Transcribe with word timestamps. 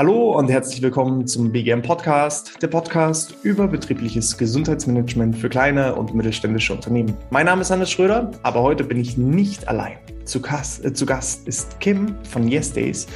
Hallo 0.00 0.38
und 0.38 0.48
herzlich 0.48 0.80
willkommen 0.80 1.26
zum 1.26 1.50
BGM 1.50 1.82
Podcast, 1.82 2.62
der 2.62 2.68
Podcast 2.68 3.34
über 3.42 3.66
betriebliches 3.66 4.38
Gesundheitsmanagement 4.38 5.36
für 5.36 5.48
kleine 5.48 5.96
und 5.96 6.14
mittelständische 6.14 6.72
Unternehmen. 6.72 7.16
Mein 7.30 7.46
Name 7.46 7.62
ist 7.62 7.72
Hannes 7.72 7.90
Schröder, 7.90 8.30
aber 8.44 8.62
heute 8.62 8.84
bin 8.84 9.00
ich 9.00 9.18
nicht 9.18 9.66
allein. 9.66 9.98
Zu 10.24 10.40
Gast, 10.40 10.84
äh, 10.84 10.92
zu 10.92 11.04
Gast 11.04 11.48
ist 11.48 11.80
Kim 11.80 12.14
von 12.22 12.46
Yes 12.46 12.72
Days 12.72 13.08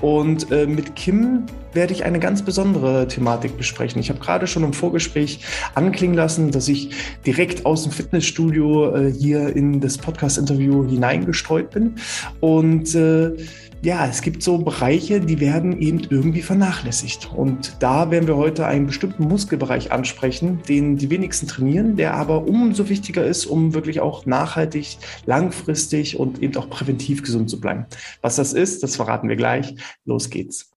und 0.00 0.52
äh, 0.52 0.66
mit 0.68 0.94
Kim 0.94 1.44
werde 1.72 1.92
ich 1.92 2.04
eine 2.04 2.20
ganz 2.20 2.42
besondere 2.42 3.08
Thematik 3.08 3.56
besprechen. 3.56 4.00
Ich 4.00 4.08
habe 4.08 4.20
gerade 4.20 4.46
schon 4.46 4.62
im 4.62 4.72
Vorgespräch 4.72 5.40
anklingen 5.74 6.16
lassen, 6.16 6.52
dass 6.52 6.68
ich 6.68 6.90
direkt 7.26 7.66
aus 7.66 7.82
dem 7.82 7.90
Fitnessstudio 7.90 8.94
äh, 8.94 9.12
hier 9.12 9.56
in 9.56 9.80
das 9.80 9.98
Podcast-Interview 9.98 10.88
hineingestreut 10.88 11.70
bin 11.70 11.96
und 12.40 12.94
äh, 12.94 13.32
ja, 13.80 14.06
es 14.06 14.22
gibt 14.22 14.42
so 14.42 14.58
Bereiche, 14.58 15.20
die 15.20 15.40
werden 15.40 15.80
eben 15.80 16.00
irgendwie 16.10 16.42
vernachlässigt. 16.42 17.30
Und 17.34 17.76
da 17.80 18.10
werden 18.10 18.26
wir 18.26 18.36
heute 18.36 18.66
einen 18.66 18.86
bestimmten 18.86 19.28
Muskelbereich 19.28 19.92
ansprechen, 19.92 20.60
den 20.68 20.96
die 20.96 21.10
wenigsten 21.10 21.46
trainieren, 21.46 21.96
der 21.96 22.14
aber 22.14 22.46
umso 22.46 22.88
wichtiger 22.88 23.24
ist, 23.24 23.46
um 23.46 23.74
wirklich 23.74 24.00
auch 24.00 24.26
nachhaltig, 24.26 24.98
langfristig 25.26 26.18
und 26.18 26.42
eben 26.42 26.56
auch 26.56 26.68
präventiv 26.68 27.22
gesund 27.22 27.48
zu 27.48 27.60
bleiben. 27.60 27.86
Was 28.20 28.36
das 28.36 28.52
ist, 28.52 28.82
das 28.82 28.96
verraten 28.96 29.28
wir 29.28 29.36
gleich. 29.36 29.74
Los 30.04 30.28
geht's. 30.30 30.72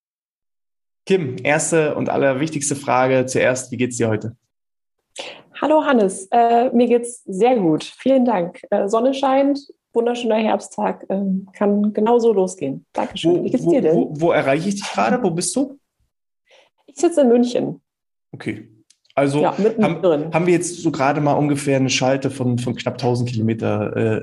Kim, 1.07 1.37
erste 1.41 1.95
und 1.95 2.09
allerwichtigste 2.09 2.75
Frage 2.75 3.25
zuerst. 3.25 3.71
Wie 3.71 3.77
geht's 3.77 3.97
dir 3.97 4.09
heute? 4.09 4.35
Hallo 5.59 5.83
Hannes, 5.83 6.27
äh, 6.31 6.69
mir 6.71 6.87
geht's 6.87 7.23
sehr 7.25 7.55
gut. 7.55 7.83
Vielen 7.83 8.25
Dank. 8.25 8.61
Äh, 8.69 8.87
Sonne 8.87 9.13
scheint, 9.13 9.59
wunderschöner 9.93 10.37
Herbsttag. 10.37 11.05
Ähm, 11.09 11.47
kann 11.53 11.93
genauso 11.93 12.33
losgehen. 12.33 12.85
Dankeschön. 12.93 13.39
Wo, 13.39 13.43
Wie 13.43 13.49
geht's 13.49 13.67
dir 13.67 13.81
denn? 13.81 13.95
Wo, 13.95 14.09
wo, 14.13 14.31
erreiche 14.31 14.69
ich 14.69 14.75
dich 14.75 14.91
gerade? 14.91 15.21
Wo 15.21 15.31
bist 15.31 15.55
du? 15.55 15.79
Ich 16.85 16.95
sitze 16.97 17.21
in 17.21 17.29
München. 17.29 17.81
Okay. 18.31 18.67
Also 19.13 19.41
ja, 19.41 19.57
haben, 19.57 20.33
haben, 20.33 20.45
wir 20.45 20.53
jetzt 20.53 20.77
so 20.77 20.89
gerade 20.89 21.19
mal 21.19 21.33
ungefähr 21.33 21.75
eine 21.75 21.89
Schalte 21.89 22.31
von, 22.31 22.57
von 22.57 22.75
knapp 22.75 22.93
1000 22.93 23.29
Kilometer 23.29 23.95
äh, 23.95 24.21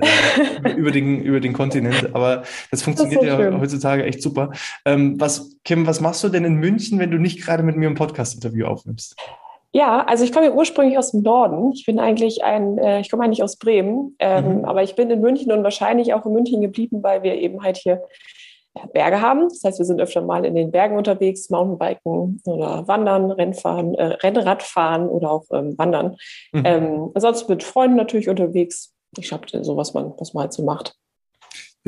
äh 0.64 0.72
über, 0.76 0.90
den, 0.90 1.20
über 1.20 1.40
den 1.40 1.52
Kontinent. 1.52 2.14
Aber 2.14 2.42
das 2.70 2.82
funktioniert 2.82 3.20
das 3.20 3.28
ja 3.28 3.36
schön. 3.36 3.60
heutzutage 3.60 4.04
echt 4.04 4.22
super. 4.22 4.50
Ähm, 4.86 5.20
was, 5.20 5.56
Kim, 5.64 5.86
was 5.86 6.00
machst 6.00 6.24
du 6.24 6.30
denn 6.30 6.44
in 6.44 6.54
München, 6.54 6.98
wenn 6.98 7.10
du 7.10 7.18
nicht 7.18 7.42
gerade 7.42 7.62
mit 7.62 7.76
mir 7.76 7.88
ein 7.88 7.96
Podcast-Interview 7.96 8.66
aufnimmst? 8.66 9.14
Ja, 9.72 10.04
also 10.04 10.24
ich 10.24 10.32
komme 10.32 10.46
ja 10.46 10.52
ursprünglich 10.52 10.96
aus 10.96 11.10
dem 11.10 11.22
Norden. 11.22 11.72
Ich 11.72 11.84
bin 11.84 11.98
eigentlich 11.98 12.42
ein, 12.42 12.78
äh, 12.78 13.00
ich 13.00 13.10
komme 13.10 13.24
eigentlich 13.24 13.42
aus 13.42 13.56
Bremen, 13.56 14.16
ähm, 14.18 14.58
mhm. 14.58 14.64
aber 14.64 14.82
ich 14.82 14.94
bin 14.94 15.10
in 15.10 15.20
München 15.20 15.52
und 15.52 15.62
wahrscheinlich 15.62 16.14
auch 16.14 16.24
in 16.24 16.32
München 16.32 16.60
geblieben, 16.60 17.02
weil 17.02 17.22
wir 17.22 17.34
eben 17.34 17.62
halt 17.62 17.76
hier 17.76 18.02
ja, 18.76 18.86
Berge 18.86 19.20
haben. 19.20 19.48
Das 19.48 19.62
heißt, 19.64 19.78
wir 19.78 19.84
sind 19.84 20.00
öfter 20.00 20.22
mal 20.22 20.46
in 20.46 20.54
den 20.54 20.70
Bergen 20.70 20.96
unterwegs, 20.96 21.50
Mountainbiken 21.50 22.40
oder 22.46 22.88
Wandern, 22.88 23.30
Rennfahren, 23.30 23.94
äh, 23.94 24.04
Rennradfahren 24.04 25.08
oder 25.08 25.30
auch 25.30 25.44
ähm, 25.52 25.76
Wandern. 25.76 26.16
Mhm. 26.52 26.62
Ähm, 26.64 27.10
ansonsten 27.14 27.52
mit 27.52 27.62
Freunden 27.62 27.96
natürlich 27.96 28.28
unterwegs. 28.30 28.94
Ich 29.18 29.32
habe 29.32 29.46
so, 29.62 29.76
was 29.76 29.92
man, 29.92 30.14
was 30.18 30.32
man 30.32 30.42
halt 30.42 30.52
so 30.54 30.64
macht. 30.64 30.94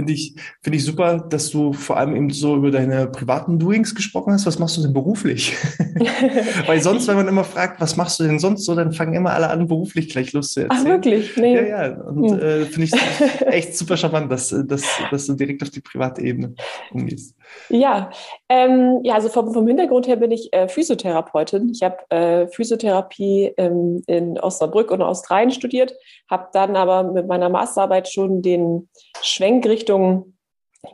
Finde 0.01 0.15
ich, 0.15 0.35
finde 0.63 0.79
ich 0.79 0.85
super, 0.87 1.27
dass 1.29 1.51
du 1.51 1.75
vor 1.75 1.99
allem 1.99 2.17
eben 2.17 2.31
so 2.31 2.57
über 2.57 2.71
deine 2.71 3.07
privaten 3.07 3.59
Doings 3.59 3.95
gesprochen 3.95 4.33
hast. 4.33 4.47
Was 4.47 4.59
machst 4.59 4.79
du 4.79 4.81
denn 4.81 4.95
beruflich? 4.95 5.55
Weil 6.67 6.81
sonst, 6.81 7.07
wenn 7.07 7.17
man 7.17 7.29
immer 7.29 7.45
fragt, 7.45 7.83
was 7.83 7.99
machst 7.99 8.19
du 8.19 8.25
denn 8.25 8.39
sonst 8.39 8.65
so, 8.65 8.75
dann 8.75 8.93
fangen 8.93 9.13
immer 9.13 9.35
alle 9.35 9.51
an, 9.51 9.69
beruflich 9.69 10.09
gleich 10.09 10.33
Lust 10.33 10.55
zu 10.55 10.61
erzählen. 10.61 10.81
Ach, 10.81 10.89
wirklich? 10.89 11.37
Nee. 11.37 11.55
Ja, 11.55 11.89
ja. 11.89 12.01
Und 12.01 12.31
hm. 12.31 12.41
äh, 12.41 12.65
finde 12.65 12.85
ich 12.85 12.93
echt 13.47 13.77
super 13.77 13.99
charmant, 13.99 14.33
dass, 14.33 14.49
dass, 14.67 14.85
dass 15.11 15.27
du 15.27 15.35
direkt 15.35 15.63
auf 15.63 15.69
die 15.69 15.83
private 15.83 16.23
Ebene 16.23 16.55
umgehst. 16.93 17.37
Ja, 17.69 18.11
ähm, 18.49 19.01
ja, 19.03 19.15
also 19.15 19.29
vom, 19.29 19.53
vom 19.53 19.67
Hintergrund 19.67 20.07
her 20.07 20.17
bin 20.17 20.31
ich 20.31 20.53
äh, 20.53 20.69
Physiotherapeutin. 20.69 21.71
Ich 21.75 21.83
habe 21.83 21.99
äh, 22.11 22.47
Physiotherapie 22.49 23.53
ähm, 23.57 24.03
in 24.07 24.39
Osnabrück 24.39 24.91
und 24.91 25.03
Australien 25.03 25.51
studiert, 25.51 25.95
habe 26.31 26.49
dann 26.53 26.77
aber 26.77 27.03
mit 27.03 27.27
meiner 27.27 27.49
Masterarbeit 27.49 28.09
schon 28.09 28.41
den 28.41 28.89
Schwenk 29.23 29.67
Richtung 29.67 29.90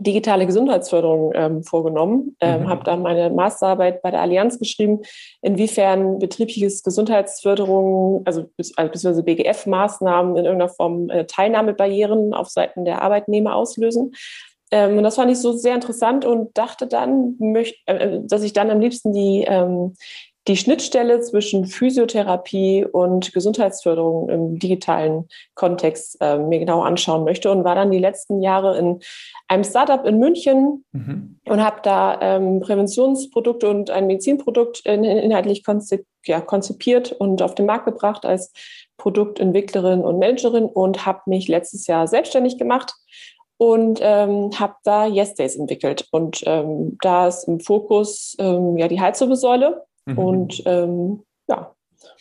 digitale 0.00 0.46
Gesundheitsförderung 0.46 1.32
ähm, 1.34 1.62
vorgenommen, 1.62 2.36
ähm, 2.40 2.62
mhm. 2.62 2.68
habe 2.68 2.84
dann 2.84 3.02
meine 3.02 3.30
Masterarbeit 3.30 4.02
bei 4.02 4.10
der 4.10 4.20
Allianz 4.20 4.58
geschrieben, 4.58 5.00
inwiefern 5.42 6.18
betriebliches 6.18 6.82
Gesundheitsförderung, 6.82 8.22
also, 8.24 8.50
also 8.56 8.90
beziehungsweise 8.90 9.22
BGF-Maßnahmen 9.22 10.36
in 10.36 10.44
irgendeiner 10.44 10.72
Form 10.72 11.08
äh, 11.10 11.24
Teilnahmebarrieren 11.26 12.34
auf 12.34 12.48
Seiten 12.48 12.84
der 12.84 13.02
Arbeitnehmer 13.02 13.54
auslösen. 13.54 14.12
Ähm, 14.72 14.98
und 14.98 15.04
das 15.04 15.14
fand 15.14 15.30
ich 15.30 15.38
so 15.38 15.52
sehr 15.52 15.76
interessant 15.76 16.24
und 16.24 16.56
dachte 16.58 16.88
dann, 16.88 17.36
möcht, 17.38 17.76
äh, 17.86 18.20
dass 18.24 18.42
ich 18.42 18.52
dann 18.52 18.70
am 18.70 18.80
liebsten 18.80 19.12
die, 19.12 19.44
ähm, 19.46 19.94
die 20.48 20.56
Schnittstelle 20.56 21.20
zwischen 21.20 21.66
Physiotherapie 21.66 22.84
und 22.84 23.32
Gesundheitsförderung 23.32 24.28
im 24.28 24.58
digitalen 24.58 25.28
Kontext 25.54 26.18
äh, 26.20 26.38
mir 26.38 26.60
genau 26.60 26.82
anschauen 26.82 27.24
möchte 27.24 27.50
und 27.50 27.64
war 27.64 27.74
dann 27.74 27.90
die 27.90 27.98
letzten 27.98 28.40
Jahre 28.40 28.78
in 28.78 29.00
einem 29.48 29.64
Startup 29.64 30.04
in 30.06 30.18
München 30.18 30.84
mhm. 30.92 31.40
und 31.46 31.64
habe 31.64 31.80
da 31.82 32.20
ähm, 32.20 32.60
Präventionsprodukte 32.60 33.68
und 33.68 33.90
ein 33.90 34.06
Medizinprodukt 34.06 34.86
in, 34.86 35.02
inhaltlich 35.02 35.64
konzip, 35.64 36.06
ja, 36.24 36.40
konzipiert 36.40 37.12
und 37.12 37.42
auf 37.42 37.54
den 37.54 37.66
Markt 37.66 37.86
gebracht 37.86 38.24
als 38.24 38.52
Produktentwicklerin 38.98 40.00
und 40.02 40.18
Managerin 40.18 40.66
und 40.66 41.06
habe 41.06 41.22
mich 41.26 41.48
letztes 41.48 41.86
Jahr 41.86 42.06
selbstständig 42.06 42.56
gemacht 42.56 42.94
und 43.58 44.00
ähm, 44.02 44.50
habe 44.58 44.74
da 44.84 45.06
Yes 45.06 45.34
Days 45.34 45.56
entwickelt. 45.56 46.06
Und 46.10 46.42
ähm, 46.46 46.98
da 47.02 47.28
ist 47.28 47.48
im 47.48 47.60
Fokus 47.60 48.36
ähm, 48.38 48.76
ja 48.76 48.88
die 48.88 49.00
Halswirbelsäule. 49.00 49.84
Mhm. 50.06 50.18
Und 50.18 50.62
ähm, 50.66 51.22
ja, 51.48 51.74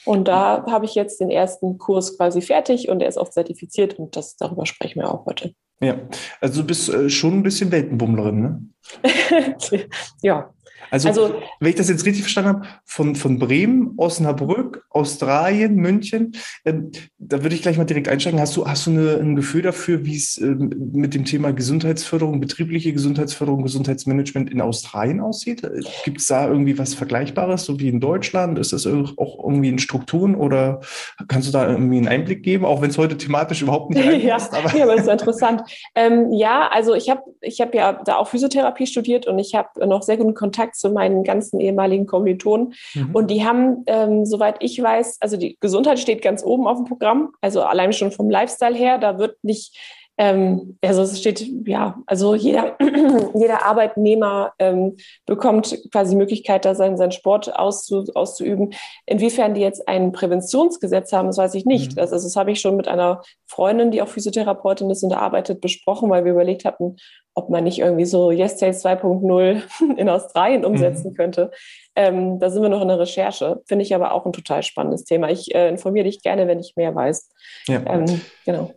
und 0.06 0.28
da 0.28 0.66
habe 0.68 0.86
ich 0.86 0.96
jetzt 0.96 1.20
den 1.20 1.32
ersten 1.32 1.78
Kurs 1.78 2.18
quasi 2.18 2.42
fertig 2.42 2.90
und 2.90 3.02
er 3.02 3.08
ist 3.08 3.18
auch 3.18 3.30
zertifiziert 3.30 4.00
und 4.00 4.16
das 4.16 4.36
darüber 4.38 4.66
sprechen 4.66 5.02
wir 5.02 5.12
auch 5.12 5.26
heute. 5.26 5.54
Ja, 5.82 6.00
also 6.40 6.62
du 6.62 6.68
bist 6.68 6.90
äh, 6.90 7.10
schon 7.10 7.34
ein 7.34 7.44
bisschen 7.44 7.72
Weltenbummlerin, 7.72 8.42
ne? 8.42 8.66
ja, 10.22 10.54
also, 10.92 11.08
also, 11.10 11.42
wenn 11.60 11.70
ich 11.70 11.76
das 11.76 11.90
jetzt 11.90 12.06
richtig 12.06 12.24
verstanden 12.24 12.50
habe, 12.50 12.68
von, 12.86 13.16
von 13.16 13.40
Bremen, 13.40 13.94
Osnabrück, 13.98 14.86
Australien, 14.90 15.76
München, 15.76 16.34
ähm, 16.66 16.92
da 17.18 17.44
würde 17.44 17.56
ich 17.56 17.62
gleich 17.62 17.78
mal 17.78 17.86
direkt 17.86 18.08
einsteigen. 18.08 18.40
Hast 18.40 18.56
du, 18.56 18.68
hast 18.68 18.86
du 18.86 18.92
eine, 18.92 19.18
ein 19.18 19.36
Gefühl 19.36 19.62
dafür, 19.62 20.06
wie 20.06 20.16
es 20.16 20.38
ähm, 20.38 20.92
mit 20.94 21.14
dem 21.14 21.26
Thema 21.26 21.54
Gesundheitsförderung, 21.54 22.40
betriebliche 22.40 22.94
Gesundheitsförderung, 22.94 23.64
Gesundheitsmanagement 23.64 24.52
in 24.52 24.62
Australien 24.62 25.20
aussieht? 25.22 25.64
Gibt 26.04 26.20
es 26.20 26.28
da 26.28 26.48
irgendwie 26.48 26.78
was 26.78 26.94
Vergleichbares, 26.94 27.66
so 27.66 27.80
wie 27.80 27.90
in 27.90 28.00
Deutschland? 28.00 28.60
Ist 28.60 28.74
das 28.74 28.86
auch 28.86 29.44
irgendwie 29.44 29.70
in 29.70 29.80
Strukturen 29.80 30.36
oder 30.36 30.82
kannst 31.28 31.48
du 31.48 31.52
da 31.52 31.70
irgendwie 31.70 31.98
einen 31.98 32.08
Einblick 32.08 32.44
geben, 32.44 32.66
auch 32.66 32.82
wenn 32.82 32.90
es 32.90 32.98
heute 32.98 33.18
thematisch 33.18 33.62
überhaupt 33.62 33.92
nicht 33.92 34.06
reinpasst? 34.06 34.54
ja, 34.54 34.60
aber, 34.60 34.78
ja, 34.78 34.84
aber 34.84 34.96
das 34.96 35.06
ist 35.06 35.12
interessant. 35.12 35.64
Ähm, 35.96 36.32
ja, 36.32 36.68
also 36.72 36.94
ich 36.94 37.10
habe 37.10 37.22
ich 37.42 37.62
hab 37.62 37.74
ja 37.74 37.94
da 37.94 38.18
auch 38.18 38.28
Physiotherapie 38.28 38.88
studiert 38.88 39.28
und 39.28 39.40
ich 39.40 39.56
habe 39.56 39.86
noch 39.88 40.04
sehr 40.04 40.18
guten 40.18 40.34
Kontakt 40.34 40.65
zu 40.74 40.90
meinen 40.90 41.24
ganzen 41.24 41.60
ehemaligen 41.60 42.06
Kommilitonen. 42.06 42.74
Mhm. 42.94 43.10
Und 43.14 43.30
die 43.30 43.46
haben, 43.46 43.84
ähm, 43.88 44.26
soweit 44.26 44.56
ich 44.62 44.82
weiß, 44.82 45.18
also 45.20 45.38
die 45.38 45.58
Gesundheit 45.60 46.00
steht 46.00 46.22
ganz 46.22 46.44
oben 46.44 46.68
auf 46.68 46.78
dem 46.78 46.86
Programm. 46.86 47.34
Also 47.42 47.62
allein 47.62 47.94
schon 47.94 48.12
vom 48.12 48.30
Lifestyle 48.30 48.76
her, 48.76 48.98
da 48.98 49.20
wird 49.20 49.44
nicht 49.44 49.78
ähm, 50.18 50.78
also 50.82 51.02
es 51.02 51.20
steht, 51.20 51.46
ja, 51.66 51.98
also 52.06 52.36
jeder, 52.36 52.78
jeder 53.34 53.66
Arbeitnehmer 53.66 54.54
ähm, 54.60 54.96
bekommt 55.26 55.78
quasi 55.92 56.12
die 56.12 56.18
Möglichkeit, 56.18 56.64
da 56.64 56.74
seinen, 56.74 56.98
seinen 56.98 57.12
Sport 57.12 57.54
auszu, 57.54 58.06
auszuüben. 58.14 58.74
Inwiefern 59.06 59.54
die 59.54 59.62
jetzt 59.62 59.88
ein 59.88 60.14
Präventionsgesetz 60.14 61.12
haben, 61.12 61.28
das 61.28 61.38
weiß 61.38 61.56
ich 61.56 61.66
nicht. 61.66 61.96
Mhm. 61.96 62.02
Also 62.02 62.16
das 62.16 62.36
habe 62.36 62.52
ich 62.52 62.62
schon 62.62 62.78
mit 62.78 62.88
einer 62.88 63.24
Freundin, 63.46 63.92
die 63.92 64.02
auch 64.02 64.08
Physiotherapeutin 64.08 64.90
ist 64.90 65.04
und 65.04 65.14
arbeitet, 65.14 65.60
besprochen, 65.60 66.10
weil 66.10 66.24
wir 66.24 66.32
überlegt 66.32 66.64
hatten, 66.64 66.96
ob 67.34 67.50
man 67.50 67.66
nicht 67.66 67.80
irgendwie 67.80 68.06
so 68.06 68.32
Yes 68.32 68.58
Sales 68.58 68.86
2.0 68.86 69.62
in 69.98 70.08
Australien 70.08 70.62
mhm. 70.62 70.68
umsetzen 70.68 71.12
mhm. 71.12 71.16
könnte. 71.16 71.52
Ähm, 71.98 72.40
da 72.40 72.50
sind 72.50 72.62
wir 72.62 72.70
noch 72.70 72.82
in 72.82 72.88
der 72.88 73.00
Recherche. 73.00 73.62
Finde 73.66 73.84
ich 73.84 73.94
aber 73.94 74.14
auch 74.14 74.26
ein 74.26 74.34
total 74.34 74.64
spannendes 74.64 75.04
Thema. 75.04 75.30
Ich 75.30 75.54
äh, 75.54 75.68
informiere 75.68 76.06
dich 76.06 76.22
gerne, 76.22 76.48
wenn 76.48 76.62
ich 76.62 76.74
mehr 76.78 76.96
weiß. 76.96 77.30
Ja. 77.68 77.84
Ähm, 77.86 78.22
genau. 78.46 78.72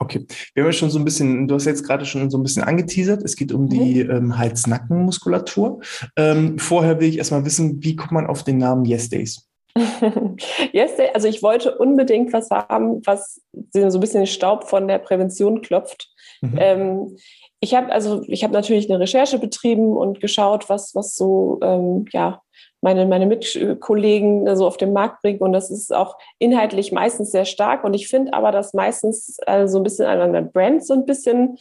Okay, 0.00 0.24
wir 0.54 0.62
haben 0.62 0.68
ja 0.68 0.72
schon 0.72 0.90
so 0.90 0.98
ein 0.98 1.04
bisschen, 1.04 1.48
du 1.48 1.56
hast 1.56 1.64
jetzt 1.64 1.84
gerade 1.84 2.06
schon 2.06 2.30
so 2.30 2.38
ein 2.38 2.42
bisschen 2.44 2.62
angeteasert, 2.62 3.22
es 3.24 3.34
geht 3.34 3.52
um 3.52 3.64
mhm. 3.64 3.68
die 3.68 4.00
ähm, 4.00 4.38
Hals-Nacken-Muskulatur. 4.38 5.80
Ähm, 6.16 6.58
vorher 6.58 7.00
will 7.00 7.08
ich 7.08 7.18
erstmal 7.18 7.44
wissen, 7.44 7.82
wie 7.82 7.96
kommt 7.96 8.12
man 8.12 8.26
auf 8.26 8.44
den 8.44 8.58
Namen 8.58 8.84
Yes 8.84 9.08
Days? 9.08 9.48
yes 10.72 10.96
Day, 10.96 11.10
also 11.14 11.28
ich 11.28 11.42
wollte 11.42 11.76
unbedingt 11.76 12.32
was 12.32 12.50
haben, 12.50 13.02
was 13.06 13.40
so 13.72 13.80
ein 13.80 14.00
bisschen 14.00 14.20
den 14.20 14.26
Staub 14.26 14.64
von 14.64 14.88
der 14.88 14.98
Prävention 14.98 15.62
klopft. 15.62 16.08
Mhm. 16.40 16.58
Ähm, 16.58 17.16
ich 17.60 17.74
habe 17.74 17.92
also 17.92 18.22
ich 18.26 18.44
habe 18.44 18.52
natürlich 18.52 18.88
eine 18.88 19.00
Recherche 19.00 19.38
betrieben 19.38 19.96
und 19.96 20.20
geschaut, 20.20 20.68
was 20.68 20.94
was 20.94 21.16
so 21.16 21.58
ähm, 21.62 22.04
ja 22.12 22.40
meine, 22.80 23.06
meine 23.06 23.26
Mitkollegen 23.26 24.56
so 24.56 24.66
auf 24.66 24.76
den 24.76 24.92
Markt 24.92 25.22
bringen. 25.22 25.40
Und 25.40 25.52
das 25.52 25.70
ist 25.70 25.94
auch 25.94 26.16
inhaltlich 26.38 26.92
meistens 26.92 27.30
sehr 27.30 27.44
stark. 27.44 27.84
Und 27.84 27.94
ich 27.94 28.08
finde 28.08 28.32
aber, 28.34 28.52
dass 28.52 28.74
meistens 28.74 29.38
äh, 29.46 29.66
so 29.66 29.78
ein 29.78 29.84
bisschen 29.84 30.06
an 30.06 30.32
der 30.32 30.42
Brand 30.42 30.86
so 30.86 30.94
ein 30.94 31.06
bisschen 31.06 31.58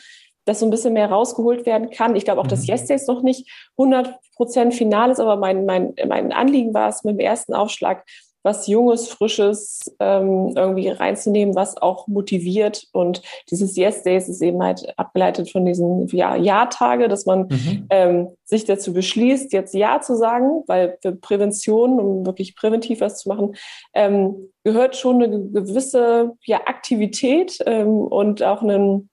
dass 0.48 0.62
so 0.62 0.66
ein 0.66 0.72
bisschen 0.72 0.94
mehr 0.94 1.10
rausgeholt 1.10 1.66
werden 1.66 1.90
kann. 1.90 2.16
Ich 2.16 2.24
glaube 2.24 2.40
auch, 2.40 2.48
dass 2.48 2.62
mhm. 2.62 2.76
Yes 2.76 3.06
noch 3.08 3.22
nicht 3.22 3.52
100 3.78 4.16
Prozent 4.36 4.74
final 4.74 5.12
ist, 5.12 5.20
aber 5.20 5.36
mein, 5.36 5.66
mein, 5.66 5.94
mein 6.08 6.32
Anliegen 6.32 6.74
war 6.74 6.88
es 6.88 7.04
mit 7.04 7.16
dem 7.16 7.20
ersten 7.20 7.54
Aufschlag, 7.54 8.06
was 8.48 8.66
Junges, 8.66 9.10
Frisches 9.10 9.94
ähm, 10.00 10.54
irgendwie 10.56 10.88
reinzunehmen, 10.88 11.54
was 11.54 11.76
auch 11.78 12.08
motiviert. 12.08 12.88
Und 12.94 13.22
dieses 13.52 13.76
Yes 13.76 14.04
Days 14.04 14.30
ist 14.30 14.42
eben 14.42 14.64
halt 14.64 14.98
abgeleitet 14.98 15.52
von 15.52 15.66
diesen 15.66 16.08
ja, 16.08 16.36
Ja-Tage, 16.36 17.10
dass 17.10 17.26
man 17.26 17.48
mhm. 17.50 17.88
ähm, 17.90 18.28
sich 18.46 18.64
dazu 18.64 18.94
beschließt, 18.94 19.52
jetzt 19.52 19.74
Ja 19.74 20.00
zu 20.00 20.16
sagen, 20.16 20.64
weil 20.68 20.98
für 21.02 21.12
Prävention, 21.12 22.00
um 22.00 22.26
wirklich 22.26 22.56
präventiv 22.56 23.02
was 23.02 23.20
zu 23.20 23.30
machen, 23.30 23.56
ähm, 23.94 24.50
gehört 24.64 24.96
schon 24.96 25.22
eine 25.22 25.30
gewisse 25.30 26.32
ja, 26.46 26.62
Aktivität 26.66 27.60
ähm, 27.66 28.00
und 28.00 28.42
auch 28.44 28.62
einen 28.62 29.10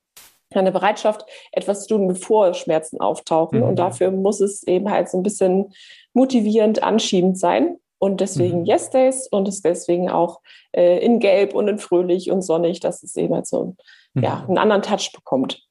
eine 0.56 0.70
Bereitschaft, 0.70 1.26
etwas 1.50 1.82
zu 1.82 1.96
tun, 1.96 2.06
bevor 2.06 2.54
Schmerzen 2.54 3.00
auftauchen. 3.00 3.58
Mhm. 3.58 3.64
Und 3.64 3.76
dafür 3.76 4.12
muss 4.12 4.40
es 4.40 4.62
eben 4.62 4.88
halt 4.88 5.08
so 5.08 5.18
ein 5.18 5.24
bisschen 5.24 5.72
motivierend, 6.12 6.80
anschiebend 6.84 7.38
sein. 7.38 7.76
Und 8.04 8.20
deswegen 8.20 8.60
mhm. 8.60 8.66
Yes 8.66 8.90
Days 8.90 9.26
und 9.30 9.48
es 9.48 9.62
deswegen 9.62 10.10
auch 10.10 10.40
äh, 10.72 11.02
in 11.02 11.20
Gelb 11.20 11.54
und 11.54 11.68
in 11.68 11.78
Fröhlich 11.78 12.30
und 12.30 12.42
sonnig, 12.42 12.80
dass 12.80 13.02
es 13.02 13.16
eben 13.16 13.32
halt 13.32 13.46
so 13.46 13.76
mhm. 14.12 14.22
ja, 14.22 14.44
einen 14.46 14.58
anderen 14.58 14.82
Touch 14.82 15.10
bekommt. 15.14 15.62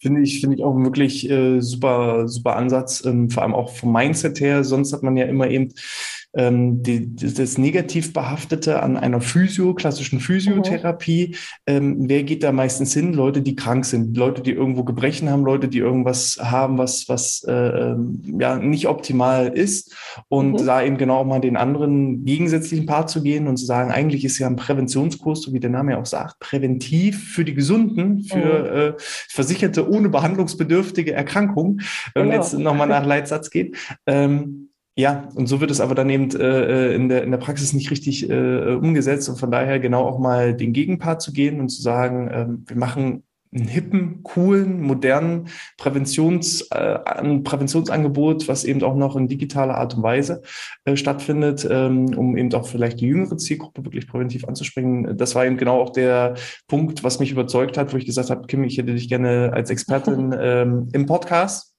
Finde 0.00 0.20
ich, 0.20 0.40
finde 0.40 0.54
ich 0.56 0.62
auch 0.62 0.76
wirklich 0.76 1.28
äh, 1.28 1.58
super, 1.58 2.28
super 2.28 2.54
Ansatz, 2.54 3.04
ähm, 3.04 3.30
vor 3.30 3.42
allem 3.42 3.56
auch 3.56 3.68
vom 3.68 3.90
Mindset 3.90 4.40
her. 4.40 4.62
Sonst 4.62 4.92
hat 4.92 5.02
man 5.02 5.16
ja 5.16 5.24
immer 5.24 5.50
eben 5.50 5.74
ähm, 6.34 6.82
die, 6.82 7.14
das 7.14 7.58
negativ 7.58 8.12
behaftete 8.12 8.82
an 8.82 8.96
einer 8.96 9.20
Physio, 9.20 9.74
klassischen 9.74 10.20
Physiotherapie. 10.20 11.28
Mhm. 11.28 11.34
Ähm, 11.66 11.96
wer 12.08 12.22
geht 12.22 12.42
da 12.42 12.52
meistens 12.52 12.94
hin? 12.94 13.12
Leute, 13.12 13.42
die 13.42 13.54
krank 13.54 13.84
sind, 13.84 14.16
Leute, 14.16 14.42
die 14.42 14.52
irgendwo 14.52 14.84
Gebrechen 14.84 15.30
haben, 15.30 15.44
Leute, 15.44 15.68
die 15.68 15.78
irgendwas 15.78 16.38
haben, 16.42 16.78
was, 16.78 17.08
was 17.08 17.44
äh, 17.46 17.52
ähm, 17.52 18.22
ja 18.38 18.56
nicht 18.56 18.88
optimal 18.88 19.48
ist. 19.48 19.94
Und 20.28 20.60
mhm. 20.60 20.66
da 20.66 20.82
eben 20.82 20.96
genau 20.96 21.24
mal 21.24 21.40
den 21.40 21.56
anderen 21.56 22.24
gegensätzlichen 22.24 22.86
Part 22.86 23.10
zu 23.10 23.22
gehen 23.22 23.46
und 23.46 23.58
zu 23.58 23.66
sagen, 23.66 23.90
eigentlich 23.90 24.24
ist 24.24 24.38
ja 24.38 24.46
ein 24.46 24.56
Präventionskurs, 24.56 25.42
so 25.42 25.52
wie 25.52 25.60
der 25.60 25.70
Name 25.70 25.92
ja 25.92 26.00
auch 26.00 26.06
sagt, 26.06 26.38
präventiv 26.38 27.32
für 27.32 27.44
die 27.44 27.54
Gesunden, 27.54 28.24
für 28.24 28.36
mhm. 28.36 28.76
äh, 28.76 28.92
Versicherte 28.98 29.90
ohne 29.90 30.08
behandlungsbedürftige 30.08 31.12
Erkrankung, 31.12 31.80
wenn 32.14 32.24
genau. 32.24 32.26
man 32.26 32.42
jetzt 32.42 32.58
nochmal 32.58 32.88
nach 32.88 33.04
Leitsatz 33.04 33.50
geht. 33.50 33.76
Ähm, 34.06 34.68
ja, 34.94 35.28
und 35.34 35.46
so 35.46 35.60
wird 35.60 35.70
es 35.70 35.80
aber 35.80 35.94
dann 35.94 36.10
eben 36.10 36.30
äh, 36.32 36.90
äh, 36.90 36.94
in, 36.94 37.08
der, 37.08 37.22
in 37.24 37.30
der 37.30 37.38
Praxis 37.38 37.72
nicht 37.72 37.90
richtig 37.90 38.28
äh, 38.28 38.74
umgesetzt 38.74 39.28
und 39.28 39.38
von 39.38 39.50
daher 39.50 39.80
genau 39.80 40.04
auch 40.06 40.18
mal 40.18 40.54
den 40.54 40.74
Gegenpart 40.74 41.22
zu 41.22 41.32
gehen 41.32 41.60
und 41.60 41.70
zu 41.70 41.80
sagen, 41.80 42.30
ähm, 42.30 42.64
wir 42.66 42.76
machen 42.76 43.22
einen 43.54 43.68
hippen, 43.68 44.22
coolen, 44.22 44.80
modernen 44.80 45.48
Präventions, 45.76 46.62
äh, 46.70 46.98
Präventionsangebot, 47.40 48.48
was 48.48 48.64
eben 48.64 48.82
auch 48.82 48.94
noch 48.94 49.14
in 49.16 49.28
digitaler 49.28 49.76
Art 49.76 49.94
und 49.94 50.02
Weise 50.02 50.42
äh, 50.84 50.96
stattfindet, 50.96 51.66
ähm, 51.70 52.14
um 52.16 52.36
eben 52.36 52.52
auch 52.54 52.66
vielleicht 52.66 53.00
die 53.00 53.06
jüngere 53.06 53.36
Zielgruppe 53.36 53.84
wirklich 53.84 54.08
präventiv 54.08 54.46
anzusprechen. 54.46 55.16
Das 55.16 55.34
war 55.34 55.44
eben 55.44 55.58
genau 55.58 55.80
auch 55.80 55.90
der 55.90 56.34
Punkt, 56.66 57.04
was 57.04 57.20
mich 57.20 57.30
überzeugt 57.30 57.76
hat, 57.76 57.92
wo 57.92 57.96
ich 57.98 58.06
gesagt 58.06 58.30
habe, 58.30 58.46
Kim, 58.46 58.64
ich 58.64 58.78
hätte 58.78 58.94
dich 58.94 59.08
gerne 59.08 59.52
als 59.52 59.70
Expertin 59.70 60.34
ähm, 60.40 60.88
im 60.92 61.06
Podcast 61.06 61.71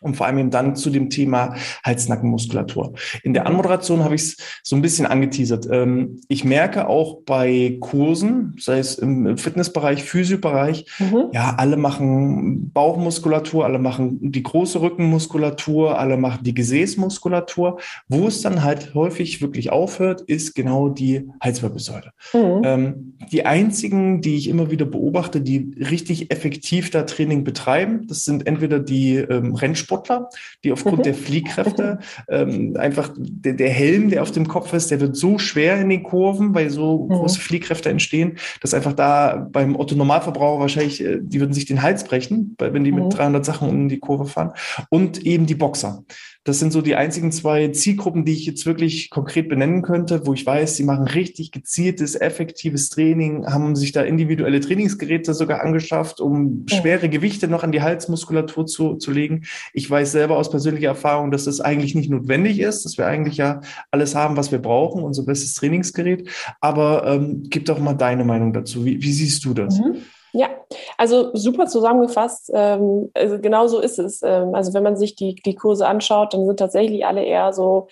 und 0.00 0.16
vor 0.16 0.26
allem 0.26 0.38
eben 0.38 0.50
dann 0.50 0.76
zu 0.76 0.90
dem 0.90 1.10
Thema 1.10 1.54
Hals-Nackenmuskulatur. 1.84 2.94
In 3.22 3.34
der 3.34 3.46
Anmoderation 3.46 4.04
habe 4.04 4.14
ich 4.14 4.22
es 4.22 4.36
so 4.62 4.76
ein 4.76 4.82
bisschen 4.82 5.06
angeteasert. 5.06 5.68
Ähm, 5.70 6.20
ich 6.28 6.44
merke 6.44 6.88
auch 6.88 7.20
bei 7.24 7.76
Kursen, 7.80 8.54
sei 8.58 8.78
es 8.78 8.96
im 8.98 9.36
Fitnessbereich, 9.36 10.02
Physiobereich, 10.02 10.86
mhm. 10.98 11.26
ja, 11.32 11.54
alle 11.56 11.76
machen 11.76 12.70
Bauchmuskulatur, 12.72 13.64
alle 13.64 13.78
machen 13.78 14.32
die 14.32 14.42
große 14.42 14.80
Rückenmuskulatur, 14.80 15.98
alle 15.98 16.16
machen 16.16 16.44
die 16.44 16.54
Gesäßmuskulatur. 16.54 17.78
Wo 18.08 18.26
es 18.26 18.42
dann 18.42 18.62
halt 18.62 18.94
häufig 18.94 19.42
wirklich 19.42 19.70
aufhört, 19.70 20.22
ist 20.22 20.54
genau 20.54 20.88
die 20.88 21.28
Halswirbelsäule. 21.40 22.12
Mhm. 22.32 22.62
Ähm, 22.64 23.14
die 23.30 23.46
einzigen, 23.46 24.20
die 24.20 24.36
ich 24.36 24.48
immer 24.48 24.70
wieder 24.70 24.86
beobachte, 24.86 25.40
die 25.40 25.74
richtig 25.78 26.30
effektiv 26.30 26.90
da 26.90 27.02
Training 27.02 27.44
betreiben, 27.44 28.06
das 28.06 28.24
sind 28.24 28.46
entweder 28.46 28.78
die 28.78 29.16
ähm, 29.16 29.54
Rennsportler, 29.54 29.89
Sportler, 29.90 30.28
die 30.62 30.72
aufgrund 30.72 30.98
mhm. 30.98 31.02
der 31.02 31.14
Fliehkräfte 31.14 31.98
ähm, 32.28 32.76
einfach 32.78 33.10
der, 33.16 33.54
der, 33.54 33.70
Helm, 33.70 34.10
der 34.10 34.22
auf 34.22 34.30
dem 34.30 34.46
Kopf 34.46 34.72
ist, 34.72 34.90
der 34.90 35.00
wird 35.00 35.16
so 35.16 35.38
schwer 35.38 35.80
in 35.80 35.88
den 35.88 36.04
Kurven, 36.04 36.54
weil 36.54 36.70
so 36.70 37.06
mhm. 37.06 37.14
große 37.14 37.40
Fliehkräfte 37.40 37.90
entstehen, 37.90 38.38
dass 38.60 38.72
einfach 38.72 38.92
da 38.92 39.48
beim 39.50 39.74
Otto 39.74 39.96
Normalverbraucher 39.96 40.60
wahrscheinlich, 40.60 41.04
äh, 41.04 41.18
die 41.20 41.40
würden 41.40 41.52
sich 41.52 41.66
den 41.66 41.82
Hals 41.82 42.04
brechen, 42.04 42.56
wenn 42.58 42.84
die 42.84 42.92
mit 42.92 43.04
mhm. 43.04 43.10
300 43.10 43.44
Sachen 43.44 43.68
um 43.68 43.88
die 43.88 43.98
Kurve 43.98 44.26
fahren. 44.26 44.52
Und 44.90 45.26
eben 45.26 45.46
die 45.46 45.56
Boxer. 45.56 46.04
Das 46.44 46.58
sind 46.58 46.72
so 46.72 46.80
die 46.80 46.94
einzigen 46.94 47.32
zwei 47.32 47.68
Zielgruppen, 47.68 48.24
die 48.24 48.32
ich 48.32 48.46
jetzt 48.46 48.64
wirklich 48.64 49.10
konkret 49.10 49.50
benennen 49.50 49.82
könnte, 49.82 50.26
wo 50.26 50.32
ich 50.32 50.46
weiß, 50.46 50.74
sie 50.74 50.84
machen 50.84 51.06
richtig 51.06 51.52
gezieltes, 51.52 52.14
effektives 52.14 52.88
Training, 52.88 53.46
haben 53.46 53.76
sich 53.76 53.92
da 53.92 54.00
individuelle 54.02 54.60
Trainingsgeräte 54.60 55.34
sogar 55.34 55.60
angeschafft, 55.60 56.18
um 56.18 56.64
schwere 56.66 57.10
Gewichte 57.10 57.46
noch 57.46 57.62
an 57.62 57.72
die 57.72 57.82
Halsmuskulatur 57.82 58.64
zu, 58.64 58.94
zu 58.94 59.10
legen. 59.10 59.42
Ich 59.74 59.90
weiß 59.90 60.12
selber 60.12 60.38
aus 60.38 60.50
persönlicher 60.50 60.88
Erfahrung, 60.88 61.30
dass 61.30 61.44
das 61.44 61.60
eigentlich 61.60 61.94
nicht 61.94 62.08
notwendig 62.08 62.58
ist, 62.60 62.86
dass 62.86 62.96
wir 62.96 63.06
eigentlich 63.06 63.36
ja 63.36 63.60
alles 63.90 64.14
haben, 64.14 64.38
was 64.38 64.50
wir 64.50 64.60
brauchen, 64.60 65.02
unser 65.02 65.24
bestes 65.24 65.52
Trainingsgerät. 65.54 66.30
Aber 66.62 67.06
ähm, 67.06 67.42
gib 67.50 67.66
doch 67.66 67.78
mal 67.78 67.94
deine 67.94 68.24
Meinung 68.24 68.54
dazu. 68.54 68.86
Wie, 68.86 69.02
wie 69.02 69.12
siehst 69.12 69.44
du 69.44 69.52
das? 69.52 69.78
Mhm. 69.78 69.98
Ja, 70.32 70.48
also 70.96 71.34
super 71.34 71.66
zusammengefasst. 71.66 72.50
Ähm, 72.54 73.10
also 73.14 73.38
genau 73.38 73.66
so 73.66 73.80
ist 73.80 73.98
es. 73.98 74.22
Ähm, 74.22 74.54
also 74.54 74.72
wenn 74.74 74.82
man 74.82 74.96
sich 74.96 75.16
die, 75.16 75.34
die 75.34 75.54
Kurse 75.54 75.86
anschaut, 75.86 76.34
dann 76.34 76.46
sind 76.46 76.58
tatsächlich 76.58 77.04
alle 77.04 77.24
eher 77.24 77.52
so 77.52 77.88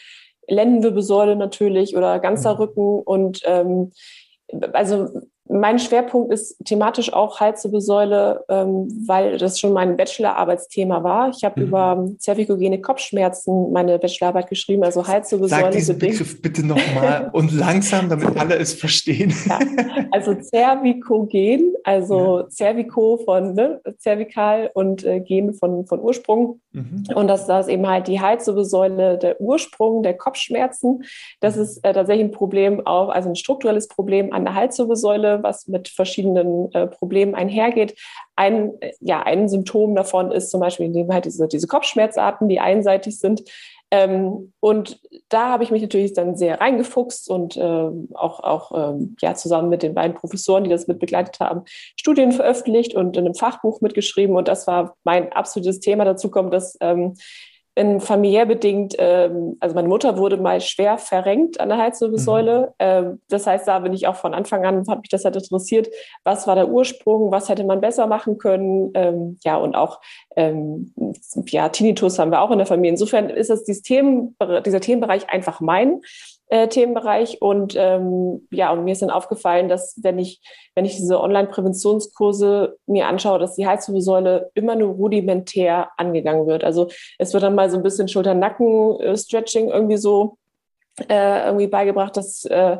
Lendenwirbelsäule 0.46 1.36
natürlich 1.36 1.96
oder 1.96 2.20
ganzer 2.20 2.54
mhm. 2.54 2.60
Rücken 2.60 3.00
und 3.00 3.42
ähm, 3.44 3.92
also 4.72 5.08
mein 5.50 5.78
Schwerpunkt 5.78 6.32
ist 6.32 6.56
thematisch 6.64 7.12
auch 7.12 7.40
Halswirbelsäule, 7.40 8.44
ähm, 8.48 8.88
weil 9.06 9.38
das 9.38 9.58
schon 9.58 9.72
mein 9.72 9.96
Bachelorarbeitsthema 9.96 11.02
war. 11.02 11.30
Ich 11.30 11.44
habe 11.44 11.60
mhm. 11.60 11.66
über 11.66 12.08
zervikogene 12.18 12.80
Kopfschmerzen 12.80 13.72
meine 13.72 13.98
Bachelorarbeit 13.98 14.48
geschrieben, 14.48 14.84
also 14.84 15.06
Halswirbelsäule. 15.06 15.62
Sag 15.62 15.70
diesen 15.72 15.98
bedingt. 15.98 16.18
Begriff 16.18 16.42
bitte 16.42 16.66
nochmal 16.66 17.30
und 17.32 17.52
langsam, 17.52 18.08
damit 18.08 18.36
alle 18.36 18.56
es 18.56 18.74
verstehen. 18.74 19.32
Ja, 19.46 19.58
also 20.10 20.34
zervikogen, 20.34 21.74
also 21.84 22.40
ja. 22.40 22.50
Cervico 22.50 23.18
von 23.24 23.54
ne, 23.54 23.80
zervikal 23.98 24.70
und 24.74 25.04
äh, 25.04 25.20
Gen 25.20 25.54
von, 25.54 25.86
von 25.86 26.00
Ursprung. 26.00 26.60
Mhm. 26.72 27.04
Und 27.14 27.28
das, 27.28 27.46
das 27.46 27.66
ist 27.66 27.72
eben 27.72 27.86
halt 27.86 28.08
die 28.08 28.20
Halswirbelsäule, 28.20 29.18
der 29.18 29.40
Ursprung 29.40 30.02
der 30.02 30.16
Kopfschmerzen. 30.16 31.04
Das 31.40 31.56
mhm. 31.56 31.62
ist 31.62 31.84
äh, 31.84 31.92
tatsächlich 31.92 32.26
ein 32.26 32.32
Problem 32.32 32.86
auch, 32.86 33.08
also 33.08 33.28
ein 33.28 33.36
strukturelles 33.36 33.88
Problem 33.88 34.32
an 34.32 34.44
der 34.44 34.54
Halswirbelsäule 34.54 35.37
was 35.42 35.68
mit 35.68 35.88
verschiedenen 35.88 36.72
äh, 36.72 36.86
Problemen 36.86 37.34
einhergeht. 37.34 37.98
Ein, 38.36 38.72
ja, 39.00 39.22
ein 39.22 39.48
Symptom 39.48 39.94
davon 39.94 40.30
ist 40.32 40.50
zum 40.50 40.60
Beispiel 40.60 40.86
indem 40.86 41.12
halt 41.12 41.24
diese, 41.24 41.48
diese 41.48 41.66
Kopfschmerzarten, 41.66 42.48
die 42.48 42.60
einseitig 42.60 43.18
sind. 43.18 43.42
Ähm, 43.90 44.52
und 44.60 45.00
da 45.30 45.48
habe 45.48 45.64
ich 45.64 45.70
mich 45.70 45.80
natürlich 45.80 46.12
dann 46.12 46.36
sehr 46.36 46.60
reingefuchst 46.60 47.30
und 47.30 47.56
äh, 47.56 47.60
auch, 48.14 48.40
auch 48.40 48.72
ähm, 48.92 49.16
ja, 49.20 49.34
zusammen 49.34 49.70
mit 49.70 49.82
den 49.82 49.94
beiden 49.94 50.14
Professoren, 50.14 50.64
die 50.64 50.70
das 50.70 50.88
mit 50.88 50.98
begleitet 50.98 51.40
haben, 51.40 51.62
Studien 51.96 52.32
veröffentlicht 52.32 52.94
und 52.94 53.16
in 53.16 53.24
einem 53.24 53.34
Fachbuch 53.34 53.80
mitgeschrieben. 53.80 54.36
Und 54.36 54.48
das 54.48 54.66
war 54.66 54.96
mein 55.04 55.32
absolutes 55.32 55.80
Thema. 55.80 56.04
Dazu 56.04 56.30
kommt, 56.30 56.52
dass 56.52 56.76
ähm, 56.80 57.14
in 57.78 58.00
familiär 58.00 58.44
bedingt, 58.44 58.96
ähm, 58.98 59.56
also 59.60 59.74
meine 59.74 59.86
Mutter 59.86 60.18
wurde 60.18 60.36
mal 60.36 60.60
schwer 60.60 60.98
verrenkt 60.98 61.60
an 61.60 61.68
der 61.68 61.78
Halswirbelsäule. 61.78 62.60
Mhm. 62.60 62.74
Ähm, 62.80 63.20
das 63.28 63.46
heißt, 63.46 63.68
da 63.68 63.78
bin 63.78 63.92
ich 63.92 64.08
auch 64.08 64.16
von 64.16 64.34
Anfang 64.34 64.66
an, 64.66 64.84
hat 64.88 65.00
mich 65.00 65.10
das 65.10 65.24
halt 65.24 65.36
interessiert, 65.36 65.88
was 66.24 66.48
war 66.48 66.56
der 66.56 66.68
Ursprung, 66.68 67.30
was 67.30 67.48
hätte 67.48 67.62
man 67.62 67.80
besser 67.80 68.08
machen 68.08 68.36
können. 68.38 68.90
Ähm, 68.94 69.38
ja, 69.44 69.56
und 69.56 69.76
auch 69.76 70.00
ähm, 70.34 70.92
ja, 71.46 71.68
Tinnitus 71.68 72.18
haben 72.18 72.32
wir 72.32 72.42
auch 72.42 72.50
in 72.50 72.58
der 72.58 72.66
Familie. 72.66 72.90
Insofern 72.90 73.30
ist 73.30 73.48
das 73.48 73.62
dieses 73.62 73.82
Themen, 73.82 74.36
dieser 74.66 74.80
Themenbereich 74.80 75.30
einfach 75.30 75.60
mein 75.60 76.00
äh, 76.50 76.68
Themenbereich. 76.68 77.40
Und 77.40 77.74
ähm, 77.76 78.46
ja, 78.50 78.72
und 78.72 78.84
mir 78.84 78.92
ist 78.92 79.02
dann 79.02 79.10
aufgefallen, 79.10 79.68
dass 79.68 79.98
wenn 80.02 80.18
ich, 80.18 80.40
wenn 80.74 80.84
ich 80.84 80.96
diese 80.96 81.20
Online-Präventionskurse 81.20 82.76
mir 82.86 83.06
anschaue, 83.06 83.38
dass 83.38 83.56
die 83.56 83.66
Halswirbelsäule 83.66 84.50
immer 84.54 84.76
nur 84.76 84.94
rudimentär 84.94 85.90
angegangen 85.96 86.46
wird. 86.46 86.64
Also 86.64 86.88
es 87.18 87.32
wird 87.32 87.42
dann 87.42 87.54
mal 87.54 87.70
so 87.70 87.76
ein 87.76 87.82
bisschen 87.82 88.08
Schulter-Nacken-Stretching 88.08 89.68
irgendwie 89.68 89.98
so 89.98 90.38
äh, 91.08 91.46
irgendwie 91.46 91.68
beigebracht, 91.68 92.16
dass 92.16 92.44
äh, 92.46 92.78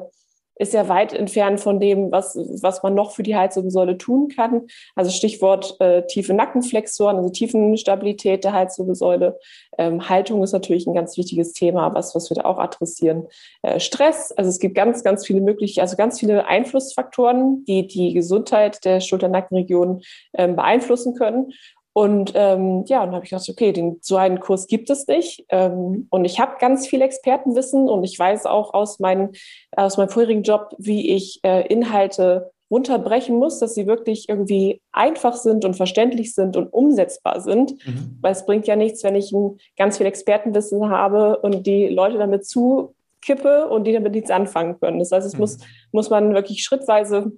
ist 0.59 0.75
ja 0.75 0.89
weit 0.89 1.13
entfernt 1.13 1.61
von 1.61 1.81
dem, 1.81 2.11
was, 2.11 2.37
was 2.37 2.83
man 2.83 2.95
noch 2.95 3.13
für 3.13 3.23
die 3.23 3.37
Halswirbelsäule 3.37 3.99
tun 3.99 4.29
kann. 4.29 4.67
Also 4.95 5.11
Stichwort 5.11 5.77
äh, 5.81 6.07
tiefe 6.07 6.35
Nackenflexoren, 6.35 7.17
also 7.17 7.31
Tiefenstabilität 7.31 8.45
der 8.45 8.53
Halswirbelsäule. 8.53 9.39
Ähm, 9.79 10.09
Haltung 10.09 10.43
ist 10.43 10.53
natürlich 10.53 10.87
ein 10.87 10.95
ganz 10.95 11.17
wichtiges 11.17 11.53
Thema, 11.53 11.95
was, 11.95 12.15
was 12.15 12.31
wir 12.31 12.37
da 12.37 12.45
auch 12.45 12.59
adressieren. 12.59 13.27
Äh, 13.63 13.81
Stress, 13.81 14.33
also 14.33 14.51
es 14.51 14.59
gibt 14.59 14.75
ganz, 14.75 15.05
ganz 15.05 15.27
viele 15.27 15.41
mögliche, 15.41 15.81
also 15.81 15.97
ganz 15.97 16.19
viele 16.19 16.47
Einflussfaktoren, 16.47 17.65
die 17.65 17.87
die 17.87 18.13
Gesundheit 18.13 18.85
der 18.85 19.01
Schulter-Nackenregion 19.01 20.03
ähm, 20.35 20.57
beeinflussen 20.57 21.15
können. 21.15 21.53
Und 21.99 22.31
ähm, 22.37 22.85
ja, 22.87 23.05
dann 23.05 23.13
habe 23.13 23.25
ich 23.25 23.31
gedacht, 23.31 23.49
okay, 23.49 23.73
den, 23.73 23.99
so 24.03 24.17
einen 24.19 24.39
Kurs 24.39 24.69
gibt 24.69 24.89
es 24.89 25.09
nicht. 25.09 25.45
Ähm, 25.49 26.07
und 26.11 26.25
ich 26.25 26.39
habe 26.39 26.53
ganz 26.61 26.87
viel 26.87 27.03
Expertenwissen 27.03 27.89
und 27.89 28.05
ich 28.05 28.17
weiß 28.17 28.47
auch 28.47 28.73
aus, 28.73 29.01
mein, 29.01 29.31
aus 29.73 29.97
meinem 29.97 30.09
vorherigen 30.09 30.45
Job, 30.45 30.77
wie 30.79 31.11
ich 31.11 31.41
äh, 31.43 31.67
Inhalte 31.67 32.53
runterbrechen 32.71 33.37
muss, 33.37 33.59
dass 33.59 33.75
sie 33.75 33.89
wirklich 33.89 34.29
irgendwie 34.29 34.81
einfach 34.93 35.35
sind 35.35 35.65
und 35.65 35.75
verständlich 35.75 36.37
sind 36.37 36.57
und 36.57 36.73
umsetzbar 36.73 37.41
sind. 37.41 37.73
Mhm. 37.85 38.17
Weil 38.21 38.31
es 38.31 38.47
bringt 38.47 38.69
ja 38.69 38.77
nichts, 38.77 39.03
wenn 39.03 39.17
ich 39.17 39.33
ein, 39.33 39.59
ganz 39.77 39.99
viel 39.99 40.07
Expertenwissen 40.07 40.91
habe 40.91 41.39
und 41.39 41.67
die 41.67 41.89
Leute 41.89 42.19
damit 42.19 42.47
zukippe 42.47 43.67
und 43.69 43.89
die 43.89 43.93
damit 43.93 44.13
nichts 44.13 44.31
anfangen 44.31 44.79
können. 44.79 45.01
Das 45.01 45.11
heißt, 45.11 45.27
es 45.27 45.33
mhm. 45.33 45.41
muss, 45.41 45.59
muss 45.91 46.11
man 46.11 46.33
wirklich 46.33 46.63
schrittweise 46.63 47.33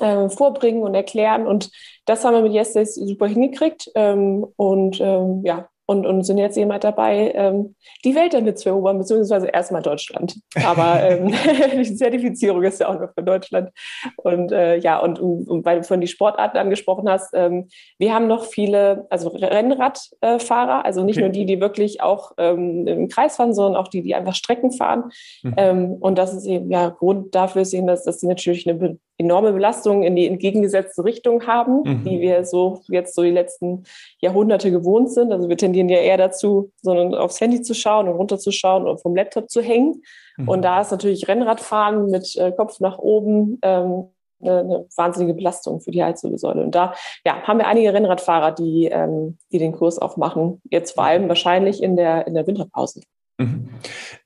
äh, 0.00 0.28
vorbringen 0.28 0.82
und 0.82 0.94
erklären. 0.94 1.46
Und 1.46 1.70
das 2.04 2.24
haben 2.24 2.34
wir 2.34 2.42
mit 2.42 2.52
Yesterdays 2.52 2.94
super 2.94 3.26
hingekriegt. 3.26 3.90
Ähm, 3.94 4.46
und 4.56 5.00
ähm, 5.00 5.42
ja, 5.44 5.68
und, 5.88 6.04
und 6.04 6.22
sind 6.22 6.36
jetzt 6.36 6.56
jemand 6.58 6.84
dabei, 6.84 7.32
ähm, 7.34 7.74
die 8.04 8.14
Welt 8.14 8.34
damit 8.34 8.58
zu 8.58 8.68
erobern, 8.68 8.98
beziehungsweise 8.98 9.46
erstmal 9.46 9.80
Deutschland. 9.80 10.38
Aber 10.66 11.02
ähm, 11.02 11.32
die 11.78 11.94
Zertifizierung 11.94 12.62
ist 12.62 12.80
ja 12.80 12.88
auch 12.88 12.98
nur 12.98 13.08
für 13.08 13.22
Deutschland. 13.22 13.70
Und 14.16 14.52
äh, 14.52 14.76
ja, 14.76 14.98
und, 14.98 15.18
und, 15.18 15.64
weil 15.64 15.78
du 15.78 15.84
von 15.84 16.02
die 16.02 16.06
Sportarten 16.06 16.58
angesprochen 16.58 17.08
hast, 17.08 17.30
ähm, 17.32 17.68
wir 17.98 18.12
haben 18.12 18.26
noch 18.26 18.44
viele, 18.44 19.06
also 19.08 19.30
Rennradfahrer, 19.30 20.84
also 20.84 21.04
nicht 21.04 21.16
okay. 21.16 21.24
nur 21.24 21.30
die, 21.30 21.46
die 21.46 21.58
wirklich 21.58 22.02
auch 22.02 22.32
ähm, 22.36 22.86
im 22.86 23.08
Kreis 23.08 23.36
fahren, 23.36 23.54
sondern 23.54 23.82
auch 23.82 23.88
die, 23.88 24.02
die 24.02 24.14
einfach 24.14 24.34
Strecken 24.34 24.72
fahren. 24.72 25.04
Mhm. 25.42 25.54
Ähm, 25.56 25.92
und 26.00 26.18
das 26.18 26.34
ist 26.34 26.44
eben 26.44 26.70
ja 26.70 26.90
Grund 26.90 27.34
dafür 27.34 27.64
sehen, 27.64 27.86
dass, 27.86 28.04
dass 28.04 28.20
sie 28.20 28.26
natürlich 28.26 28.68
eine 28.68 28.98
enorme 29.18 29.52
Belastung 29.52 30.04
in 30.04 30.14
die 30.14 30.26
entgegengesetzte 30.26 31.04
Richtung 31.04 31.46
haben, 31.46 31.82
mhm. 31.82 32.04
die 32.04 32.20
wir 32.20 32.44
so 32.44 32.82
jetzt 32.88 33.14
so 33.14 33.22
die 33.22 33.30
letzten 33.30 33.82
Jahrhunderte 34.20 34.70
gewohnt 34.70 35.10
sind. 35.10 35.32
Also 35.32 35.48
wir 35.48 35.56
tendieren 35.56 35.77
ja 35.86 35.98
eher 35.98 36.16
dazu, 36.16 36.72
sondern 36.82 37.14
aufs 37.14 37.40
Handy 37.40 37.60
zu 37.60 37.74
schauen 37.74 38.08
und 38.08 38.16
runterzuschauen 38.16 38.86
und 38.88 39.00
vom 39.00 39.14
Laptop 39.14 39.50
zu 39.50 39.60
hängen. 39.60 40.02
Mhm. 40.38 40.48
Und 40.48 40.62
da 40.62 40.80
ist 40.80 40.90
natürlich 40.90 41.28
Rennradfahren 41.28 42.10
mit 42.10 42.34
äh, 42.36 42.52
Kopf 42.52 42.80
nach 42.80 42.98
oben 42.98 43.58
ähm, 43.62 44.08
eine, 44.40 44.60
eine, 44.60 44.86
wahnsinnige 44.96 45.34
Belastung 45.34 45.80
für 45.80 45.90
die 45.90 46.02
Halswirbelsäule. 46.02 46.62
Und 46.62 46.74
da 46.74 46.94
ja, 47.24 47.42
haben 47.42 47.58
wir 47.58 47.66
einige 47.66 47.92
Rennradfahrer, 47.92 48.52
die, 48.52 48.86
ähm, 48.86 49.38
die 49.52 49.58
den 49.58 49.72
Kurs 49.72 49.98
auch 49.98 50.16
machen. 50.16 50.62
Jetzt 50.70 50.92
vor 50.92 51.04
allem 51.04 51.28
wahrscheinlich 51.28 51.82
in 51.82 51.96
der, 51.96 52.26
in 52.26 52.34
der 52.34 52.46
Winterpause. 52.46 53.00
Mhm. 53.38 53.68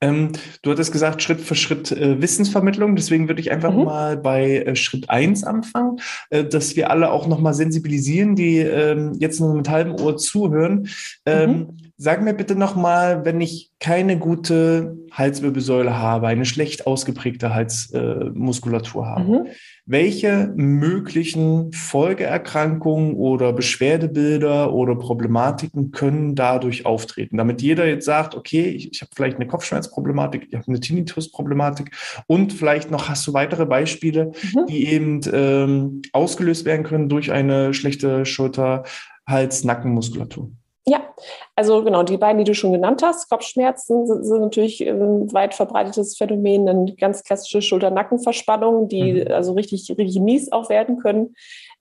Ähm, 0.01 0.31
du 0.63 0.71
hattest 0.71 0.91
gesagt, 0.91 1.21
Schritt 1.21 1.39
für 1.39 1.55
Schritt 1.55 1.91
äh, 1.91 2.19
Wissensvermittlung. 2.19 2.95
Deswegen 2.95 3.27
würde 3.27 3.41
ich 3.41 3.51
einfach 3.51 3.71
mhm. 3.71 3.83
mal 3.85 4.17
bei 4.17 4.57
äh, 4.57 4.75
Schritt 4.75 5.09
eins 5.09 5.43
anfangen, 5.43 5.99
äh, 6.31 6.43
dass 6.43 6.75
wir 6.75 6.89
alle 6.89 7.11
auch 7.11 7.27
nochmal 7.27 7.53
sensibilisieren, 7.53 8.35
die 8.35 8.57
ähm, 8.57 9.13
jetzt 9.19 9.39
nur 9.39 9.53
mit 9.53 9.69
halbem 9.69 9.95
Ohr 9.95 10.17
zuhören. 10.17 10.89
Ähm, 11.25 11.49
mhm. 11.49 11.77
Sag 11.95 12.23
mir 12.23 12.33
bitte 12.33 12.55
nochmal, 12.55 13.23
wenn 13.23 13.39
ich 13.39 13.71
keine 13.79 14.17
gute 14.17 14.97
Halswirbelsäule 15.11 15.97
habe, 15.97 16.27
eine 16.27 16.45
schlecht 16.45 16.87
ausgeprägte 16.87 17.53
Halsmuskulatur 17.53 19.05
habe, 19.05 19.23
mhm 19.23 19.47
welche 19.85 20.53
möglichen 20.55 21.73
Folgeerkrankungen 21.73 23.15
oder 23.15 23.51
Beschwerdebilder 23.51 24.73
oder 24.73 24.95
Problematiken 24.95 25.91
können 25.91 26.35
dadurch 26.35 26.85
auftreten, 26.85 27.35
damit 27.35 27.61
jeder 27.61 27.85
jetzt 27.85 28.05
sagt, 28.05 28.33
okay, 28.35 28.63
ich, 28.63 28.93
ich 28.93 29.01
habe 29.01 29.11
vielleicht 29.13 29.35
eine 29.37 29.47
Kopfschmerzproblematik, 29.47 30.47
ich 30.49 30.55
habe 30.55 30.67
eine 30.67 30.79
Tinnitusproblematik 30.79 31.91
und 32.27 32.53
vielleicht 32.53 32.91
noch 32.91 33.09
hast 33.09 33.27
du 33.27 33.33
weitere 33.33 33.65
Beispiele, 33.65 34.31
mhm. 34.53 34.67
die 34.67 34.87
eben 34.87 35.19
ähm, 35.33 36.01
ausgelöst 36.13 36.63
werden 36.63 36.85
können 36.85 37.09
durch 37.09 37.33
eine 37.33 37.73
schlechte 37.73 38.25
Schulter, 38.25 38.83
Hals, 39.27 39.65
Nackenmuskulatur. 39.65 40.51
Ja, 40.85 41.01
also 41.55 41.81
genau, 41.81 42.03
die 42.03 42.17
beiden, 42.17 42.39
die 42.39 42.43
du 42.43 42.53
schon 42.53 42.73
genannt 42.73 43.01
hast, 43.03 43.29
Kopfschmerzen 43.29 44.05
sind, 44.05 44.25
sind 44.25 44.41
natürlich 44.41 44.81
ein 44.81 45.31
weit 45.31 45.53
verbreitetes 45.53 46.17
Phänomen, 46.17 46.67
eine 46.67 46.93
ganz 46.95 47.23
klassische 47.23 47.61
Schulter-Nackenverspannung, 47.61 48.89
die 48.89 49.13
mhm. 49.13 49.31
also 49.31 49.53
richtig, 49.53 49.89
richtig 49.97 50.21
mies 50.21 50.51
auch 50.51 50.69
werden 50.69 50.97
können. 50.97 51.35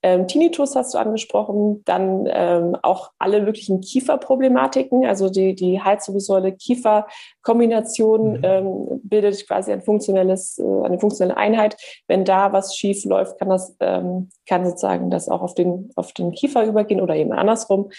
Ähm, 0.05 0.27
Tinnitus 0.27 0.75
hast 0.75 0.95
du 0.95 0.99
angesprochen, 0.99 1.83
dann 1.85 2.29
ähm, 2.29 2.77
auch 2.83 3.11
alle 3.19 3.41
möglichen 3.41 3.81
Kieferproblematiken, 3.81 5.07
also 5.07 5.31
die, 5.31 5.55
die 5.55 5.81
Halswirbelsäule 5.81 6.53
Kiefer-Kombination 6.53 8.39
mhm. 8.39 8.41
ähm, 8.43 9.01
bildet 9.05 9.47
quasi 9.47 9.73
ein 9.73 9.83
funktionelles, 9.83 10.59
äh, 10.59 10.85
eine 10.85 10.99
funktionelle 10.99 11.37
Einheit. 11.37 11.77
Wenn 12.09 12.25
da 12.25 12.53
was 12.53 12.77
schief 12.77 13.05
läuft, 13.05 13.39
kann 13.39 13.49
das, 13.49 13.77
ähm, 13.79 14.31
kann 14.49 14.65
sozusagen 14.65 15.11
das 15.11 15.29
auch 15.29 15.43
auf 15.43 15.55
den, 15.55 15.91
auf 15.95 16.13
den 16.13 16.33
Kiefer 16.33 16.65
übergehen 16.65 17.01
oder 17.01 17.15
eben 17.15 17.33
andersrum. 17.33 17.91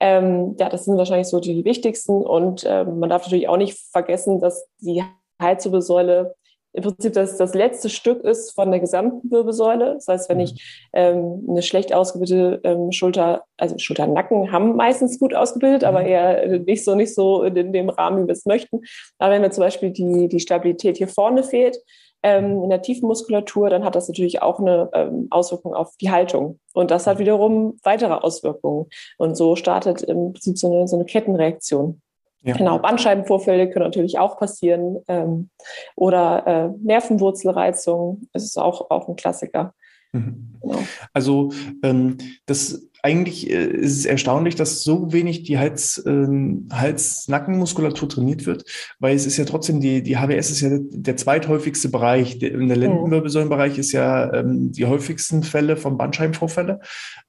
Ähm, 0.00 0.56
ja, 0.58 0.68
das 0.68 0.84
sind 0.84 0.96
wahrscheinlich 0.96 1.28
so 1.28 1.40
die 1.40 1.64
wichtigsten. 1.64 2.22
Und 2.24 2.64
ähm, 2.66 2.98
man 2.98 3.10
darf 3.10 3.24
natürlich 3.24 3.48
auch 3.48 3.56
nicht 3.56 3.78
vergessen, 3.92 4.40
dass 4.40 4.66
die 4.78 5.02
Halswirbelsäule 5.40 6.34
im 6.76 6.82
Prinzip 6.82 7.14
das, 7.14 7.38
das 7.38 7.54
letzte 7.54 7.88
Stück 7.88 8.22
ist 8.22 8.54
von 8.54 8.70
der 8.70 8.80
gesamten 8.80 9.30
Wirbelsäule. 9.30 9.94
Das 9.94 10.08
heißt, 10.08 10.28
wenn 10.28 10.40
ich 10.40 10.86
ähm, 10.92 11.46
eine 11.48 11.62
schlecht 11.62 11.94
ausgebildete 11.94 12.60
ähm, 12.64 12.92
Schulter, 12.92 13.44
also 13.56 13.78
Schulternacken 13.78 14.52
haben 14.52 14.76
meistens 14.76 15.18
gut 15.18 15.34
ausgebildet, 15.34 15.84
aber 15.84 16.00
mhm. 16.00 16.06
eher 16.06 16.58
nicht 16.58 16.84
so, 16.84 16.94
nicht 16.94 17.14
so 17.14 17.44
in 17.44 17.72
dem 17.72 17.88
Rahmen, 17.88 18.22
wie 18.22 18.26
wir 18.28 18.32
es 18.32 18.44
möchten. 18.44 18.82
Aber 19.18 19.32
wenn 19.32 19.40
mir 19.40 19.50
zum 19.50 19.62
Beispiel 19.62 19.90
die, 19.90 20.28
die 20.28 20.40
Stabilität 20.40 20.98
hier 20.98 21.08
vorne 21.08 21.42
fehlt, 21.42 21.78
ähm, 22.26 22.64
in 22.64 22.70
der 22.70 22.82
tiefen 22.82 23.06
Muskulatur, 23.06 23.70
dann 23.70 23.84
hat 23.84 23.94
das 23.94 24.08
natürlich 24.08 24.42
auch 24.42 24.58
eine 24.58 24.90
ähm, 24.92 25.28
Auswirkung 25.30 25.74
auf 25.74 25.96
die 26.00 26.10
Haltung. 26.10 26.58
Und 26.74 26.90
das 26.90 27.06
hat 27.06 27.20
wiederum 27.20 27.78
weitere 27.84 28.14
Auswirkungen. 28.14 28.86
Und 29.16 29.36
so 29.36 29.54
startet 29.54 30.02
im 30.02 30.32
Prinzip 30.32 30.58
so 30.58 30.72
eine, 30.72 30.88
so 30.88 30.96
eine 30.96 31.04
Kettenreaktion. 31.04 32.02
Ja. 32.42 32.56
Genau, 32.56 32.80
Bandscheibenvorfälle 32.80 33.70
können 33.70 33.84
natürlich 33.84 34.18
auch 34.18 34.38
passieren. 34.38 34.98
Ähm, 35.06 35.50
oder 35.94 36.46
äh, 36.46 36.68
Nervenwurzelreizung, 36.82 38.22
das 38.32 38.42
ist 38.42 38.58
auch, 38.58 38.90
auch 38.90 39.08
ein 39.08 39.14
Klassiker. 39.14 39.72
Mhm. 40.10 40.58
Genau. 40.60 40.78
Also 41.12 41.50
ähm, 41.84 42.18
das 42.46 42.88
eigentlich 43.06 43.48
äh, 43.48 43.66
ist 43.66 43.98
es 43.98 44.04
erstaunlich, 44.04 44.56
dass 44.56 44.82
so 44.82 45.12
wenig 45.12 45.44
die 45.44 45.58
Hals, 45.58 45.98
äh, 45.98 46.26
Hals-Nackenmuskulatur 46.72 48.08
trainiert 48.08 48.46
wird, 48.46 48.64
weil 48.98 49.14
es 49.14 49.26
ist 49.26 49.36
ja 49.36 49.44
trotzdem 49.44 49.80
die, 49.80 50.02
die 50.02 50.16
HWS 50.16 50.50
ist 50.50 50.60
ja 50.60 50.70
der 50.72 51.16
zweithäufigste 51.16 51.88
Bereich. 51.88 52.40
Der, 52.40 52.52
in 52.52 52.66
der 52.66 52.76
Lendenwirbelsäulenbereich 52.76 53.78
ist 53.78 53.92
ja 53.92 54.32
ähm, 54.34 54.72
die 54.72 54.86
häufigsten 54.86 55.44
Fälle 55.44 55.76
von 55.76 55.96
Bandscheibenvorfälle. 55.96 56.80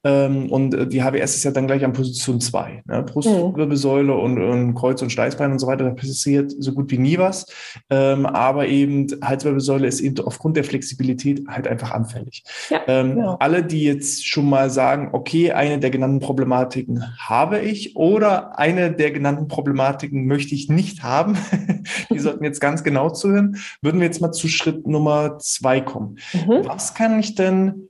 Ähm, 0.03 0.51
und 0.51 0.73
äh, 0.73 0.87
die 0.87 1.03
HWS 1.03 1.35
ist 1.35 1.43
ja 1.43 1.51
dann 1.51 1.67
gleich 1.67 1.85
an 1.85 1.93
Position 1.93 2.41
zwei. 2.41 2.81
Ne? 2.87 3.03
Brustwirbelsäule 3.03 4.13
mhm. 4.13 4.19
und, 4.19 4.41
und 4.41 4.73
Kreuz- 4.73 5.03
und 5.03 5.11
Steißbein 5.11 5.51
und 5.51 5.59
so 5.59 5.67
weiter, 5.67 5.83
da 5.83 5.91
passiert 5.91 6.51
so 6.57 6.73
gut 6.73 6.89
wie 6.89 6.97
nie 6.97 7.19
was. 7.19 7.45
Ähm, 7.91 8.25
aber 8.25 8.67
eben 8.67 9.05
Halswirbelsäule 9.23 9.87
ist 9.87 9.99
eben 9.99 10.19
aufgrund 10.25 10.57
der 10.57 10.63
Flexibilität 10.63 11.43
halt 11.47 11.67
einfach 11.67 11.91
anfällig. 11.91 12.43
Ja, 12.71 12.81
ähm, 12.87 13.19
ja. 13.19 13.37
Alle, 13.39 13.63
die 13.63 13.83
jetzt 13.83 14.27
schon 14.27 14.49
mal 14.49 14.71
sagen, 14.71 15.09
okay, 15.11 15.51
ein 15.51 15.66
eine 15.67 15.79
der 15.79 15.89
genannten 15.89 16.19
Problematiken 16.19 17.03
habe 17.19 17.59
ich 17.59 17.95
oder 17.95 18.57
eine 18.57 18.91
der 18.91 19.11
genannten 19.11 19.47
Problematiken 19.47 20.25
möchte 20.25 20.55
ich 20.55 20.69
nicht 20.69 21.03
haben. 21.03 21.37
Die 22.11 22.19
sollten 22.19 22.43
jetzt 22.43 22.61
ganz 22.61 22.83
genau 22.83 23.09
zuhören. 23.09 23.57
Würden 23.81 23.99
wir 23.99 24.07
jetzt 24.07 24.21
mal 24.21 24.31
zu 24.31 24.47
Schritt 24.47 24.87
Nummer 24.87 25.37
zwei 25.39 25.81
kommen. 25.81 26.17
Mhm. 26.33 26.65
Was 26.65 26.93
kann 26.93 27.19
ich 27.19 27.35
denn 27.35 27.89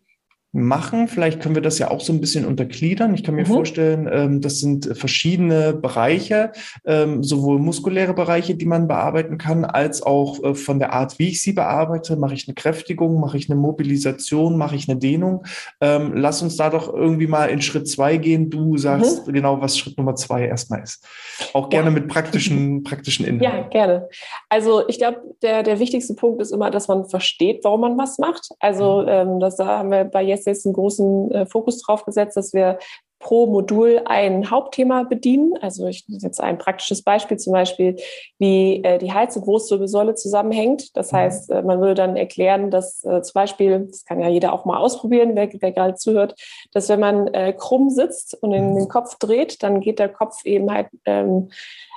machen. 0.54 1.08
Vielleicht 1.08 1.42
können 1.42 1.56
wir 1.56 1.62
das 1.62 1.78
ja 1.78 1.92
auch 1.92 2.00
so 2.00 2.14
ein 2.14 2.22
bisschen 2.22 2.46
untergliedern. 2.46 3.14
Ich 3.14 3.24
kann 3.24 3.36
mir 3.36 3.42
mhm. 3.42 3.54
vorstellen, 3.54 4.10
ähm, 4.12 4.42
das 4.42 4.60
sind 4.60 4.98
verschiedene 4.98 5.74
Bereiche, 5.74 6.52
ähm, 6.86 7.24
sowohl 7.24 7.60
muskuläre 7.60 8.14
Bereiche, 8.14 8.56
die 8.56 8.66
man 8.66 8.88
bearbeiten 8.88 9.38
kann, 9.38 9.66
als 9.66 10.02
auch 10.02 10.42
äh, 10.44 10.56
von 10.56 10.80
der 10.80 10.94
Art, 10.94 11.20
wie 11.20 11.30
ich 11.30 11.42
sie 11.42 11.54
bearbeite. 11.54 12.16
Mache 12.16 12.34
ich 12.34 12.48
eine 12.48 12.56
Kräftigung, 12.56 13.20
mache 13.20 13.38
ich 13.38 13.50
eine 13.50 13.60
Mobilisation, 13.60 14.58
mache 14.58 14.76
ich 14.76 14.90
eine 14.90 14.98
Dehnung. 14.98 15.46
Ähm, 15.82 16.14
lass 16.16 16.42
uns 16.42 16.56
da 16.56 16.70
doch 16.70 16.94
irgendwie 16.94 17.28
mal 17.28 17.50
in 17.50 17.62
Schritt 17.62 17.88
zwei 17.90 18.18
gehen. 18.18 18.50
Du 18.50 18.78
sagst 18.78 19.28
mhm. 19.28 19.34
genau, 19.34 19.62
was 19.62 19.78
Schritt 19.78 19.98
Nummer 19.98 20.16
zwei 20.16 20.48
erstmal 20.48 20.82
ist. 20.82 21.06
Auch 21.54 21.70
gerne 21.70 21.90
ja. 21.90 21.94
mit 21.94 22.08
praktischen, 22.08 22.84
praktischen 22.86 23.26
Inhalten. 23.26 23.64
Ja, 23.64 23.68
gerne. 23.68 24.08
Also 24.48 24.88
ich 24.88 24.98
glaube, 24.98 25.22
der, 25.42 25.64
der 25.64 25.80
wichtigste 25.80 26.16
Punkt 26.16 26.42
ist 26.42 26.52
immer, 26.52 26.72
dass 26.72 26.88
man 26.88 27.06
versteht, 27.06 27.64
warum 27.64 27.82
man 27.82 27.98
was 27.98 28.18
macht. 28.18 28.50
Also 28.60 29.02
mhm. 29.02 29.42
das 29.42 29.58
da 29.58 29.80
haben 29.80 29.92
wir 29.92 30.06
bei 30.06 30.24
Yes 30.24 30.37
jetzt 30.46 30.66
einen 30.66 30.74
großen 30.74 31.32
äh, 31.32 31.46
Fokus 31.46 31.82
drauf 31.82 32.06
gesetzt, 32.06 32.38
dass 32.38 32.54
wir 32.54 32.80
pro 33.20 33.48
Modul 33.48 34.02
ein 34.06 34.50
Hauptthema 34.50 35.04
bedienen. 35.04 35.54
Also 35.62 35.88
ich 35.88 36.06
jetzt 36.08 36.42
ein 36.42 36.58
praktisches 36.58 37.02
Beispiel 37.02 37.38
zum 37.38 37.54
Beispiel, 37.54 37.96
wie 38.38 38.84
äh, 38.84 38.98
die 39.00 39.14
Hals- 39.14 39.36
und 39.36 39.46
Brustwirbelsäule 39.46 40.16
zusammenhängt. 40.16 40.96
Das 40.96 41.12
mhm. 41.12 41.18
heißt, 41.18 41.52
äh, 41.52 41.62
man 41.64 41.80
würde 41.80 41.96
dann 41.96 42.16
erklären, 42.16 42.70
dass 42.70 43.04
äh, 43.04 43.22
zum 43.22 43.34
Beispiel, 43.34 43.88
das 43.90 44.06
kann 44.06 44.20
ja 44.20 44.30
jeder 44.30 44.54
auch 44.54 44.66
mal 44.66 44.78
ausprobieren, 44.78 45.36
wer, 45.36 45.50
wer 45.60 45.72
gerade 45.72 45.96
zuhört, 45.96 46.36
dass 46.74 46.90
wenn 46.90 47.00
man 47.00 47.28
äh, 47.28 47.54
krumm 47.54 47.90
sitzt 47.90 48.36
und 48.42 48.54
in 48.54 48.76
den 48.76 48.88
Kopf 48.88 49.18
dreht, 49.18 49.64
dann 49.64 49.80
geht 49.80 50.00
der 50.00 50.10
Kopf 50.10 50.46
eben 50.46 50.72
halt 50.72 50.88
ähm, 51.06 51.50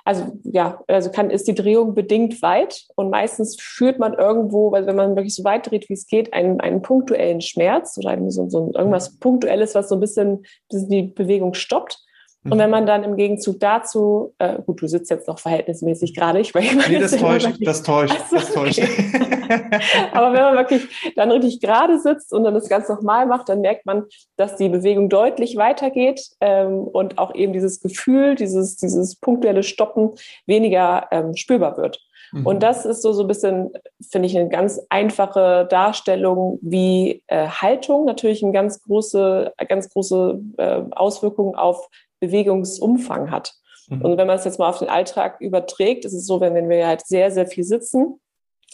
also 0.05 0.33
ja, 0.45 0.83
also 0.87 1.11
kann, 1.11 1.31
ist 1.31 1.47
die 1.47 1.55
Drehung 1.55 1.95
bedingt 1.95 2.43
weit 2.43 2.87
und 2.97 3.11
meistens 3.11 3.57
führt 3.61 3.99
man 3.99 4.15
irgendwo, 4.15 4.73
weil 4.73 4.87
wenn 4.87 4.97
man 4.97 5.17
wirklich 5.17 5.35
so 5.35 5.45
weit 5.45 5.71
dreht, 5.71 5.89
wie 5.89 5.95
es 5.95 6.07
geht, 6.07 6.33
einen, 6.33 6.61
einen 6.61 6.83
punktuellen 6.83 7.41
Schmerz 7.41 7.99
oder 7.99 8.19
so, 8.31 8.49
so 8.49 8.73
irgendwas 8.75 9.19
Punktuelles, 9.19 9.75
was 9.75 9.89
so 9.89 9.97
ein 9.97 10.01
bisschen, 10.01 10.45
bisschen 10.71 10.91
die 10.91 11.10
Bewegung 11.15 11.55
stoppt. 11.55 11.99
Und 12.43 12.59
wenn 12.59 12.71
man 12.71 12.87
dann 12.87 13.05
im 13.05 13.17
Gegenzug 13.17 13.61
dazu, 13.61 14.35
äh, 14.39 14.63
gut, 14.65 14.81
du 14.81 14.87
sitzt 14.87 15.11
jetzt 15.11 15.29
noch 15.29 15.39
verhältnismäßig 15.39 16.15
gerade, 16.15 16.41
ich 16.41 16.55
meine, 16.55 16.69
nee, 16.89 16.99
das 16.99 17.15
täuscht, 17.15 17.59
das 17.61 17.83
täuscht, 17.83 18.19
also, 18.19 18.37
das 18.37 18.53
täuscht. 18.55 18.79
Okay. 18.79 19.31
Aber 20.13 20.33
wenn 20.33 20.43
man 20.43 20.55
wirklich 20.55 21.13
dann 21.17 21.31
richtig 21.31 21.61
gerade 21.61 21.99
sitzt 21.99 22.33
und 22.33 22.45
dann 22.45 22.55
das 22.55 22.69
ganz 22.69 22.89
nochmal 22.89 23.27
macht, 23.27 23.51
dann 23.51 23.61
merkt 23.61 23.85
man, 23.85 24.05
dass 24.37 24.57
die 24.57 24.71
Bewegung 24.71 25.11
deutlich 25.11 25.57
weitergeht 25.57 26.31
ähm, 26.41 26.85
und 26.85 27.19
auch 27.19 27.35
eben 27.35 27.53
dieses 27.53 27.81
Gefühl, 27.81 28.37
dieses, 28.37 28.77
dieses 28.77 29.17
punktuelle 29.17 29.63
Stoppen 29.63 30.13
weniger 30.47 31.09
ähm, 31.11 31.37
spürbar 31.37 31.77
wird. 31.77 32.01
Mhm. 32.33 32.47
Und 32.47 32.63
das 32.63 32.85
ist 32.87 33.03
so, 33.03 33.13
so 33.13 33.23
ein 33.23 33.29
bisschen, 33.29 33.71
finde 34.11 34.27
ich, 34.27 34.39
eine 34.39 34.49
ganz 34.49 34.81
einfache 34.89 35.67
Darstellung, 35.69 36.59
wie 36.63 37.23
äh, 37.27 37.49
Haltung 37.49 38.05
natürlich 38.05 38.43
eine 38.43 38.53
ganz 38.53 38.83
große, 38.83 39.53
ganz 39.69 39.91
große 39.91 40.41
äh, 40.59 40.83
Auswirkung 40.93 41.57
auf 41.57 41.89
Bewegungsumfang 42.21 43.31
hat. 43.31 43.55
Mhm. 43.89 44.03
Und 44.03 44.19
wenn 44.19 44.27
man 44.27 44.39
es 44.39 44.45
jetzt 44.45 44.59
mal 44.59 44.69
auf 44.69 44.79
den 44.79 44.89
Alltag 44.89 45.41
überträgt, 45.41 46.05
ist 46.05 46.13
es 46.13 46.27
so, 46.27 46.41
wenn, 46.41 46.55
wenn 46.55 46.69
wir 46.69 46.87
halt 46.87 47.07
sehr, 47.07 47.31
sehr 47.31 47.47
viel 47.47 47.65
sitzen, 47.65 48.20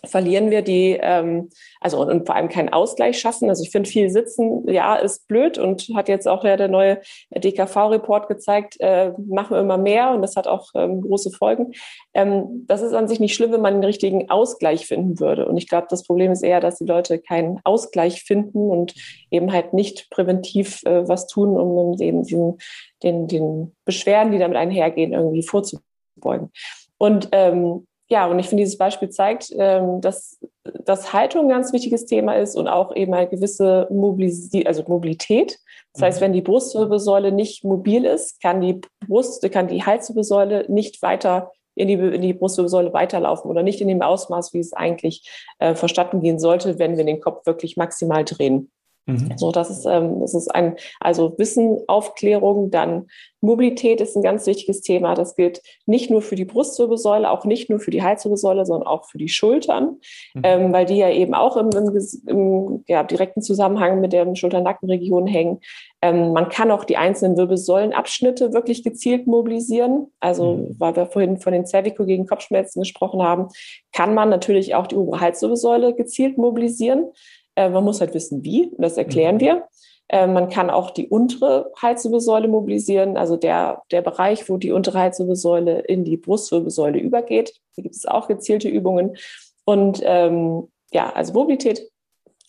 verlieren 0.04 0.50
wir 0.50 0.62
die, 0.62 0.98
ähm, 1.00 1.48
also 1.80 2.00
und, 2.00 2.10
und, 2.10 2.26
vor 2.26 2.36
allem 2.36 2.48
keinen 2.48 2.68
Ausgleich 2.68 3.18
schaffen. 3.18 3.48
Also 3.48 3.62
ich 3.62 3.70
finde 3.70 3.88
viel 3.88 4.10
Sitzen, 4.10 4.68
ja, 4.68 4.96
ist 4.96 5.26
blöd 5.26 5.58
und 5.58 5.88
hat 5.94 6.08
jetzt 6.08 6.28
auch 6.28 6.44
ja 6.44 6.56
der 6.56 6.68
neue 6.68 7.00
DKV-Report 7.34 8.28
gezeigt, 8.28 8.76
äh, 8.80 9.12
machen 9.26 9.56
wir 9.56 9.60
immer 9.60 9.78
mehr 9.78 10.10
und 10.10 10.22
das 10.22 10.36
hat 10.36 10.46
auch 10.46 10.70
ähm, 10.74 11.00
große 11.00 11.30
Folgen. 11.30 11.72
Ähm, 12.14 12.64
das 12.66 12.82
ist 12.82 12.92
an 12.92 13.08
sich 13.08 13.20
nicht 13.20 13.34
schlimm, 13.34 13.52
wenn 13.52 13.62
man 13.62 13.74
den 13.74 13.84
richtigen 13.84 14.30
Ausgleich 14.30 14.86
finden 14.86 15.18
würde. 15.18 15.46
Und 15.46 15.56
ich 15.56 15.68
glaube, 15.68 15.86
das 15.88 16.04
Problem 16.04 16.30
ist 16.30 16.42
eher, 16.42 16.60
dass 16.60 16.78
die 16.78 16.86
Leute 16.86 17.18
keinen 17.18 17.60
Ausgleich 17.64 18.22
finden 18.22 18.70
und 18.70 18.94
eben 19.30 19.52
halt 19.52 19.72
nicht 19.72 20.10
präventiv 20.10 20.82
äh, 20.84 21.08
was 21.08 21.26
tun, 21.26 21.58
um 21.58 21.98
eben 22.00 22.22
diesen, 22.22 22.58
den, 23.02 23.26
den 23.28 23.74
Beschwerden, 23.84 24.32
die 24.32 24.38
damit 24.38 24.58
einhergehen, 24.58 25.12
irgendwie 25.12 25.42
vorzubeugen. 25.42 26.50
Und 26.98 27.28
ähm, 27.32 27.86
ja, 28.08 28.26
und 28.26 28.38
ich 28.38 28.48
finde, 28.48 28.62
dieses 28.62 28.78
Beispiel 28.78 29.08
zeigt, 29.10 29.52
ähm, 29.56 30.00
dass, 30.00 30.38
dass 30.84 31.12
Haltung 31.12 31.46
ein 31.46 31.48
ganz 31.48 31.72
wichtiges 31.72 32.06
Thema 32.06 32.34
ist 32.34 32.56
und 32.56 32.68
auch 32.68 32.94
eben 32.94 33.12
eine 33.14 33.28
gewisse 33.28 33.88
Mobilis 33.90 34.50
also 34.64 34.84
Mobilität. 34.86 35.58
Das 35.92 36.02
heißt, 36.02 36.20
mhm. 36.20 36.24
wenn 36.24 36.32
die 36.32 36.42
Brustwirbelsäule 36.42 37.32
nicht 37.32 37.64
mobil 37.64 38.04
ist, 38.04 38.40
kann 38.40 38.60
die 38.60 38.80
Brust, 39.06 39.50
kann 39.50 39.66
die 39.66 39.82
Halswirbelsäule 39.82 40.66
nicht 40.68 41.02
weiter 41.02 41.50
in 41.74 41.88
die, 41.88 41.94
in 41.94 42.22
die 42.22 42.32
Brustwirbelsäule 42.32 42.92
weiterlaufen 42.92 43.50
oder 43.50 43.62
nicht 43.62 43.80
in 43.80 43.88
dem 43.88 44.02
Ausmaß, 44.02 44.54
wie 44.54 44.60
es 44.60 44.72
eigentlich 44.72 45.28
äh, 45.58 45.74
verstatten 45.74 46.20
gehen 46.20 46.38
sollte, 46.38 46.78
wenn 46.78 46.96
wir 46.96 47.04
den 47.04 47.20
Kopf 47.20 47.44
wirklich 47.44 47.76
maximal 47.76 48.24
drehen. 48.24 48.70
Mhm. 49.06 49.32
So, 49.36 49.52
das 49.52 49.70
ist, 49.70 49.86
ähm, 49.86 50.20
das 50.20 50.34
ist 50.34 50.52
ein, 50.54 50.76
also 51.00 51.34
Wissen, 51.38 51.78
Aufklärung, 51.86 52.70
dann 52.70 53.06
Mobilität 53.40 54.00
ist 54.00 54.16
ein 54.16 54.22
ganz 54.22 54.46
wichtiges 54.46 54.80
Thema. 54.80 55.14
Das 55.14 55.36
gilt 55.36 55.62
nicht 55.86 56.10
nur 56.10 56.20
für 56.20 56.34
die 56.34 56.44
Brustwirbelsäule, 56.44 57.30
auch 57.30 57.44
nicht 57.44 57.70
nur 57.70 57.78
für 57.78 57.92
die 57.92 58.02
Halswirbelsäule, 58.02 58.66
sondern 58.66 58.88
auch 58.88 59.04
für 59.04 59.18
die 59.18 59.28
Schultern, 59.28 59.98
mhm. 60.34 60.42
ähm, 60.42 60.72
weil 60.72 60.86
die 60.86 60.96
ja 60.96 61.10
eben 61.10 61.34
auch 61.34 61.56
im, 61.56 61.70
im, 61.70 61.96
im 62.26 62.84
ja, 62.88 63.04
direkten 63.04 63.42
Zusammenhang 63.42 64.00
mit 64.00 64.12
der 64.12 64.34
Schulter-Nackenregion 64.34 65.26
hängen. 65.26 65.60
Ähm, 66.02 66.32
man 66.32 66.48
kann 66.48 66.70
auch 66.70 66.84
die 66.84 66.96
einzelnen 66.96 67.36
Wirbelsäulenabschnitte 67.36 68.52
wirklich 68.52 68.82
gezielt 68.82 69.26
mobilisieren. 69.26 70.08
Also, 70.18 70.54
mhm. 70.54 70.76
weil 70.78 70.96
wir 70.96 71.06
vorhin 71.06 71.38
von 71.38 71.52
den 71.52 71.66
Cervico 71.66 72.04
gegen 72.04 72.26
Kopfschmerzen 72.26 72.80
gesprochen 72.80 73.22
haben, 73.22 73.48
kann 73.92 74.14
man 74.14 74.28
natürlich 74.28 74.74
auch 74.74 74.86
die 74.86 74.96
obere 74.96 75.20
Halswirbelsäule 75.20 75.94
gezielt 75.94 76.36
mobilisieren. 76.36 77.06
Äh, 77.56 77.70
man 77.70 77.84
muss 77.84 78.00
halt 78.00 78.14
wissen, 78.14 78.44
wie, 78.44 78.66
und 78.66 78.82
das 78.82 78.96
erklären 78.96 79.36
mhm. 79.36 79.40
wir. 79.40 79.62
Äh, 80.08 80.26
man 80.26 80.48
kann 80.48 80.70
auch 80.70 80.90
die 80.90 81.08
untere 81.08 81.72
Halswirbelsäule 81.80 82.48
mobilisieren, 82.48 83.16
also 83.16 83.36
der, 83.36 83.82
der 83.90 84.02
Bereich, 84.02 84.48
wo 84.48 84.56
die 84.56 84.72
untere 84.72 85.00
Halswirbelsäule 85.00 85.80
in 85.80 86.04
die 86.04 86.16
Brustwirbelsäule 86.16 86.98
übergeht. 86.98 87.54
Da 87.76 87.82
gibt 87.82 87.96
es 87.96 88.06
auch 88.06 88.28
gezielte 88.28 88.68
Übungen. 88.68 89.16
Und 89.64 90.00
ähm, 90.04 90.68
ja, 90.92 91.10
also 91.12 91.32
Mobilität. 91.32 91.90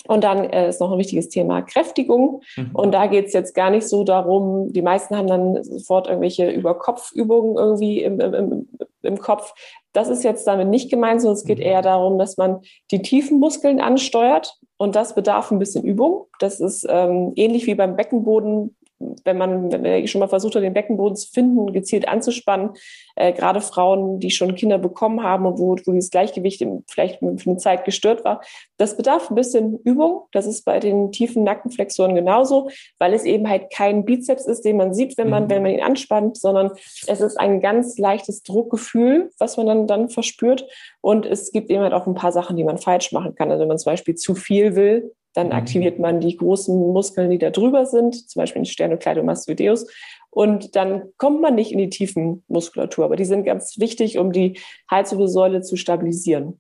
Und 0.08 0.24
dann 0.24 0.46
äh, 0.46 0.70
ist 0.70 0.80
noch 0.80 0.92
ein 0.92 1.00
wichtiges 1.00 1.30
Thema 1.30 1.64
Kräftigung. 1.64 2.42
Mhm. 2.56 2.70
Und 2.74 2.92
da 2.94 3.08
geht 3.08 3.26
es 3.26 3.34
jetzt 3.34 3.56
gar 3.56 3.72
nicht 3.72 3.88
so 3.88 4.04
darum, 4.04 4.72
die 4.72 4.84
meisten 4.84 5.18
haben 5.18 5.28
dann 5.28 5.64
sofort 5.64 6.08
irgendwelche 6.08 6.50
Überkopfübungen 6.50 7.58
irgendwie 7.58 8.04
im, 8.04 8.20
im, 8.20 8.70
im 9.02 9.18
Kopf. 9.18 9.54
Das 9.98 10.10
ist 10.10 10.24
jetzt 10.24 10.46
damit 10.46 10.68
nicht 10.68 10.92
gemeint, 10.92 11.22
sondern 11.22 11.38
es 11.38 11.44
geht 11.44 11.58
mhm. 11.58 11.64
eher 11.64 11.82
darum, 11.82 12.20
dass 12.20 12.38
man 12.38 12.60
die 12.92 13.02
tiefen 13.02 13.40
Muskeln 13.40 13.82
ansteuert. 13.82 14.54
Und 14.78 14.96
das 14.96 15.16
bedarf 15.16 15.50
ein 15.50 15.58
bisschen 15.58 15.84
Übung. 15.84 16.28
Das 16.38 16.60
ist 16.60 16.86
ähm, 16.88 17.34
ähnlich 17.36 17.66
wie 17.66 17.74
beim 17.74 17.96
Beckenboden 17.96 18.77
wenn 19.00 19.38
man, 19.38 19.72
wenn 19.72 19.82
man 19.82 20.08
schon 20.08 20.20
mal 20.20 20.28
versucht 20.28 20.56
hat, 20.56 20.64
den 20.64 20.74
Beckenboden 20.74 21.16
zu 21.16 21.30
finden, 21.30 21.72
gezielt 21.74 22.08
anzuspannen, 22.08 22.72
äh, 23.16 23.34
gerade 23.34 23.62
Frauen, 23.62 24.20
die 24.20 24.32
schon 24.32 24.56
Kinder 24.56 24.78
bekommen 24.78 25.24
haben 25.24 25.46
und 25.46 25.60
wo, 25.60 25.76
wo 25.86 25.94
das 25.94 26.10
Gleichgewicht 26.10 26.66
vielleicht 26.88 27.20
für 27.20 27.50
eine 27.50 27.58
Zeit 27.58 27.86
gestört 27.86 28.26
war, 28.26 28.42
das 28.78 28.98
bedarf 28.98 29.30
ein 29.30 29.36
bisschen 29.36 29.80
Übung. 29.84 30.24
Das 30.32 30.46
ist 30.46 30.66
bei 30.66 30.80
den 30.80 31.12
tiefen 31.12 31.44
Nackenflexoren 31.44 32.16
genauso, 32.16 32.70
weil 33.00 33.14
es 33.14 33.24
eben 33.24 33.48
halt 33.48 33.72
kein 33.72 34.06
Bizeps 34.06 34.46
ist, 34.46 34.66
den 34.66 34.78
man 34.78 34.94
sieht, 34.94 35.18
wenn 35.18 35.30
man, 35.30 35.46
mhm. 35.46 35.50
wenn 35.50 35.64
man 35.64 35.72
ihn 35.72 35.84
anspannt, 35.84 36.38
sondern 36.38 36.72
es 37.08 37.22
ist 37.22 37.40
ein 37.40 37.62
ganz 37.62 37.98
leichtes 37.98 38.44
Druckgefühl, 38.44 39.32
was 39.40 39.58
man 39.58 39.68
dann, 39.68 39.88
dann 39.88 40.10
verspürt. 40.10 40.68
Und 41.02 41.26
es 41.26 41.52
gibt 41.52 41.70
eben 41.70 41.84
halt 41.84 41.94
auch 41.94 42.08
ein 42.08 42.16
paar 42.16 42.32
Sachen, 42.32 42.58
die 42.58 42.64
man 42.64 42.78
falsch 42.78 43.12
machen 43.12 43.36
kann. 43.36 43.52
Also 43.52 43.62
wenn 43.62 43.68
man 43.68 43.78
zum 43.78 43.92
Beispiel 43.92 44.16
zu 44.16 44.36
viel 44.36 44.76
will, 44.76 45.12
dann 45.38 45.48
mhm. 45.48 45.54
aktiviert 45.54 46.00
man 46.00 46.20
die 46.20 46.36
großen 46.36 46.76
Muskeln, 46.76 47.30
die 47.30 47.38
da 47.38 47.52
drüber 47.52 47.86
sind, 47.86 48.28
zum 48.28 48.42
Beispiel 48.42 48.64
den 48.64 48.66
Sternocleidomastoideus. 48.66 49.86
Und 50.32 50.76
dann 50.76 51.14
kommt 51.18 51.42
man 51.42 51.54
nicht 51.54 51.72
in 51.72 51.78
die 51.78 51.92
tiefen 51.92 52.44
Muskulatur. 52.48 53.06
Aber 53.06 53.16
die 53.16 53.26
sind 53.26 53.44
ganz 53.44 53.78
wichtig, 53.78 54.18
um 54.18 54.32
die 54.32 54.60
Halswirbelsäule 54.90 55.62
zu 55.62 55.76
stabilisieren. 55.76 56.60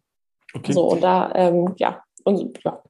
Okay. 0.54 0.74
So, 0.74 0.88
und 0.90 1.02
da, 1.02 1.32
ähm, 1.34 1.74
ja, 1.78 2.04
und 2.24 2.60
ja, 2.64 2.84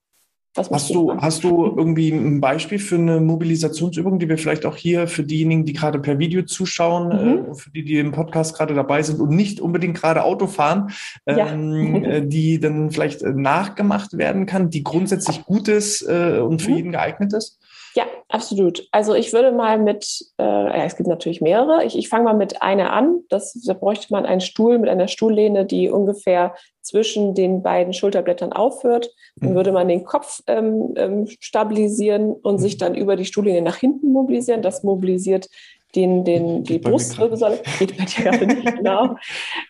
hast 0.57 0.89
du, 0.93 1.13
hast 1.15 1.43
du 1.43 1.65
irgendwie 1.65 2.09
ein 2.09 2.41
Beispiel 2.41 2.79
für 2.79 2.95
eine 2.95 3.19
Mobilisationsübung, 3.19 4.19
die 4.19 4.27
wir 4.27 4.37
vielleicht 4.37 4.65
auch 4.65 4.75
hier 4.75 5.07
für 5.07 5.23
diejenigen, 5.23 5.65
die 5.65 5.73
gerade 5.73 5.99
per 5.99 6.19
Video 6.19 6.43
zuschauen, 6.43 7.07
mhm. 7.07 7.51
äh, 7.51 7.55
für 7.55 7.69
die, 7.71 7.83
die 7.83 7.99
im 7.99 8.11
Podcast 8.11 8.55
gerade 8.55 8.73
dabei 8.73 9.03
sind 9.03 9.19
und 9.19 9.29
nicht 9.29 9.61
unbedingt 9.61 9.97
gerade 9.97 10.23
Auto 10.23 10.47
fahren, 10.47 10.91
ähm, 11.25 12.03
ja. 12.03 12.09
Äh, 12.09 12.27
die 12.27 12.59
dann 12.59 12.91
vielleicht 12.91 13.21
äh, 13.21 13.33
nachgemacht 13.33 14.17
werden 14.17 14.45
kann, 14.45 14.69
die 14.69 14.83
grundsätzlich 14.83 15.45
gut 15.45 15.67
ist 15.67 16.01
äh, 16.01 16.39
und 16.39 16.61
für 16.61 16.71
mhm. 16.71 16.77
jeden 16.77 16.91
geeignet 16.91 17.33
ist? 17.33 17.59
Ja, 17.97 18.05
absolut. 18.29 18.87
Also 18.91 19.15
ich 19.15 19.33
würde 19.33 19.51
mal 19.51 19.79
mit, 19.79 20.23
äh, 20.37 20.43
ja, 20.43 20.83
es 20.85 20.97
gibt 20.97 21.09
natürlich 21.09 21.41
mehrere. 21.41 21.83
Ich, 21.83 21.97
ich 21.97 22.09
fange 22.09 22.25
mal 22.25 22.35
mit 22.35 22.61
einer 22.61 22.93
an. 22.93 23.21
Das, 23.27 23.53
da 23.65 23.73
bräuchte 23.73 24.13
man 24.13 24.23
einen 24.23 24.39
Stuhl 24.39 24.77
mit 24.77 24.87
einer 24.87 25.07
Stuhllehne, 25.07 25.65
die 25.65 25.89
ungefähr 25.89 26.53
zwischen 26.83 27.33
den 27.33 27.63
beiden 27.63 27.93
Schulterblättern 27.93 28.53
aufhört. 28.53 29.09
Dann 29.37 29.49
mhm. 29.49 29.55
würde 29.55 29.71
man 29.71 29.87
den 29.87 30.03
Kopf 30.03 30.43
ähm, 30.45 30.93
ähm, 30.95 31.27
stabilisieren 31.39 32.33
und 32.33 32.57
mhm. 32.57 32.59
sich 32.59 32.77
dann 32.77 32.93
über 32.93 33.15
die 33.15 33.25
Stuhllehne 33.25 33.63
nach 33.63 33.77
hinten 33.77 34.11
mobilisieren. 34.11 34.61
Das 34.61 34.83
mobilisiert 34.83 35.49
den, 35.95 36.23
den, 36.23 36.63
die 36.63 36.77
Brustwirbelsäule. 36.77 37.61
Geht 37.79 37.97
bei 37.97 38.05
dir 38.05 38.23
gerade 38.25 38.45
nicht, 38.45 38.75
genau. 38.77 39.15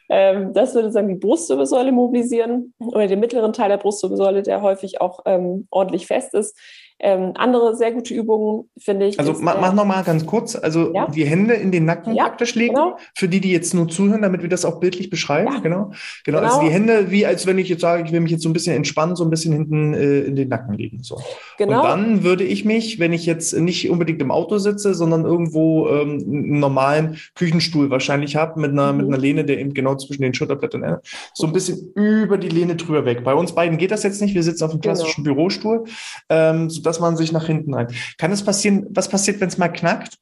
Ähm, 0.09 0.51
das 0.51 0.75
würde 0.75 0.91
sagen, 0.91 1.07
die 1.07 1.15
Brustwirbelsäule 1.15 1.93
mobilisieren 1.93 2.73
oder 2.79 3.07
den 3.07 3.21
mittleren 3.21 3.53
Teil 3.53 3.69
der 3.69 3.77
Brustwirbelsäule, 3.77 4.43
der 4.43 4.61
häufig 4.61 4.99
auch 4.99 5.21
ähm, 5.25 5.69
ordentlich 5.71 6.07
fest 6.07 6.33
ist. 6.33 6.57
Ähm, 6.99 7.33
andere 7.35 7.75
sehr 7.75 7.91
gute 7.91 8.13
Übungen 8.13 8.69
finde 8.77 9.05
ich. 9.05 9.19
Also 9.19 9.33
ist, 9.33 9.41
mach, 9.41 9.61
mach 9.61 9.73
noch 9.73 9.85
mal 9.85 10.03
ganz 10.03 10.25
kurz, 10.25 10.55
also 10.55 10.93
ja? 10.93 11.07
die 11.07 11.25
Hände 11.25 11.53
in 11.53 11.71
den 11.71 11.85
Nacken 11.85 12.15
ja, 12.15 12.23
praktisch 12.23 12.55
legen, 12.55 12.73
genau. 12.73 12.97
für 13.13 13.27
die, 13.27 13.39
die 13.39 13.51
jetzt 13.51 13.75
nur 13.75 13.87
zuhören, 13.87 14.23
damit 14.23 14.41
wir 14.41 14.49
das 14.49 14.65
auch 14.65 14.79
bildlich 14.79 15.11
beschreiben. 15.11 15.53
Ja. 15.53 15.59
Genau. 15.59 15.91
genau. 16.23 16.39
genau. 16.39 16.39
Also 16.39 16.61
die 16.61 16.69
Hände, 16.69 17.11
wie 17.11 17.25
als 17.25 17.45
wenn 17.45 17.59
ich 17.59 17.69
jetzt 17.69 17.81
sage, 17.81 18.03
ich 18.03 18.11
will 18.11 18.19
mich 18.19 18.31
jetzt 18.31 18.41
so 18.41 18.49
ein 18.49 18.53
bisschen 18.53 18.75
entspannen, 18.75 19.15
so 19.15 19.23
ein 19.23 19.29
bisschen 19.29 19.53
hinten 19.53 19.93
äh, 19.93 20.21
in 20.21 20.35
den 20.35 20.49
Nacken 20.49 20.73
legen. 20.73 21.03
So. 21.03 21.21
Genau. 21.57 21.81
Und 21.81 21.85
dann 21.85 22.23
würde 22.23 22.43
ich 22.43 22.65
mich, 22.65 22.99
wenn 22.99 23.13
ich 23.13 23.27
jetzt 23.27 23.55
nicht 23.55 23.89
unbedingt 23.91 24.21
im 24.21 24.31
Auto 24.31 24.57
sitze, 24.57 24.95
sondern 24.95 25.23
irgendwo 25.23 25.87
ähm, 25.89 26.23
einen 26.27 26.59
normalen 26.59 27.17
Küchenstuhl 27.35 27.91
wahrscheinlich 27.91 28.35
habe, 28.35 28.59
mit 28.59 28.71
einer, 28.71 28.91
mhm. 28.91 28.97
mit 28.97 29.07
einer 29.07 29.17
Lehne, 29.17 29.45
der 29.45 29.59
eben 29.59 29.75
genau 29.75 29.95
zwischen 29.95 30.23
den 30.23 30.33
Schulterblättern, 30.33 30.81
äh, 30.81 30.97
so 31.35 31.45
ein 31.45 31.53
bisschen 31.53 31.91
über 31.93 32.39
die 32.39 32.49
Lehne 32.49 32.75
drüber 32.75 33.05
weg. 33.05 33.23
Bei 33.23 33.35
uns 33.35 33.53
beiden 33.53 33.77
geht 33.77 33.91
das 33.91 34.01
jetzt 34.01 34.19
nicht. 34.19 34.33
Wir 34.33 34.41
sitzen 34.41 34.63
auf 34.63 34.71
einem 34.71 34.81
genau. 34.81 34.95
klassischen. 34.95 35.23
Bürostuhl. 35.23 35.83
Ähm, 36.29 36.69
dass 36.87 36.99
man 36.99 37.17
sich 37.17 37.31
nach 37.31 37.45
hinten 37.45 37.73
ein. 37.75 37.87
Kann 38.17 38.31
es 38.31 38.43
passieren, 38.43 38.87
was 38.89 39.09
passiert, 39.09 39.39
wenn 39.39 39.49
es 39.49 39.57
mal 39.57 39.69
knackt? 39.69 40.17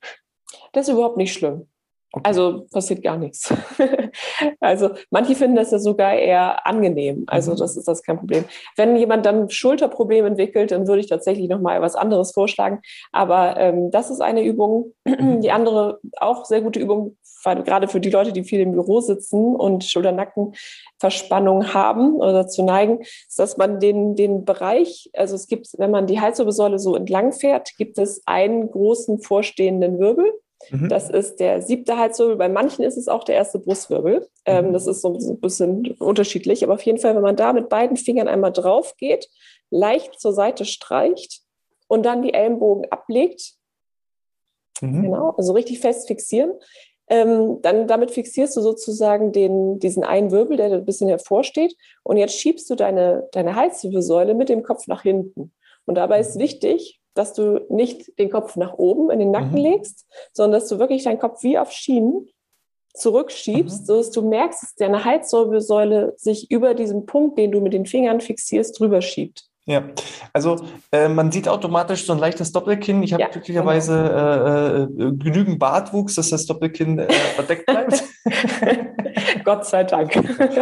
Das 0.74 0.88
ist 0.88 0.94
überhaupt 0.94 1.18
nicht 1.18 1.34
schlimm. 1.34 1.68
Okay. 2.16 2.30
Also 2.30 2.66
passiert 2.72 3.04
gar 3.04 3.18
nichts. 3.18 3.54
also 4.62 4.92
manche 5.10 5.36
finden 5.36 5.58
das 5.58 5.72
ja 5.72 5.80
sogar 5.80 6.14
eher 6.14 6.66
angenehm. 6.66 7.26
Also 7.28 7.52
mhm. 7.52 7.58
das 7.58 7.76
ist 7.76 7.90
das 7.90 8.04
kein 8.04 8.18
Problem. 8.18 8.46
Wenn 8.78 8.96
jemand 8.96 9.26
dann 9.26 9.50
Schulterprobleme 9.50 10.30
entwickelt, 10.30 10.72
dann 10.72 10.88
würde 10.88 11.02
ich 11.02 11.08
tatsächlich 11.08 11.50
noch 11.50 11.60
mal 11.60 11.82
was 11.82 11.96
anderes 11.96 12.32
vorschlagen. 12.32 12.80
Aber 13.12 13.58
ähm, 13.58 13.92
das 13.92 14.10
ist 14.10 14.22
eine 14.22 14.46
Übung. 14.46 14.94
Mhm. 15.04 15.42
Die 15.42 15.52
andere 15.52 16.00
auch 16.18 16.46
sehr 16.46 16.62
gute 16.62 16.80
Übung, 16.80 17.18
gerade 17.54 17.88
für 17.88 18.00
die 18.00 18.10
Leute, 18.10 18.34
die 18.34 18.44
viel 18.44 18.60
im 18.60 18.72
Büro 18.72 19.02
sitzen 19.02 19.56
und 19.56 19.84
Schulter-Nacken-Verspannung 19.84 21.74
haben 21.74 22.16
oder 22.16 22.48
zu 22.48 22.64
neigen, 22.64 23.02
ist, 23.02 23.40
dass 23.40 23.58
man 23.58 23.80
den, 23.80 24.16
den 24.16 24.46
Bereich, 24.46 25.10
also 25.14 25.36
es 25.36 25.48
gibt, 25.48 25.68
wenn 25.78 25.92
man 25.92 26.08
die 26.08 26.20
Halswirbelsäule 26.20 26.80
so 26.80 26.96
entlang 26.96 27.32
fährt, 27.32 27.78
gibt 27.78 27.98
es 27.98 28.22
einen 28.26 28.72
großen 28.72 29.20
vorstehenden 29.20 30.00
Wirbel 30.00 30.32
Mhm. 30.72 30.90
Das 30.90 31.10
ist 31.10 31.40
der 31.40 31.62
siebte 31.62 31.98
Halswirbel. 31.98 32.36
Bei 32.36 32.50
manchen 32.50 32.84
ist 32.84 32.98
es 32.98 33.08
auch 33.08 33.24
der 33.24 33.36
erste 33.36 33.60
Brustwirbel. 33.60 34.28
Ähm, 34.46 34.68
mhm. 34.68 34.74
das 34.74 34.88
ist 34.88 35.02
so 35.02 35.14
ein 35.14 35.40
bisschen 35.40 35.92
unterschiedlich. 36.00 36.64
Aber 36.64 36.74
auf 36.74 36.82
jeden 36.82 37.00
Fall, 37.00 37.16
wenn 37.16 37.22
man 37.22 37.36
da 37.36 37.54
mit 37.54 37.70
beiden 37.70 37.98
Fingern 37.98 38.28
einmal 38.28 38.52
drauf 38.52 38.96
geht, 38.98 39.30
leicht 39.70 40.20
zur 40.20 40.34
Seite 40.34 40.66
streicht 40.66 41.42
und 41.88 42.06
dann 42.06 42.22
die 42.22 42.34
Ellenbogen 42.34 42.92
ablegt. 42.92 43.54
Mhm. 44.82 45.04
Genau, 45.04 45.32
also 45.38 45.54
richtig 45.54 45.80
fest 45.80 46.08
fixieren. 46.08 46.54
Ähm, 47.08 47.60
dann 47.62 47.88
damit 47.88 48.12
fixierst 48.12 48.58
du 48.58 48.62
sozusagen 48.62 49.32
den, 49.32 49.80
diesen 49.80 50.04
einen 50.04 50.32
Wirbel, 50.32 50.58
der 50.58 50.72
ein 50.72 50.86
bisschen 50.86 51.08
hervorsteht. 51.08 51.76
Und 52.04 52.18
jetzt 52.18 52.36
schiebst 52.40 52.70
du 52.70 52.76
deine, 52.76 53.28
deine 53.32 53.56
Halswirbelsäule 53.56 54.34
mit 54.34 54.50
dem 54.50 54.64
Kopf 54.64 54.88
nach 54.88 55.04
hinten. 55.04 55.54
Und 55.86 55.96
dabei 55.96 56.20
ist 56.20 56.40
wichtig, 56.40 57.00
dass 57.14 57.34
du 57.34 57.66
nicht 57.70 58.18
den 58.20 58.30
Kopf 58.30 58.56
nach 58.56 58.74
oben 58.74 59.10
in 59.12 59.20
den 59.20 59.32
Nacken 59.32 59.52
mhm. 59.52 59.58
legst, 59.58 60.06
sondern 60.34 60.60
dass 60.60 60.70
du 60.70 60.80
wirklich 60.80 61.04
deinen 61.04 61.20
Kopf 61.20 61.44
wie 61.44 61.58
auf 61.58 61.72
Schienen 61.72 62.28
zurückschiebst, 62.94 63.82
mhm. 63.82 63.86
sodass 63.86 64.12
du 64.12 64.22
merkst, 64.28 64.64
dass 64.64 64.76
deine 64.76 65.06
Halswirbelsäule 65.06 66.14
sich 66.18 66.50
über 66.50 66.74
diesen 66.74 67.06
Punkt, 67.06 67.38
den 67.38 67.52
du 67.52 67.62
mit 67.62 67.74
den 67.74 67.86
Fingern 67.86 68.20
fixierst, 68.22 68.80
drüber 68.80 69.02
schiebt. 69.02 69.48
Ja, 69.68 69.84
also 70.32 70.64
äh, 70.92 71.10
man 71.10 71.32
sieht 71.32 71.48
automatisch 71.48 72.06
so 72.06 72.14
ein 72.14 72.20
leichtes 72.20 72.52
Doppelkinn. 72.52 73.02
Ich 73.02 73.14
habe 73.14 73.24
ja, 73.24 73.30
glücklicherweise 73.30 74.88
genau. 74.90 75.06
äh, 75.06 75.08
äh, 75.08 75.12
genügend 75.18 75.58
Bartwuchs, 75.58 76.16
dass 76.16 76.30
das 76.30 76.46
Doppelkinn 76.46 77.00
äh, 77.00 77.12
verdeckt 77.12 77.66
bleibt. 77.66 78.04
Gott 79.44 79.66
sei 79.66 79.84
Dank. 79.84 80.14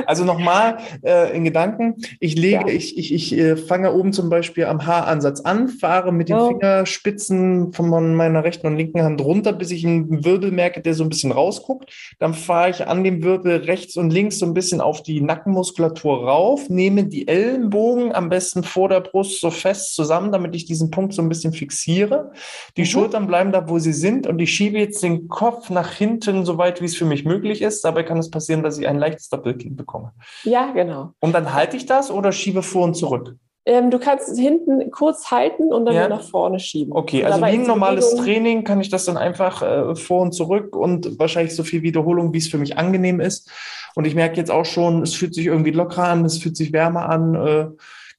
Also 0.06 0.26
nochmal 0.26 0.78
äh, 1.04 1.36
in 1.36 1.44
Gedanken. 1.44 1.96
Ich 2.20 2.36
lege, 2.36 2.68
ja. 2.68 2.74
ich, 2.74 2.98
ich, 2.98 3.14
ich 3.14 3.38
äh, 3.38 3.56
fange 3.56 3.94
oben 3.94 4.14
zum 4.14 4.30
Beispiel 4.30 4.66
am 4.66 4.86
Haaransatz 4.86 5.42
an, 5.42 5.70
fahre 5.70 6.12
mit 6.12 6.30
den 6.30 6.38
oh. 6.38 6.48
Fingerspitzen 6.50 7.74
von 7.74 8.16
meiner 8.16 8.44
rechten 8.44 8.68
und 8.68 8.78
linken 8.78 9.02
Hand 9.02 9.22
runter, 9.22 9.54
bis 9.54 9.72
ich 9.72 9.86
einen 9.86 10.24
Wirbel 10.24 10.52
merke, 10.52 10.82
der 10.82 10.94
so 10.94 11.04
ein 11.04 11.10
bisschen 11.10 11.32
rausguckt. 11.32 11.92
Dann 12.20 12.34
fahre 12.34 12.70
ich 12.70 12.88
an 12.88 13.04
dem 13.04 13.24
Wirbel 13.24 13.58
rechts 13.58 13.98
und 13.98 14.12
links 14.12 14.40
so 14.40 14.46
ein 14.46 14.54
bisschen 14.54 14.82
auf 14.82 15.04
die 15.04 15.22
Nackenmuskulatur 15.22 16.28
rauf, 16.28 16.70
nehme 16.70 17.06
die 17.06 17.28
Ellenbogen 17.28 18.14
am 18.14 18.30
besten 18.30 18.64
vor 18.64 18.90
der 18.90 19.02
Brust 19.02 19.40
so 19.40 19.50
fest 19.50 19.96
zusammen, 19.96 20.32
damit 20.32 20.56
ich 20.56 20.66
diesen 20.66 20.92
Punkt 20.92 21.14
so 21.14 21.22
ein 21.22 21.30
bisschen 21.30 21.54
fixiere. 21.54 22.32
Die 22.78 22.82
mhm. 22.82 22.86
Schultern 22.86 23.28
bleiben 23.28 23.52
da, 23.52 23.70
wo 23.70 23.80
sie 23.80 23.94
sind 23.94 24.28
und 24.28 24.40
ich 24.40 24.54
schiebe 24.54 24.78
jetzt 24.78 25.04
den 25.04 25.28
Kopf 25.28 25.70
nach 25.70 25.92
hinten, 25.94 26.46
so 26.46 26.58
weit 26.58 26.82
wie 26.82 26.86
es 26.86 26.96
für 26.96 27.06
mich 27.06 27.26
möglich 27.26 27.62
ist. 27.62 27.84
Dabei 27.84 28.04
kann 28.04 28.18
es 28.18 28.30
passieren, 28.30 28.43
dass 28.64 28.78
ich 28.78 28.88
ein 28.88 28.98
leichtes 28.98 29.30
Doppelkinn 29.30 29.76
bekomme. 29.76 30.12
Ja, 30.44 30.72
genau. 30.72 31.14
Und 31.20 31.34
dann 31.34 31.54
halte 31.54 31.78
ich 31.78 31.86
das 31.86 32.12
oder 32.12 32.32
schiebe 32.32 32.64
vor 32.64 32.84
und 32.84 32.96
zurück? 32.96 33.36
Ähm, 33.66 33.92
du 33.92 34.00
kannst 34.00 34.38
hinten 34.38 34.92
kurz 34.92 35.32
halten 35.32 35.72
und 35.72 35.86
dann 35.86 35.96
ja. 35.96 36.10
nach 36.10 36.24
vorne 36.24 36.60
schieben. 36.60 36.92
Okay, 36.94 37.24
also 37.24 37.40
wie 37.40 37.46
ein 37.46 37.64
normales 37.64 38.12
Bewegung 38.12 38.26
Training 38.26 38.64
kann 38.66 38.82
ich 38.82 38.90
das 38.90 39.06
dann 39.06 39.16
einfach 39.16 39.62
äh, 39.62 39.96
vor 39.96 40.22
und 40.22 40.34
zurück 40.34 40.76
und 40.76 41.18
wahrscheinlich 41.18 41.56
so 41.56 41.64
viel 41.64 41.82
Wiederholung, 41.82 42.34
wie 42.34 42.40
es 42.40 42.50
für 42.50 42.58
mich 42.58 42.78
angenehm 42.78 43.22
ist. 43.22 43.50
Und 43.96 44.06
ich 44.06 44.16
merke 44.16 44.36
jetzt 44.36 44.52
auch 44.52 44.66
schon, 44.66 45.02
es 45.02 45.14
fühlt 45.14 45.34
sich 45.34 45.46
irgendwie 45.46 45.72
lockerer 45.72 46.10
an, 46.10 46.26
es 46.26 46.40
fühlt 46.40 46.58
sich 46.58 46.74
wärmer 46.74 47.08
an. 47.08 47.36
Äh, 47.36 47.68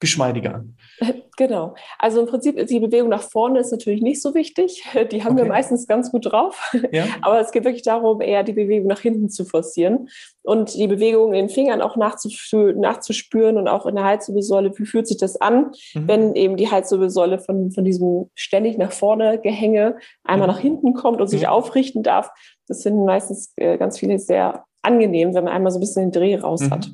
geschmeidiger 0.04 0.56
an. 0.56 0.76
Genau. 1.36 1.74
Also 1.98 2.20
im 2.20 2.26
Prinzip 2.26 2.64
die 2.66 2.80
Bewegung 2.80 3.08
nach 3.08 3.22
vorne 3.22 3.58
ist 3.58 3.72
natürlich 3.72 4.02
nicht 4.02 4.22
so 4.22 4.34
wichtig. 4.34 4.84
Die 5.10 5.24
haben 5.24 5.32
okay. 5.32 5.42
wir 5.42 5.48
meistens 5.48 5.86
ganz 5.86 6.12
gut 6.12 6.30
drauf. 6.30 6.72
Ja. 6.92 7.06
Aber 7.22 7.40
es 7.40 7.50
geht 7.50 7.64
wirklich 7.64 7.82
darum, 7.82 8.20
eher 8.20 8.44
die 8.44 8.52
Bewegung 8.52 8.86
nach 8.86 9.00
hinten 9.00 9.28
zu 9.28 9.44
forcieren 9.44 10.08
und 10.42 10.74
die 10.74 10.86
Bewegung 10.86 11.32
in 11.32 11.46
den 11.46 11.48
Fingern 11.48 11.80
auch 11.80 11.96
nachzuspüren 11.96 13.56
und 13.56 13.68
auch 13.68 13.86
in 13.86 13.96
der 13.96 14.04
Halswirbelsäule. 14.04 14.72
Wie 14.78 14.86
fühlt 14.86 15.08
sich 15.08 15.16
das 15.16 15.40
an, 15.40 15.72
mhm. 15.94 16.08
wenn 16.08 16.34
eben 16.34 16.56
die 16.56 16.70
Halswirbelsäule 16.70 17.38
von, 17.38 17.72
von 17.72 17.84
diesem 17.84 18.30
ständig 18.34 18.78
nach 18.78 18.92
vorne 18.92 19.40
Gehänge 19.40 19.96
einmal 20.22 20.48
mhm. 20.48 20.54
nach 20.54 20.60
hinten 20.60 20.94
kommt 20.94 21.20
und 21.20 21.28
sich 21.28 21.42
mhm. 21.42 21.48
aufrichten 21.48 22.02
darf? 22.02 22.30
Das 22.68 22.82
sind 22.82 23.04
meistens 23.04 23.52
äh, 23.56 23.76
ganz 23.76 23.98
viele 23.98 24.18
sehr 24.18 24.64
angenehm, 24.82 25.34
wenn 25.34 25.44
man 25.44 25.52
einmal 25.52 25.72
so 25.72 25.78
ein 25.78 25.80
bisschen 25.80 26.10
den 26.10 26.12
Dreh 26.12 26.36
raus 26.36 26.60
mhm. 26.60 26.70
hat. 26.70 26.90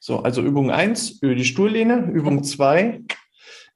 So, 0.00 0.18
also 0.18 0.42
Übung 0.42 0.70
1, 0.70 1.22
über 1.22 1.34
die 1.34 1.46
Stuhllehne. 1.46 2.10
Übung 2.12 2.44
2, 2.44 3.00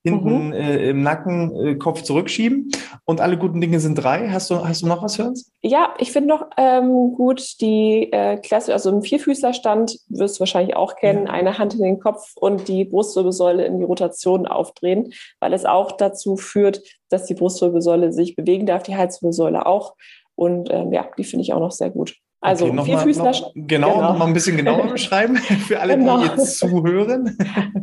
hinten 0.02 0.48
mhm. 0.48 0.52
äh, 0.52 0.90
im 0.90 1.02
Nacken 1.02 1.54
äh, 1.56 1.74
Kopf 1.74 2.02
zurückschieben. 2.02 2.70
Und 3.04 3.20
alle 3.20 3.36
guten 3.36 3.60
Dinge 3.60 3.80
sind 3.80 3.96
drei. 3.96 4.28
Hast 4.28 4.50
du, 4.50 4.66
hast 4.66 4.82
du 4.82 4.86
noch 4.86 5.02
was 5.02 5.16
für 5.16 5.24
uns? 5.24 5.52
Ja, 5.62 5.94
ich 5.98 6.12
finde 6.12 6.28
noch 6.28 6.46
ähm, 6.56 7.14
gut 7.14 7.60
die 7.60 8.12
äh, 8.12 8.36
Klasse, 8.38 8.72
also 8.72 8.90
im 8.90 9.02
Vierfüßlerstand 9.02 9.98
wirst 10.08 10.36
du 10.36 10.40
wahrscheinlich 10.40 10.76
auch 10.76 10.96
kennen, 10.96 11.26
ja. 11.26 11.32
eine 11.32 11.58
Hand 11.58 11.74
in 11.74 11.82
den 11.82 11.98
Kopf 11.98 12.32
und 12.36 12.68
die 12.68 12.84
Brustwirbelsäule 12.84 13.64
in 13.64 13.78
die 13.78 13.84
Rotation 13.84 14.46
aufdrehen, 14.46 15.12
weil 15.40 15.52
es 15.52 15.64
auch 15.64 15.92
dazu 15.92 16.36
führt, 16.36 16.82
dass 17.08 17.24
die 17.24 17.34
Brustwirbelsäule 17.34 18.12
sich 18.12 18.36
bewegen 18.36 18.66
darf, 18.66 18.82
die 18.82 18.96
Halswirbelsäule 18.96 19.66
auch. 19.66 19.94
Und 20.34 20.70
ähm, 20.72 20.92
ja, 20.92 21.08
die 21.18 21.24
finde 21.24 21.42
ich 21.42 21.52
auch 21.52 21.60
noch 21.60 21.72
sehr 21.72 21.90
gut. 21.90 22.14
Also 22.40 22.66
okay, 22.66 22.84
Vierfüßler. 22.84 23.24
Mal, 23.24 23.30
noch, 23.32 23.52
genau, 23.54 23.94
genau. 23.94 24.02
noch 24.02 24.18
mal 24.18 24.26
ein 24.26 24.32
bisschen 24.32 24.56
genauer 24.56 24.86
beschreiben 24.92 25.36
für 25.36 25.80
alle, 25.80 25.98
genau. 25.98 26.18
die 26.18 26.26
jetzt 26.26 26.58
zuhören. 26.58 27.36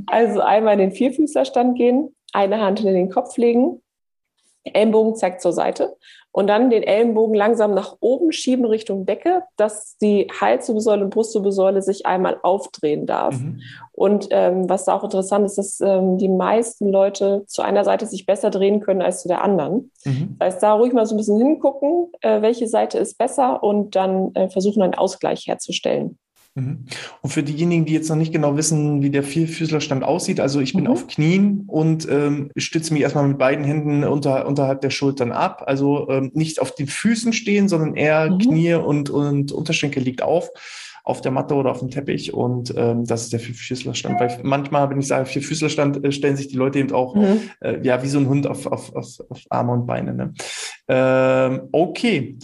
Also 0.07 0.41
einmal 0.41 0.73
in 0.73 0.79
den 0.79 0.91
Vierfüßlerstand 0.91 1.77
gehen, 1.77 2.15
eine 2.31 2.61
Hand 2.61 2.79
in 2.79 2.93
den 2.93 3.09
Kopf 3.09 3.37
legen, 3.37 3.81
Ellenbogen 4.73 5.15
zeigt 5.15 5.41
zur 5.41 5.53
Seite 5.53 5.95
und 6.35 6.47
dann 6.47 6.69
den 6.69 6.83
Ellenbogen 6.83 7.33
langsam 7.33 7.73
nach 7.73 7.95
oben 8.01 8.33
schieben 8.33 8.65
Richtung 8.65 9.05
Decke, 9.05 9.43
dass 9.55 9.95
die 9.99 10.27
Halswirbelsäule 10.41 11.05
und 11.05 11.11
Brustwirbelsäule 11.11 11.81
sich 11.81 12.05
einmal 12.05 12.39
aufdrehen 12.43 13.05
darf. 13.05 13.39
Mhm. 13.39 13.61
Und 13.93 14.27
ähm, 14.31 14.67
was 14.67 14.83
da 14.83 14.95
auch 14.95 15.05
interessant 15.05 15.45
ist, 15.45 15.57
dass 15.57 15.79
ähm, 15.79 16.17
die 16.17 16.27
meisten 16.27 16.89
Leute 16.89 17.45
zu 17.47 17.61
einer 17.61 17.85
Seite 17.85 18.05
sich 18.05 18.25
besser 18.25 18.49
drehen 18.49 18.81
können 18.81 19.01
als 19.01 19.21
zu 19.21 19.29
der 19.29 19.45
anderen. 19.45 19.91
Mhm. 20.03 20.35
Das 20.39 20.55
heißt, 20.55 20.63
da 20.63 20.73
ruhig 20.73 20.91
mal 20.91 21.05
so 21.05 21.15
ein 21.15 21.17
bisschen 21.19 21.37
hingucken, 21.37 22.11
äh, 22.19 22.41
welche 22.41 22.67
Seite 22.67 22.97
ist 22.97 23.17
besser 23.17 23.63
und 23.63 23.95
dann 23.95 24.35
äh, 24.35 24.49
versuchen, 24.49 24.81
einen 24.81 24.95
Ausgleich 24.95 25.47
herzustellen. 25.47 26.17
Mhm. 26.55 26.85
Und 27.21 27.29
für 27.29 27.43
diejenigen, 27.43 27.85
die 27.85 27.93
jetzt 27.93 28.09
noch 28.09 28.15
nicht 28.15 28.31
genau 28.31 28.55
wissen, 28.55 29.01
wie 29.01 29.09
der 29.09 29.23
Vierfüßlerstand 29.23 30.03
aussieht, 30.03 30.39
also 30.39 30.61
ich 30.61 30.73
bin 30.73 30.85
mhm. 30.85 30.89
auf 30.89 31.07
Knien 31.07 31.65
und 31.67 32.07
ähm, 32.09 32.49
stütze 32.55 32.93
mich 32.93 33.03
erstmal 33.03 33.27
mit 33.27 33.37
beiden 33.37 33.65
Händen 33.65 34.05
unter, 34.05 34.47
unterhalb 34.47 34.79
der 34.79 34.89
Schultern 34.89 35.33
ab. 35.33 35.63
Also 35.67 36.09
ähm, 36.09 36.31
nicht 36.33 36.61
auf 36.61 36.73
den 36.73 36.87
Füßen 36.87 37.33
stehen, 37.33 37.67
sondern 37.67 37.95
eher 37.95 38.31
mhm. 38.31 38.39
Knie 38.39 38.73
und, 38.75 39.09
und 39.09 39.51
Unterschenkel 39.51 40.01
liegt 40.01 40.21
auf 40.21 40.49
auf 41.05 41.21
der 41.21 41.31
Matte 41.31 41.53
oder 41.53 41.69
auf 41.69 41.79
dem 41.79 41.91
Teppich 41.91 42.33
und 42.33 42.73
ähm, 42.75 43.05
das 43.05 43.21
ist 43.21 43.33
der 43.33 43.39
Vierfüßlerstand. 43.39 44.19
Weil 44.19 44.39
manchmal, 44.41 44.89
wenn 44.89 44.99
ich 44.99 45.07
sage 45.07 45.27
Vierfüßlerstand, 45.27 46.03
äh, 46.03 46.11
stellen 46.11 46.35
sich 46.35 46.47
die 46.47 46.55
Leute 46.55 46.79
eben 46.79 46.91
auch 46.93 47.13
mhm. 47.13 47.41
äh, 47.61 47.79
ja 47.83 48.01
wie 48.01 48.07
so 48.07 48.17
ein 48.17 48.27
Hund 48.27 48.47
auf, 48.47 48.65
auf, 48.65 48.95
auf, 48.95 49.19
auf 49.29 49.39
Arme 49.49 49.73
und 49.73 49.85
Beine. 49.85 50.15
Ne? 50.15 50.33
Ähm, 50.87 51.69
okay. 51.71 52.39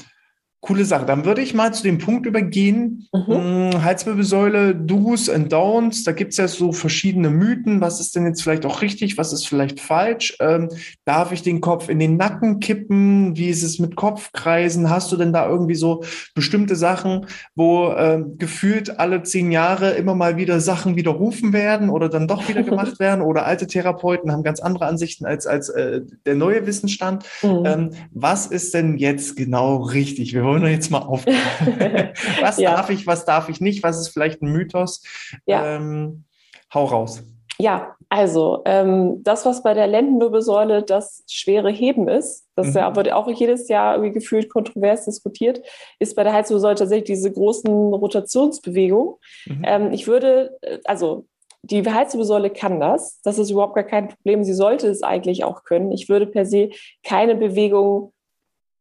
Coole 0.62 0.86
Sache. 0.86 1.08
Dann 1.08 1.26
würde 1.26 1.42
ich 1.42 1.56
mal 1.56 1.74
zu 1.74 1.82
dem 1.82 1.98
Punkt 1.98 2.28
übergehen. 2.28 3.08
Mhm. 3.12 3.72
Hm, 3.72 3.84
Halswirbelsäule, 3.84 4.76
Do's 4.76 5.28
and 5.28 5.52
Don'ts. 5.52 6.06
Da 6.06 6.12
gibt 6.12 6.32
es 6.32 6.38
ja 6.38 6.48
so 6.48 6.72
verschiedene 6.72 7.32
Mythen. 7.32 7.82
Was 7.82 8.00
ist 8.00 8.16
denn 8.16 8.28
jetzt 8.28 8.44
vielleicht 8.44 8.68
auch 8.68 8.84
richtig? 8.84 9.18
Was 9.18 9.34
ist 9.34 9.48
vielleicht 9.48 9.80
falsch? 9.80 10.38
Ähm, 10.40 10.70
darf 11.04 11.32
ich 11.32 11.42
den 11.42 11.62
Kopf 11.62 11.90
in 11.90 11.98
den 11.98 12.16
Nacken 12.16 12.60
kippen? 12.60 13.36
Wie 13.36 13.50
ist 13.50 13.64
es 13.64 13.80
mit 13.80 13.96
Kopfkreisen? 13.96 14.92
Hast 14.92 15.12
du 15.12 15.18
denn 15.18 15.34
da 15.34 15.50
irgendwie 15.50 15.74
so 15.74 16.04
bestimmte 16.36 16.76
Sachen, 16.76 17.26
wo 17.56 17.92
ähm, 17.98 18.38
gefühlt 18.38 19.00
alle 19.00 19.24
zehn 19.24 19.52
Jahre 19.52 19.92
immer 19.92 20.14
mal 20.14 20.38
wieder 20.38 20.60
Sachen 20.60 20.96
widerrufen 20.96 21.54
werden 21.54 21.90
oder 21.90 22.08
dann 22.08 22.28
doch 22.28 22.48
wieder 22.48 22.62
gemacht 22.62 23.00
werden? 23.00 23.22
Oder 23.22 23.48
alte 23.48 23.66
Therapeuten 23.66 24.32
haben 24.32 24.44
ganz 24.44 24.60
andere 24.60 24.86
Ansichten 24.86 25.26
als, 25.26 25.48
als 25.48 25.70
äh, 25.70 26.02
der 26.28 26.36
neue 26.36 26.68
Wissensstand. 26.68 27.26
Mhm. 27.42 27.64
Ähm, 27.66 27.90
was 28.12 28.46
ist 28.46 28.76
denn 28.76 28.98
jetzt 28.98 29.36
genau 29.36 29.78
richtig? 29.78 30.36
Wir 30.36 30.51
wir 30.60 30.70
jetzt 30.70 30.92
mal 30.92 31.00
auf. 31.00 31.26
was 32.42 32.58
ja. 32.58 32.76
darf 32.76 32.90
ich, 32.90 33.08
was 33.08 33.26
darf 33.26 33.50
ich 33.50 33.62
nicht? 33.62 33.84
Was 33.84 34.00
ist 34.00 34.10
vielleicht 34.10 34.42
ein 34.42 34.52
Mythos? 34.52 35.04
Ja. 35.46 35.76
Ähm, 35.76 36.26
hau 36.74 36.86
raus. 36.86 37.24
Ja, 37.62 37.96
also 38.10 38.62
ähm, 38.66 39.22
das, 39.24 39.46
was 39.46 39.62
bei 39.62 39.76
der 39.76 39.86
Lendenwirbelsäule 39.86 40.82
das 40.84 41.24
schwere 41.30 41.70
Heben 41.70 42.08
ist, 42.08 42.48
das 42.56 42.68
mhm. 42.68 42.76
ja, 42.76 42.96
wird 42.96 43.12
auch 43.12 43.30
jedes 43.30 43.68
Jahr 43.68 43.96
irgendwie 43.96 44.14
gefühlt 44.14 44.50
kontrovers 44.50 45.06
diskutiert, 45.06 45.62
ist 46.00 46.16
bei 46.16 46.24
der 46.24 46.34
Halswirbelsäule 46.34 46.76
tatsächlich 46.76 47.06
diese 47.06 47.32
großen 47.32 47.72
Rotationsbewegungen. 47.72 49.16
Mhm. 49.46 49.62
Ähm, 49.64 49.92
ich 49.92 50.08
würde, 50.08 50.58
äh, 50.62 50.80
also 50.86 51.26
die 51.64 51.84
Halswirbelsäule 51.84 52.50
kann 52.50 52.80
das, 52.80 53.22
das 53.22 53.38
ist 53.38 53.52
überhaupt 53.52 53.76
gar 53.76 53.84
kein 53.84 54.08
Problem. 54.08 54.44
Sie 54.44 54.54
sollte 54.54 54.88
es 54.88 55.04
eigentlich 55.04 55.44
auch 55.44 55.64
können. 55.64 55.92
Ich 55.92 56.10
würde 56.10 56.26
per 56.26 56.46
se 56.46 56.70
keine 57.04 57.36
Bewegung 57.36 58.14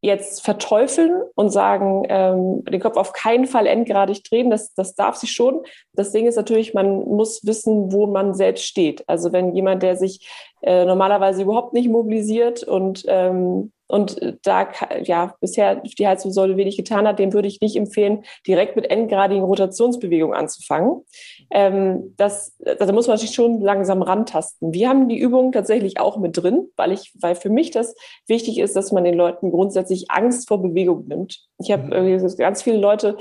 jetzt 0.02 0.42
verteufeln 0.42 1.22
und 1.34 1.50
sagen, 1.50 2.04
ähm, 2.08 2.64
den 2.64 2.80
Kopf 2.80 2.96
auf 2.96 3.12
keinen 3.12 3.46
Fall 3.46 3.66
endgradig 3.66 4.24
drehen, 4.24 4.50
das, 4.50 4.72
das 4.74 4.94
darf 4.94 5.16
sich 5.16 5.32
schon. 5.32 5.62
Das 5.92 6.10
Ding 6.10 6.26
ist 6.26 6.36
natürlich, 6.36 6.72
man 6.72 7.00
muss 7.00 7.44
wissen, 7.44 7.92
wo 7.92 8.06
man 8.06 8.34
selbst 8.34 8.64
steht. 8.64 9.06
Also 9.08 9.32
wenn 9.32 9.54
jemand, 9.54 9.82
der 9.82 9.96
sich 9.96 10.26
äh, 10.62 10.84
normalerweise 10.84 11.42
überhaupt 11.42 11.74
nicht 11.74 11.88
mobilisiert 11.88 12.62
und 12.62 13.04
ähm, 13.08 13.72
und 13.90 14.20
äh, 14.22 14.36
da 14.42 14.68
ja 15.02 15.34
bisher 15.40 15.76
die 15.76 16.06
Halswirbelsäule 16.06 16.56
wenig 16.56 16.76
getan 16.76 17.06
hat, 17.06 17.18
dem 17.18 17.32
würde 17.32 17.48
ich 17.48 17.60
nicht 17.60 17.76
empfehlen, 17.76 18.24
direkt 18.46 18.76
mit 18.76 18.90
endgradigen 18.90 19.44
Rotationsbewegungen 19.44 20.36
anzufangen. 20.36 21.02
Ähm, 21.50 22.14
das, 22.16 22.56
also 22.64 22.86
da 22.86 22.92
muss 22.92 23.08
man 23.08 23.18
sich 23.18 23.34
schon 23.34 23.60
langsam 23.60 24.02
rantasten. 24.02 24.72
Wir 24.72 24.88
haben 24.88 25.08
die 25.08 25.18
Übung 25.18 25.52
tatsächlich 25.52 26.00
auch 26.00 26.18
mit 26.18 26.36
drin, 26.36 26.68
weil 26.76 26.92
ich, 26.92 27.12
weil 27.20 27.34
für 27.34 27.50
mich 27.50 27.70
das 27.70 27.94
wichtig 28.26 28.58
ist, 28.58 28.76
dass 28.76 28.92
man 28.92 29.04
den 29.04 29.14
Leuten 29.14 29.50
grundsätzlich 29.50 30.10
Angst 30.10 30.48
vor 30.48 30.62
Bewegung 30.62 31.06
nimmt. 31.08 31.40
Ich 31.58 31.70
habe 31.70 32.00
mhm. 32.00 32.36
ganz 32.36 32.62
viele 32.62 32.78
Leute 32.78 33.16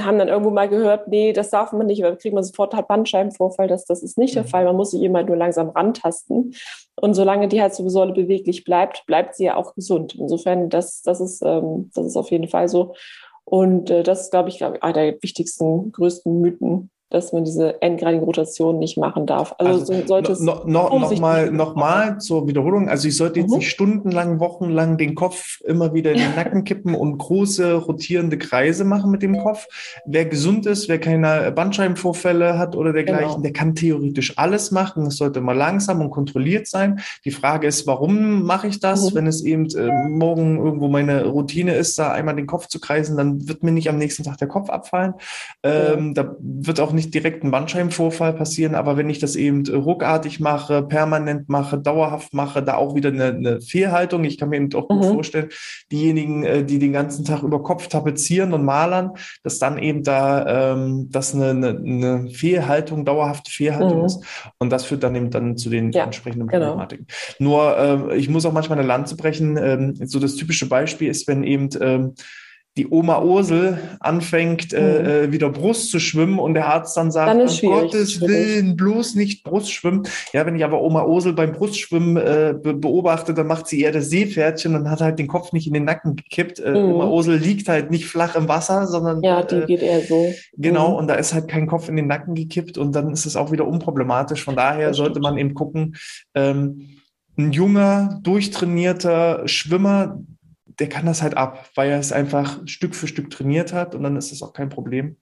haben 0.00 0.18
dann 0.18 0.28
irgendwo 0.28 0.50
mal 0.50 0.68
gehört, 0.68 1.08
nee, 1.08 1.32
das 1.32 1.50
darf 1.50 1.72
man 1.72 1.86
nicht, 1.86 2.02
weil 2.02 2.16
kriegt 2.16 2.34
man 2.34 2.44
sofort 2.44 2.74
halt 2.74 2.88
Bandscheibenvorfall. 2.88 3.68
Das, 3.68 3.84
das 3.84 4.02
ist 4.02 4.18
nicht 4.18 4.34
der 4.34 4.42
mhm. 4.44 4.48
Fall. 4.48 4.64
Man 4.64 4.76
muss 4.76 4.90
sich 4.90 5.02
immer 5.02 5.22
nur 5.22 5.36
langsam 5.36 5.68
rantasten. 5.70 6.54
Und 7.00 7.14
solange 7.14 7.48
die 7.48 7.62
Halswirbelsäule 7.62 8.12
beweglich 8.12 8.64
bleibt, 8.64 9.06
bleibt 9.06 9.34
sie 9.34 9.44
ja 9.44 9.56
auch 9.56 9.74
gesund. 9.74 10.14
Insofern, 10.16 10.68
das, 10.68 11.00
das, 11.00 11.20
ist, 11.20 11.42
ähm, 11.42 11.90
das 11.94 12.04
ist 12.04 12.16
auf 12.16 12.30
jeden 12.30 12.46
Fall 12.46 12.68
so. 12.68 12.94
Und 13.44 13.88
äh, 13.88 14.02
das 14.02 14.22
ist, 14.22 14.30
glaube 14.30 14.50
ich, 14.50 14.58
glaub, 14.58 14.82
einer 14.82 14.92
der 14.92 15.22
wichtigsten, 15.22 15.92
größten 15.92 16.40
Mythen, 16.42 16.90
dass 17.10 17.32
man 17.32 17.44
diese 17.44 17.82
endgradigen 17.82 18.24
Rotationen 18.24 18.78
nicht 18.78 18.96
machen 18.96 19.26
darf. 19.26 19.56
Also, 19.58 19.92
also 19.92 20.06
sollte 20.06 20.32
es 20.32 20.40
no, 20.40 20.62
no, 20.64 20.96
noch 20.96 21.18
mal, 21.18 21.50
noch 21.50 21.74
mal 21.74 22.18
zur 22.18 22.46
Wiederholung. 22.46 22.88
Also 22.88 23.08
ich 23.08 23.16
sollte 23.16 23.40
jetzt 23.40 23.50
mhm. 23.50 23.58
nicht 23.58 23.68
stundenlang, 23.68 24.38
wochenlang 24.38 24.96
den 24.96 25.16
Kopf 25.16 25.60
immer 25.62 25.92
wieder 25.92 26.12
in 26.12 26.18
den 26.18 26.34
Nacken 26.36 26.62
kippen 26.62 26.94
und 26.94 27.18
große 27.18 27.74
rotierende 27.74 28.38
Kreise 28.38 28.84
machen 28.84 29.10
mit 29.10 29.22
dem 29.22 29.38
Kopf. 29.38 29.66
Wer 30.06 30.24
gesund 30.26 30.66
ist, 30.66 30.88
wer 30.88 31.00
keine 31.00 31.50
Bandscheibenvorfälle 31.50 32.56
hat 32.56 32.76
oder 32.76 32.92
dergleichen, 32.92 33.28
genau. 33.28 33.42
der 33.42 33.52
kann 33.52 33.74
theoretisch 33.74 34.38
alles 34.38 34.70
machen. 34.70 35.06
Es 35.06 35.16
sollte 35.16 35.40
mal 35.40 35.56
langsam 35.56 36.00
und 36.00 36.10
kontrolliert 36.10 36.68
sein. 36.68 37.00
Die 37.24 37.32
Frage 37.32 37.66
ist, 37.66 37.88
warum 37.88 38.44
mache 38.44 38.68
ich 38.68 38.78
das? 38.78 39.10
Mhm. 39.10 39.14
Wenn 39.16 39.26
es 39.26 39.42
eben 39.42 39.66
äh, 39.70 40.08
morgen 40.08 40.64
irgendwo 40.64 40.86
meine 40.86 41.24
Routine 41.24 41.74
ist, 41.74 41.98
da 41.98 42.12
einmal 42.12 42.36
den 42.36 42.46
Kopf 42.46 42.68
zu 42.68 42.78
kreisen, 42.78 43.16
dann 43.16 43.48
wird 43.48 43.64
mir 43.64 43.72
nicht 43.72 43.88
am 43.88 43.98
nächsten 43.98 44.22
Tag 44.22 44.38
der 44.38 44.48
Kopf 44.48 44.70
abfallen. 44.70 45.14
Ähm, 45.64 46.14
ja. 46.14 46.22
Da 46.22 46.36
wird 46.38 46.78
auch 46.78 46.92
nicht 46.92 46.99
nicht 47.00 47.14
direkt 47.14 47.42
ein 47.42 47.50
Bandscheibenvorfall 47.50 48.34
passieren, 48.34 48.74
aber 48.74 48.96
wenn 48.96 49.08
ich 49.08 49.18
das 49.18 49.34
eben 49.34 49.66
ruckartig 49.66 50.38
mache, 50.38 50.82
permanent 50.82 51.48
mache, 51.48 51.78
dauerhaft 51.78 52.34
mache, 52.34 52.62
da 52.62 52.74
auch 52.74 52.94
wieder 52.94 53.08
eine, 53.08 53.26
eine 53.26 53.60
Fehlhaltung. 53.62 54.24
Ich 54.24 54.36
kann 54.36 54.50
mir 54.50 54.56
eben 54.56 54.72
auch 54.74 54.88
gut 54.88 55.02
mhm. 55.02 55.14
vorstellen, 55.14 55.48
diejenigen, 55.90 56.44
äh, 56.44 56.64
die 56.64 56.78
den 56.78 56.92
ganzen 56.92 57.24
Tag 57.24 57.42
über 57.42 57.62
Kopf 57.62 57.88
tapezieren 57.88 58.52
und 58.52 58.64
malern, 58.64 59.12
dass 59.42 59.58
dann 59.58 59.78
eben 59.78 60.02
da 60.02 60.72
ähm, 60.72 61.08
das 61.10 61.34
eine, 61.34 61.50
eine, 61.50 61.68
eine 61.70 62.30
Fehlhaltung, 62.30 63.04
dauerhafte 63.04 63.50
Fehlhaltung 63.50 64.00
mhm. 64.00 64.04
ist. 64.04 64.22
Und 64.58 64.70
das 64.70 64.84
führt 64.84 65.02
dann 65.02 65.16
eben 65.16 65.30
dann 65.30 65.56
zu 65.56 65.70
den 65.70 65.92
ja, 65.92 66.04
entsprechenden 66.04 66.48
genau. 66.48 66.66
Problematiken. 66.66 67.06
Genau. 67.38 67.50
Nur 67.50 68.10
äh, 68.10 68.16
ich 68.16 68.28
muss 68.28 68.44
auch 68.44 68.52
manchmal 68.52 68.78
eine 68.78 68.86
Lanze 68.86 69.16
brechen. 69.16 69.56
Ähm, 69.56 69.94
so 70.04 70.18
das 70.18 70.36
typische 70.36 70.68
Beispiel 70.68 71.08
ist, 71.08 71.26
wenn 71.28 71.44
eben 71.44 71.70
ähm, 71.80 72.14
die 72.76 72.88
Oma 72.88 73.22
Ursel 73.22 73.78
anfängt, 73.98 74.72
äh, 74.72 74.80
mhm. 74.80 75.06
äh, 75.06 75.32
wieder 75.32 75.50
Brust 75.50 75.90
zu 75.90 75.98
schwimmen 75.98 76.38
und 76.38 76.54
der 76.54 76.68
Arzt 76.68 76.96
dann 76.96 77.10
sagt, 77.10 77.28
dann 77.28 77.40
um 77.40 77.80
Gottes 77.80 78.20
Willen, 78.20 78.76
bloß 78.76 79.16
nicht 79.16 79.42
Brust 79.42 79.72
schwimmen. 79.72 80.04
Ja, 80.32 80.46
wenn 80.46 80.54
ich 80.54 80.64
aber 80.64 80.80
Oma 80.80 81.04
Ursel 81.04 81.32
beim 81.32 81.52
Brustschwimmen 81.52 82.16
äh, 82.16 82.54
be 82.60 82.74
beobachte, 82.74 83.34
dann 83.34 83.48
macht 83.48 83.66
sie 83.66 83.80
eher 83.80 83.90
das 83.90 84.08
Seepferdchen 84.10 84.76
und 84.76 84.88
hat 84.88 85.00
halt 85.00 85.18
den 85.18 85.26
Kopf 85.26 85.52
nicht 85.52 85.66
in 85.66 85.74
den 85.74 85.84
Nacken 85.84 86.14
gekippt. 86.14 86.60
Äh, 86.60 86.70
mhm. 86.70 86.94
Oma 86.94 87.08
Ursel 87.08 87.36
liegt 87.38 87.68
halt 87.68 87.90
nicht 87.90 88.06
flach 88.06 88.36
im 88.36 88.46
Wasser, 88.46 88.86
sondern 88.86 89.20
ja, 89.22 89.42
die 89.42 89.56
äh, 89.56 89.66
geht 89.66 89.82
eher 89.82 90.02
so. 90.02 90.32
Genau, 90.56 90.90
mhm. 90.90 90.96
und 90.96 91.08
da 91.08 91.14
ist 91.14 91.34
halt 91.34 91.48
kein 91.48 91.66
Kopf 91.66 91.88
in 91.88 91.96
den 91.96 92.06
Nacken 92.06 92.36
gekippt 92.36 92.78
und 92.78 92.92
dann 92.94 93.12
ist 93.12 93.26
es 93.26 93.34
auch 93.34 93.50
wieder 93.50 93.66
unproblematisch. 93.66 94.44
Von 94.44 94.54
daher 94.54 94.94
sollte 94.94 95.18
man 95.18 95.36
eben 95.38 95.54
gucken, 95.54 95.96
ähm, 96.34 97.00
ein 97.36 97.52
junger, 97.52 98.20
durchtrainierter 98.22 99.48
Schwimmer, 99.48 100.20
der 100.80 100.88
kann 100.88 101.06
das 101.06 101.22
halt 101.22 101.36
ab, 101.36 101.70
weil 101.74 101.90
er 101.90 101.98
es 101.98 102.12
einfach 102.12 102.60
Stück 102.66 102.94
für 102.94 103.06
Stück 103.06 103.30
trainiert 103.30 103.72
hat 103.72 103.94
und 103.94 104.02
dann 104.02 104.16
ist 104.16 104.32
es 104.32 104.42
auch 104.42 104.52
kein 104.52 104.70
Problem. 104.70 105.16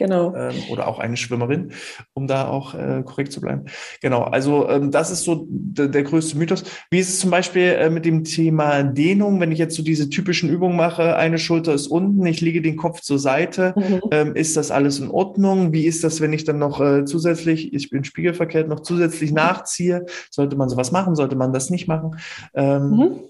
Genau. 0.00 0.34
Ähm, 0.34 0.54
oder 0.70 0.88
auch 0.88 0.98
eine 0.98 1.18
Schwimmerin, 1.18 1.72
um 2.14 2.26
da 2.26 2.48
auch 2.48 2.74
äh, 2.74 3.02
korrekt 3.04 3.32
zu 3.32 3.40
bleiben. 3.42 3.66
Genau, 4.00 4.22
also 4.22 4.66
ähm, 4.68 4.90
das 4.90 5.10
ist 5.10 5.24
so 5.24 5.46
der 5.50 6.02
größte 6.04 6.38
Mythos. 6.38 6.64
Wie 6.90 7.00
ist 7.00 7.10
es 7.10 7.20
zum 7.20 7.30
Beispiel 7.30 7.76
äh, 7.78 7.90
mit 7.90 8.06
dem 8.06 8.24
Thema 8.24 8.82
Dehnung, 8.82 9.40
wenn 9.40 9.52
ich 9.52 9.58
jetzt 9.58 9.76
so 9.76 9.82
diese 9.82 10.08
typischen 10.08 10.48
Übungen 10.48 10.76
mache, 10.76 11.16
eine 11.16 11.38
Schulter 11.38 11.74
ist 11.74 11.88
unten, 11.88 12.24
ich 12.24 12.40
lege 12.40 12.62
den 12.62 12.76
Kopf 12.76 13.02
zur 13.02 13.18
Seite, 13.18 13.74
mhm. 13.76 14.00
ähm, 14.10 14.36
ist 14.36 14.56
das 14.56 14.70
alles 14.70 15.00
in 15.00 15.10
Ordnung? 15.10 15.74
Wie 15.74 15.84
ist 15.84 16.02
das, 16.02 16.22
wenn 16.22 16.32
ich 16.32 16.44
dann 16.44 16.58
noch 16.58 16.80
äh, 16.80 17.04
zusätzlich, 17.04 17.74
ich 17.74 17.90
bin 17.90 18.02
spiegelverkehrt, 18.02 18.68
noch 18.68 18.80
zusätzlich 18.80 19.32
nachziehe? 19.32 20.06
Sollte 20.30 20.56
man 20.56 20.70
sowas 20.70 20.92
machen? 20.92 21.14
Sollte 21.14 21.36
man 21.36 21.52
das 21.52 21.68
nicht 21.68 21.88
machen? 21.88 22.16
Ähm, 22.54 23.20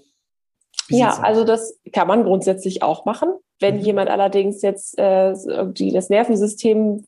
Ja, 0.89 1.19
also 1.21 1.43
das 1.43 1.79
kann 1.93 2.07
man 2.07 2.23
grundsätzlich 2.23 2.83
auch 2.83 3.05
machen. 3.05 3.29
Wenn 3.59 3.75
mhm. 3.77 3.81
jemand 3.81 4.09
allerdings 4.09 4.61
jetzt 4.61 4.97
äh, 4.97 5.33
die, 5.71 5.91
das 5.91 6.09
Nervensystem 6.09 7.05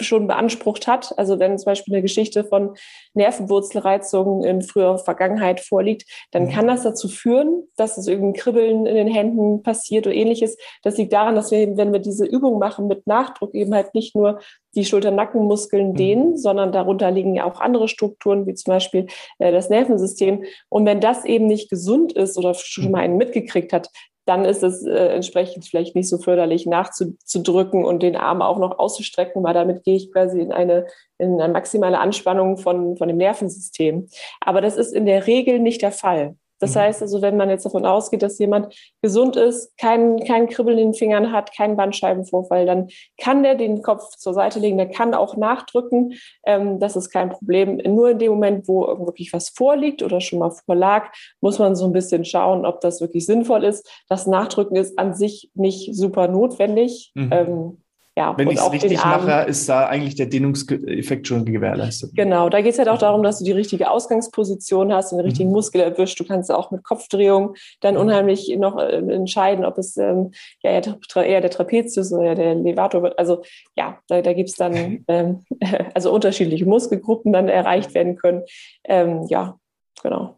schon 0.00 0.26
beansprucht 0.26 0.86
hat. 0.86 1.16
Also 1.18 1.38
wenn 1.38 1.58
zum 1.58 1.66
Beispiel 1.66 1.94
eine 1.94 2.02
Geschichte 2.02 2.44
von 2.44 2.74
Nervenwurzelreizungen 3.14 4.44
in 4.44 4.62
früherer 4.62 4.98
Vergangenheit 4.98 5.60
vorliegt, 5.60 6.04
dann 6.30 6.44
mhm. 6.44 6.50
kann 6.50 6.66
das 6.66 6.82
dazu 6.82 7.08
führen, 7.08 7.64
dass 7.76 7.98
es 7.98 8.06
irgendein 8.06 8.40
Kribbeln 8.40 8.86
in 8.86 8.94
den 8.94 9.08
Händen 9.08 9.62
passiert 9.62 10.06
oder 10.06 10.14
ähnliches. 10.14 10.56
Das 10.82 10.96
liegt 10.96 11.12
daran, 11.12 11.34
dass 11.34 11.50
wir, 11.50 11.76
wenn 11.76 11.92
wir 11.92 12.00
diese 12.00 12.24
Übung 12.24 12.58
machen 12.58 12.86
mit 12.88 13.06
Nachdruck, 13.06 13.54
eben 13.54 13.74
halt 13.74 13.94
nicht 13.94 14.14
nur 14.14 14.40
die 14.74 14.84
Schulter-Nackenmuskeln 14.84 15.90
mhm. 15.90 15.94
dehnen, 15.96 16.36
sondern 16.36 16.72
darunter 16.72 17.10
liegen 17.10 17.34
ja 17.34 17.44
auch 17.44 17.60
andere 17.60 17.88
Strukturen, 17.88 18.46
wie 18.46 18.54
zum 18.54 18.72
Beispiel 18.72 19.06
äh, 19.38 19.52
das 19.52 19.70
Nervensystem. 19.70 20.44
Und 20.68 20.86
wenn 20.86 21.00
das 21.00 21.24
eben 21.24 21.46
nicht 21.46 21.70
gesund 21.70 22.12
ist 22.12 22.38
oder 22.38 22.54
schon 22.54 22.86
mhm. 22.86 22.90
mal 22.90 23.00
einen 23.00 23.16
mitgekriegt 23.16 23.72
hat, 23.72 23.88
dann 24.28 24.44
ist 24.44 24.62
es 24.62 24.84
äh, 24.84 25.08
entsprechend 25.08 25.64
vielleicht 25.64 25.94
nicht 25.94 26.08
so 26.08 26.18
förderlich 26.18 26.66
nachzudrücken 26.66 27.84
und 27.84 28.02
den 28.02 28.14
Arm 28.14 28.42
auch 28.42 28.58
noch 28.58 28.78
auszustrecken, 28.78 29.42
weil 29.42 29.54
damit 29.54 29.84
gehe 29.84 29.96
ich 29.96 30.12
quasi 30.12 30.40
in 30.40 30.52
eine, 30.52 30.86
in 31.16 31.40
eine 31.40 31.52
maximale 31.52 31.98
Anspannung 31.98 32.58
von, 32.58 32.96
von 32.98 33.08
dem 33.08 33.16
Nervensystem. 33.16 34.08
Aber 34.40 34.60
das 34.60 34.76
ist 34.76 34.92
in 34.92 35.06
der 35.06 35.26
Regel 35.26 35.60
nicht 35.60 35.80
der 35.80 35.92
Fall. 35.92 36.36
Das 36.60 36.74
mhm. 36.74 36.80
heißt 36.80 37.02
also, 37.02 37.22
wenn 37.22 37.36
man 37.36 37.50
jetzt 37.50 37.64
davon 37.64 37.86
ausgeht, 37.86 38.22
dass 38.22 38.38
jemand 38.38 38.74
gesund 39.02 39.36
ist, 39.36 39.76
kein, 39.78 40.18
kein 40.24 40.48
Kribbeln 40.48 40.78
in 40.78 40.88
den 40.88 40.94
Fingern 40.94 41.32
hat, 41.32 41.54
keinen 41.54 41.76
Bandscheibenvorfall, 41.76 42.66
dann 42.66 42.88
kann 43.20 43.42
der 43.42 43.54
den 43.54 43.82
Kopf 43.82 44.16
zur 44.16 44.34
Seite 44.34 44.58
legen, 44.58 44.78
der 44.78 44.90
kann 44.90 45.14
auch 45.14 45.36
nachdrücken. 45.36 46.14
Ähm, 46.44 46.78
das 46.78 46.96
ist 46.96 47.10
kein 47.10 47.30
Problem. 47.30 47.76
Nur 47.76 48.10
in 48.10 48.18
dem 48.18 48.32
Moment, 48.32 48.68
wo 48.68 48.86
wirklich 49.06 49.32
was 49.32 49.50
vorliegt 49.50 50.02
oder 50.02 50.20
schon 50.20 50.38
mal 50.38 50.50
vorlag, 50.50 51.12
muss 51.40 51.58
man 51.58 51.76
so 51.76 51.86
ein 51.86 51.92
bisschen 51.92 52.24
schauen, 52.24 52.66
ob 52.66 52.80
das 52.80 53.00
wirklich 53.00 53.26
sinnvoll 53.26 53.64
ist. 53.64 53.88
Das 54.08 54.26
Nachdrücken 54.26 54.76
ist 54.76 54.98
an 54.98 55.14
sich 55.14 55.50
nicht 55.54 55.94
super 55.94 56.28
notwendig. 56.28 57.12
Mhm. 57.14 57.30
Ähm, 57.32 57.78
ja, 58.18 58.36
Wenn 58.36 58.50
ich 58.50 58.58
es 58.58 58.72
richtig 58.72 58.96
mache, 58.96 59.48
ist 59.48 59.68
da 59.68 59.86
eigentlich 59.86 60.16
der 60.16 60.26
Dehnungseffekt 60.26 61.28
schon 61.28 61.44
gewährleistet. 61.44 62.10
Genau, 62.16 62.48
da 62.48 62.60
geht 62.62 62.72
es 62.72 62.78
halt 62.80 62.88
auch 62.88 62.98
darum, 62.98 63.22
dass 63.22 63.38
du 63.38 63.44
die 63.44 63.52
richtige 63.52 63.88
Ausgangsposition 63.92 64.92
hast 64.92 65.12
und 65.12 65.18
den 65.18 65.26
richtigen 65.26 65.50
mhm. 65.50 65.54
Muskel 65.54 65.80
erwischt. 65.82 66.18
Du 66.18 66.24
kannst 66.24 66.50
auch 66.50 66.72
mit 66.72 66.82
Kopfdrehung 66.82 67.54
dann 67.80 67.96
unheimlich 67.96 68.52
noch 68.58 68.76
äh, 68.76 68.96
entscheiden, 68.96 69.64
ob 69.64 69.78
es 69.78 69.96
ähm, 69.98 70.32
ja, 70.64 70.72
eher 70.72 71.40
der 71.40 71.50
Trapezius 71.50 72.12
oder 72.12 72.34
der 72.34 72.56
Levator 72.56 73.04
wird. 73.04 73.16
Also 73.20 73.42
ja, 73.76 74.00
da, 74.08 74.20
da 74.20 74.32
gibt 74.32 74.48
es 74.48 74.56
dann 74.56 75.04
ähm, 75.06 75.44
also 75.94 76.12
unterschiedliche 76.12 76.66
Muskelgruppen 76.66 77.32
dann 77.32 77.48
erreicht 77.48 77.94
werden 77.94 78.16
können. 78.16 78.42
Ähm, 78.82 79.26
ja, 79.28 79.60
genau. 80.02 80.37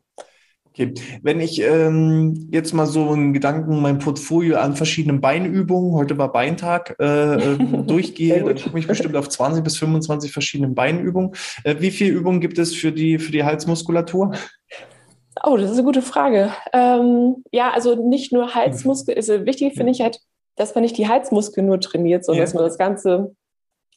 Okay. 0.72 0.94
Wenn 1.22 1.40
ich 1.40 1.60
ähm, 1.60 2.48
jetzt 2.52 2.72
mal 2.74 2.86
so 2.86 3.10
einen 3.10 3.32
Gedanken, 3.32 3.80
mein 3.80 3.98
Portfolio 3.98 4.58
an 4.58 4.76
verschiedenen 4.76 5.20
Beinübungen, 5.20 5.94
heute 5.94 6.16
war 6.16 6.30
Beintag, 6.30 6.94
äh, 7.00 7.34
ähm, 7.34 7.86
durchgehe, 7.88 8.44
dann 8.44 8.56
komme 8.56 8.78
ich 8.78 8.86
bestimmt 8.86 9.16
auf 9.16 9.28
20 9.28 9.64
bis 9.64 9.76
25 9.78 10.32
verschiedene 10.32 10.72
Beinübungen. 10.72 11.32
Äh, 11.64 11.76
wie 11.80 11.90
viele 11.90 12.10
Übungen 12.10 12.40
gibt 12.40 12.58
es 12.58 12.74
für 12.74 12.92
die, 12.92 13.18
für 13.18 13.32
die 13.32 13.42
Halsmuskulatur? 13.42 14.32
Oh, 15.42 15.56
das 15.56 15.70
ist 15.70 15.78
eine 15.78 15.86
gute 15.86 16.02
Frage. 16.02 16.52
Ähm, 16.72 17.42
ja, 17.50 17.72
also 17.72 17.96
nicht 17.96 18.32
nur 18.32 18.54
Halsmuskel, 18.54 19.16
ist 19.16 19.28
also 19.28 19.46
wichtig 19.46 19.74
finde 19.74 19.90
ich 19.90 20.00
halt, 20.00 20.20
dass 20.54 20.74
man 20.74 20.82
nicht 20.82 20.98
die 20.98 21.08
Halsmuskeln 21.08 21.66
nur 21.66 21.80
trainiert, 21.80 22.24
sondern 22.24 22.40
ja. 22.40 22.44
dass 22.44 22.54
man 22.54 22.64
das 22.64 22.78
ganze 22.78 23.34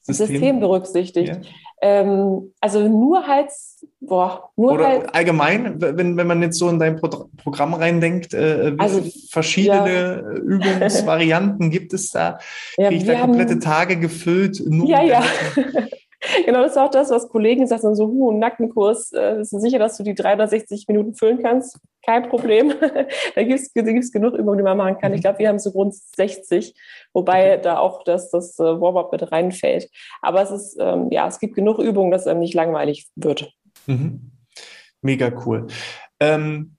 System, 0.03 0.27
System 0.27 0.59
berücksichtigt. 0.59 1.29
Ja. 1.29 1.41
Ähm, 1.81 2.53
also 2.61 2.87
nur 2.87 3.25
Hals, 3.27 3.85
boah, 3.99 4.49
nur 4.55 4.73
Oder 4.73 4.87
Hals. 4.87 5.09
allgemein, 5.13 5.81
wenn, 5.81 6.15
wenn 6.15 6.27
man 6.27 6.41
jetzt 6.41 6.57
so 6.57 6.69
in 6.69 6.79
dein 6.79 6.97
Pro 6.97 7.29
Programm 7.37 7.73
reindenkt, 7.73 8.33
äh, 8.33 8.73
wie 8.73 8.79
also, 8.79 9.01
verschiedene 9.29 10.23
ja. 10.23 10.31
Übungsvarianten 10.31 11.71
gibt 11.71 11.93
es 11.93 12.11
da? 12.11 12.39
Ja, 12.77 12.87
Kriege 12.87 13.01
ich 13.01 13.07
da 13.07 13.21
komplette 13.21 13.53
haben, 13.53 13.61
Tage 13.61 13.97
gefüllt? 13.97 14.61
Nur 14.65 14.87
ja, 14.87 15.03
ja. 15.03 15.23
genau, 16.45 16.61
das 16.61 16.71
ist 16.71 16.77
auch 16.77 16.89
das, 16.89 17.09
was 17.09 17.29
Kollegen 17.29 17.67
sagen, 17.67 17.95
so, 17.95 18.07
hu, 18.07 18.31
Nackenkurs, 18.31 19.11
äh, 19.11 19.35
bist 19.37 19.53
du 19.53 19.59
sicher, 19.59 19.79
dass 19.79 19.97
du 19.97 20.03
die 20.03 20.15
360 20.15 20.87
Minuten 20.87 21.15
füllen 21.15 21.41
kannst? 21.41 21.79
Kein 22.05 22.29
Problem. 22.29 22.73
da 23.35 23.43
gibt 23.43 23.59
es 23.59 24.11
genug 24.11 24.33
Übungen, 24.35 24.57
die 24.57 24.63
man 24.63 24.77
machen 24.77 24.97
kann. 24.97 25.13
Ich 25.13 25.19
mhm. 25.19 25.21
glaube, 25.21 25.39
wir 25.39 25.49
haben 25.49 25.59
so 25.59 25.71
rund 25.71 25.93
60, 25.93 26.73
wobei 27.13 27.57
da 27.57 27.77
auch 27.77 28.03
das, 28.03 28.29
das 28.31 28.57
äh, 28.59 28.63
Warm-up 28.63 29.11
mit 29.11 29.31
reinfällt. 29.31 29.89
Aber 30.21 30.41
es 30.41 30.51
ist, 30.51 30.77
ähm, 30.79 31.07
ja, 31.11 31.27
es 31.27 31.39
gibt 31.39 31.55
genug 31.55 31.79
Übungen, 31.79 32.11
dass 32.11 32.27
einem 32.27 32.39
nicht 32.39 32.53
langweilig 32.53 33.07
wird. 33.15 33.51
Mhm. 33.87 34.31
Mega 35.01 35.31
cool. 35.45 35.67
Ähm, 36.19 36.77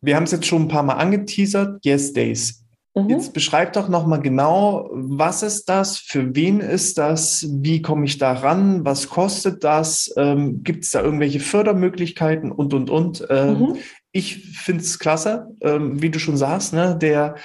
Wir 0.00 0.16
haben 0.16 0.24
es 0.24 0.32
jetzt 0.32 0.46
schon 0.46 0.62
ein 0.62 0.68
paar 0.68 0.82
Mal 0.82 0.94
angeteasert, 0.94 1.84
Yes 1.84 2.12
Days. 2.12 2.59
Mhm. 2.94 3.08
Jetzt 3.08 3.32
beschreib 3.32 3.72
doch 3.74 3.88
nochmal 3.88 4.20
genau, 4.20 4.90
was 4.92 5.42
ist 5.42 5.68
das, 5.68 5.98
für 5.98 6.34
wen 6.34 6.60
ist 6.60 6.98
das, 6.98 7.46
wie 7.48 7.82
komme 7.82 8.04
ich 8.04 8.18
da 8.18 8.32
ran, 8.32 8.84
was 8.84 9.08
kostet 9.08 9.62
das, 9.62 10.12
ähm, 10.16 10.62
gibt 10.64 10.84
es 10.84 10.90
da 10.90 11.02
irgendwelche 11.02 11.40
Fördermöglichkeiten 11.40 12.50
und, 12.50 12.74
und, 12.74 12.90
und. 12.90 13.26
Ähm, 13.30 13.58
mhm. 13.58 13.76
Ich 14.12 14.58
finde 14.58 14.82
es 14.82 14.98
klasse, 14.98 15.48
ähm, 15.60 16.02
wie 16.02 16.10
du 16.10 16.18
schon 16.18 16.36
sagst, 16.36 16.72
ne, 16.72 16.96
der, 17.00 17.36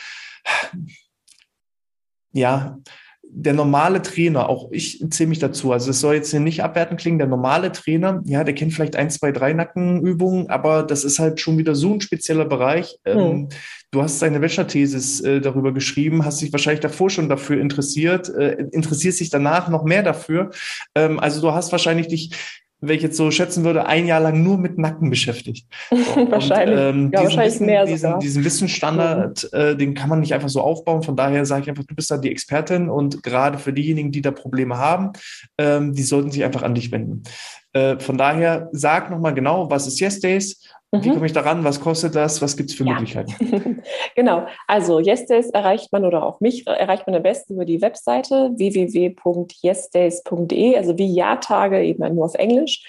ja, 2.31 2.79
der 3.37 3.53
normale 3.53 4.01
Trainer, 4.01 4.47
auch 4.47 4.71
ich 4.71 5.05
zähle 5.09 5.27
mich 5.27 5.39
dazu, 5.39 5.73
also 5.73 5.91
es 5.91 5.99
soll 5.99 6.15
jetzt 6.15 6.31
hier 6.31 6.39
nicht 6.39 6.63
abwertend 6.63 7.01
klingen, 7.01 7.17
der 7.17 7.27
normale 7.27 7.69
Trainer, 7.73 8.21
ja, 8.25 8.45
der 8.45 8.55
kennt 8.55 8.73
vielleicht 8.73 8.95
ein, 8.95 9.09
zwei, 9.09 9.33
drei 9.33 9.51
Nackenübungen, 9.51 10.49
aber 10.49 10.83
das 10.83 11.03
ist 11.03 11.19
halt 11.19 11.41
schon 11.41 11.57
wieder 11.57 11.75
so 11.75 11.93
ein 11.93 11.99
spezieller 11.99 12.45
Bereich. 12.45 12.97
Mhm. 13.05 13.49
du 13.91 14.01
hast 14.01 14.21
deine 14.21 14.39
Bachelor-Thesis 14.39 15.19
äh, 15.21 15.41
darüber 15.41 15.73
geschrieben, 15.73 16.23
hast 16.23 16.41
dich 16.41 16.53
wahrscheinlich 16.53 16.79
davor 16.79 17.09
schon 17.09 17.27
dafür 17.27 17.59
interessiert, 17.59 18.29
äh, 18.29 18.67
interessierst 18.71 19.19
dich 19.19 19.29
danach 19.29 19.67
noch 19.67 19.83
mehr 19.83 20.03
dafür. 20.03 20.51
Ähm, 20.95 21.19
also 21.19 21.41
du 21.41 21.51
hast 21.51 21.73
wahrscheinlich 21.73 22.07
dich 22.07 22.63
wenn 22.81 22.97
ich 22.97 23.03
jetzt 23.03 23.17
so 23.17 23.31
schätzen 23.31 23.63
würde, 23.63 23.85
ein 23.85 24.05
Jahr 24.05 24.19
lang 24.19 24.43
nur 24.43 24.57
mit 24.57 24.77
Nacken 24.77 25.09
beschäftigt. 25.09 25.67
So, 26.15 26.29
wahrscheinlich. 26.29 26.77
Und, 26.77 26.95
ähm, 26.95 27.11
ja, 27.13 27.23
wahrscheinlich 27.23 27.55
Wissen, 27.55 27.65
mehr 27.65 27.85
diesen, 27.85 28.19
diesen 28.19 28.43
Wissensstandard, 28.43 29.49
mhm. 29.51 29.59
äh, 29.59 29.75
den 29.75 29.93
kann 29.93 30.09
man 30.09 30.19
nicht 30.19 30.33
einfach 30.33 30.49
so 30.49 30.61
aufbauen. 30.61 31.03
Von 31.03 31.15
daher 31.15 31.45
sage 31.45 31.63
ich 31.63 31.69
einfach, 31.69 31.83
du 31.85 31.95
bist 31.95 32.11
da 32.11 32.17
die 32.17 32.31
Expertin 32.31 32.89
und 32.89 33.23
gerade 33.23 33.57
für 33.57 33.73
diejenigen, 33.73 34.11
die 34.11 34.21
da 34.21 34.31
Probleme 34.31 34.77
haben, 34.77 35.11
ähm, 35.57 35.93
die 35.93 36.03
sollten 36.03 36.31
sich 36.31 36.43
einfach 36.43 36.63
an 36.63 36.75
dich 36.75 36.91
wenden. 36.91 37.23
Äh, 37.73 37.99
von 37.99 38.17
daher 38.17 38.69
sag 38.71 39.09
nochmal 39.09 39.33
genau, 39.33 39.69
was 39.69 39.87
ist 39.87 39.99
Yes 39.99 40.19
Days 40.19 40.61
wie 41.03 41.09
mhm. 41.09 41.13
komme 41.13 41.25
ich 41.25 41.33
daran? 41.33 41.63
Was 41.63 41.79
kostet 41.79 42.15
das? 42.15 42.39
Was 42.41 42.57
gibt 42.57 42.69
es 42.69 42.75
für 42.75 42.85
ja. 42.85 42.91
Möglichkeiten? 42.93 43.81
genau. 44.15 44.45
Also 44.67 44.99
Yesdays 44.99 45.49
erreicht 45.49 45.91
man 45.91 46.05
oder 46.05 46.23
auch 46.23 46.39
mich 46.41 46.67
erreicht 46.67 47.07
man 47.07 47.15
am 47.15 47.23
besten 47.23 47.55
über 47.55 47.65
die 47.65 47.81
Webseite 47.81 48.51
www.yesdays.de, 48.55 50.77
also 50.77 50.95
wie 50.97 51.13
Jahrtage 51.13 51.83
eben 51.83 52.13
nur 52.13 52.25
auf 52.25 52.35
Englisch. 52.35 52.83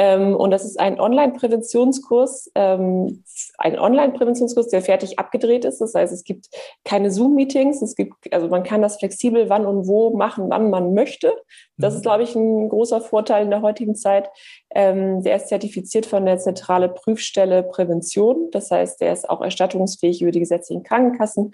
Ähm, 0.00 0.36
und 0.36 0.52
das 0.52 0.64
ist 0.64 0.78
ein 0.78 1.00
Online-Präventionskurs, 1.00 2.52
ähm, 2.54 3.24
ein 3.58 3.80
Online-Präventionskurs, 3.80 4.68
der 4.68 4.80
fertig 4.80 5.18
abgedreht 5.18 5.64
ist. 5.64 5.80
Das 5.80 5.92
heißt, 5.92 6.12
es 6.12 6.22
gibt 6.22 6.46
keine 6.84 7.10
Zoom-Meetings. 7.10 7.82
Es 7.82 7.96
gibt, 7.96 8.14
also 8.32 8.46
man 8.46 8.62
kann 8.62 8.80
das 8.80 8.98
flexibel 8.98 9.48
wann 9.48 9.66
und 9.66 9.88
wo 9.88 10.16
machen, 10.16 10.50
wann 10.50 10.70
man 10.70 10.94
möchte. 10.94 11.34
Das 11.78 11.94
ist, 11.94 12.00
mhm. 12.00 12.02
glaube 12.02 12.22
ich, 12.22 12.36
ein 12.36 12.68
großer 12.68 13.00
Vorteil 13.00 13.42
in 13.42 13.50
der 13.50 13.62
heutigen 13.62 13.96
Zeit. 13.96 14.30
Ähm, 14.72 15.24
der 15.24 15.34
ist 15.34 15.48
zertifiziert 15.48 16.06
von 16.06 16.24
der 16.26 16.38
Zentrale 16.38 16.88
Prüfstelle 16.88 17.64
Prävention. 17.64 18.52
Das 18.52 18.70
heißt, 18.70 19.00
der 19.00 19.12
ist 19.12 19.28
auch 19.28 19.40
erstattungsfähig 19.40 20.22
über 20.22 20.30
die 20.30 20.38
gesetzlichen 20.38 20.84
Krankenkassen. 20.84 21.50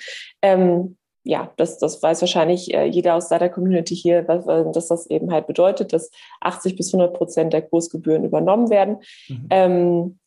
Ja, 1.27 1.53
das, 1.57 1.79
das 1.79 2.03
weiß 2.03 2.21
wahrscheinlich 2.21 2.75
äh, 2.75 2.85
jeder 2.85 3.15
aus 3.15 3.31
seiner 3.31 3.49
Community 3.49 3.97
hier, 3.97 4.23
dass 4.23 4.89
das 4.89 5.07
eben 5.07 5.33
halt 5.33 5.47
bedeutet, 5.47 5.95
dass 5.95 6.11
80 6.43 6.77
bis 6.77 6.93
100 6.93 7.17
Prozent 7.17 7.53
der 7.55 7.63
Kursgebühren 7.63 8.25
übernommen 8.25 8.69
werden. 8.69 8.99
Mhm. 9.29 9.47
Ähm, 9.49 10.19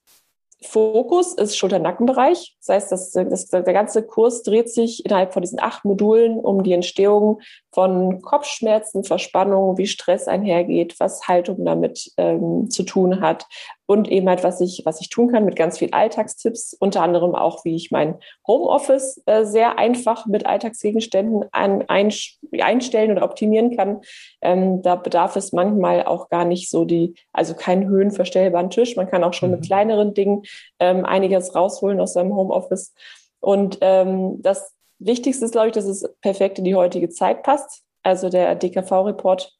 Fokus 0.63 1.35
ist 1.35 1.55
Schulter-Nackenbereich. 1.55 2.57
Das 2.59 2.75
heißt, 2.75 2.91
das, 2.91 3.11
das, 3.11 3.47
der 3.47 3.61
ganze 3.61 4.01
Kurs 4.01 4.41
dreht 4.41 4.71
sich 4.71 5.05
innerhalb 5.05 5.33
von 5.33 5.43
diesen 5.43 5.61
acht 5.61 5.85
Modulen 5.85 6.39
um 6.39 6.63
die 6.63 6.73
Entstehung 6.73 7.41
von 7.71 8.23
Kopfschmerzen, 8.23 9.03
Verspannungen, 9.03 9.77
wie 9.77 9.85
Stress 9.85 10.27
einhergeht, 10.27 10.99
was 10.99 11.27
Haltung 11.27 11.63
damit 11.63 12.11
ähm, 12.17 12.71
zu 12.71 12.81
tun 12.83 13.21
hat 13.21 13.45
und 13.87 14.11
eben 14.11 14.27
halt, 14.27 14.43
was 14.43 14.59
ich, 14.61 14.83
was 14.85 15.01
ich 15.01 15.09
tun 15.09 15.31
kann 15.31 15.45
mit 15.45 15.55
ganz 15.55 15.77
viel 15.77 15.89
Alltagstipps, 15.91 16.75
unter 16.79 17.01
anderem 17.01 17.33
auch, 17.35 17.63
wie 17.63 17.75
ich 17.75 17.89
mein 17.89 18.15
Homeoffice 18.45 19.23
äh, 19.25 19.45
sehr 19.45 19.79
einfach 19.79 20.25
mit 20.25 20.45
Alltagsgegenständen 20.45 21.45
an, 21.53 21.85
ein, 21.87 22.11
einstellen 22.59 23.11
oder 23.11 23.23
optimieren 23.23 23.75
kann. 23.75 24.01
Ähm, 24.41 24.81
da 24.81 24.95
bedarf 24.95 25.37
es 25.37 25.53
manchmal 25.53 26.03
auch 26.03 26.27
gar 26.29 26.43
nicht 26.43 26.69
so 26.69 26.83
die, 26.83 27.15
also 27.31 27.55
keinen 27.55 27.87
höhenverstellbaren 27.87 28.69
Tisch. 28.69 28.97
Man 28.97 29.09
kann 29.09 29.23
auch 29.23 29.33
schon 29.33 29.49
mhm. 29.51 29.55
mit 29.55 29.65
kleineren 29.65 30.13
Dingen 30.13 30.43
ähm, 30.79 31.05
einiges 31.05 31.55
rausholen 31.55 32.01
aus 32.01 32.13
seinem 32.13 32.35
Homeoffice. 32.35 32.93
Und 33.39 33.77
ähm, 33.79 34.41
das 34.41 34.75
Wichtigste 34.99 35.45
ist, 35.45 35.51
glaube 35.51 35.67
ich, 35.67 35.73
dass 35.73 35.85
es 35.85 36.07
perfekt 36.21 36.59
in 36.59 36.65
die 36.65 36.75
heutige 36.75 37.07
Zeit 37.07 37.41
passt. 37.41 37.83
Also 38.03 38.29
der 38.29 38.55
DKV-Report, 38.55 39.56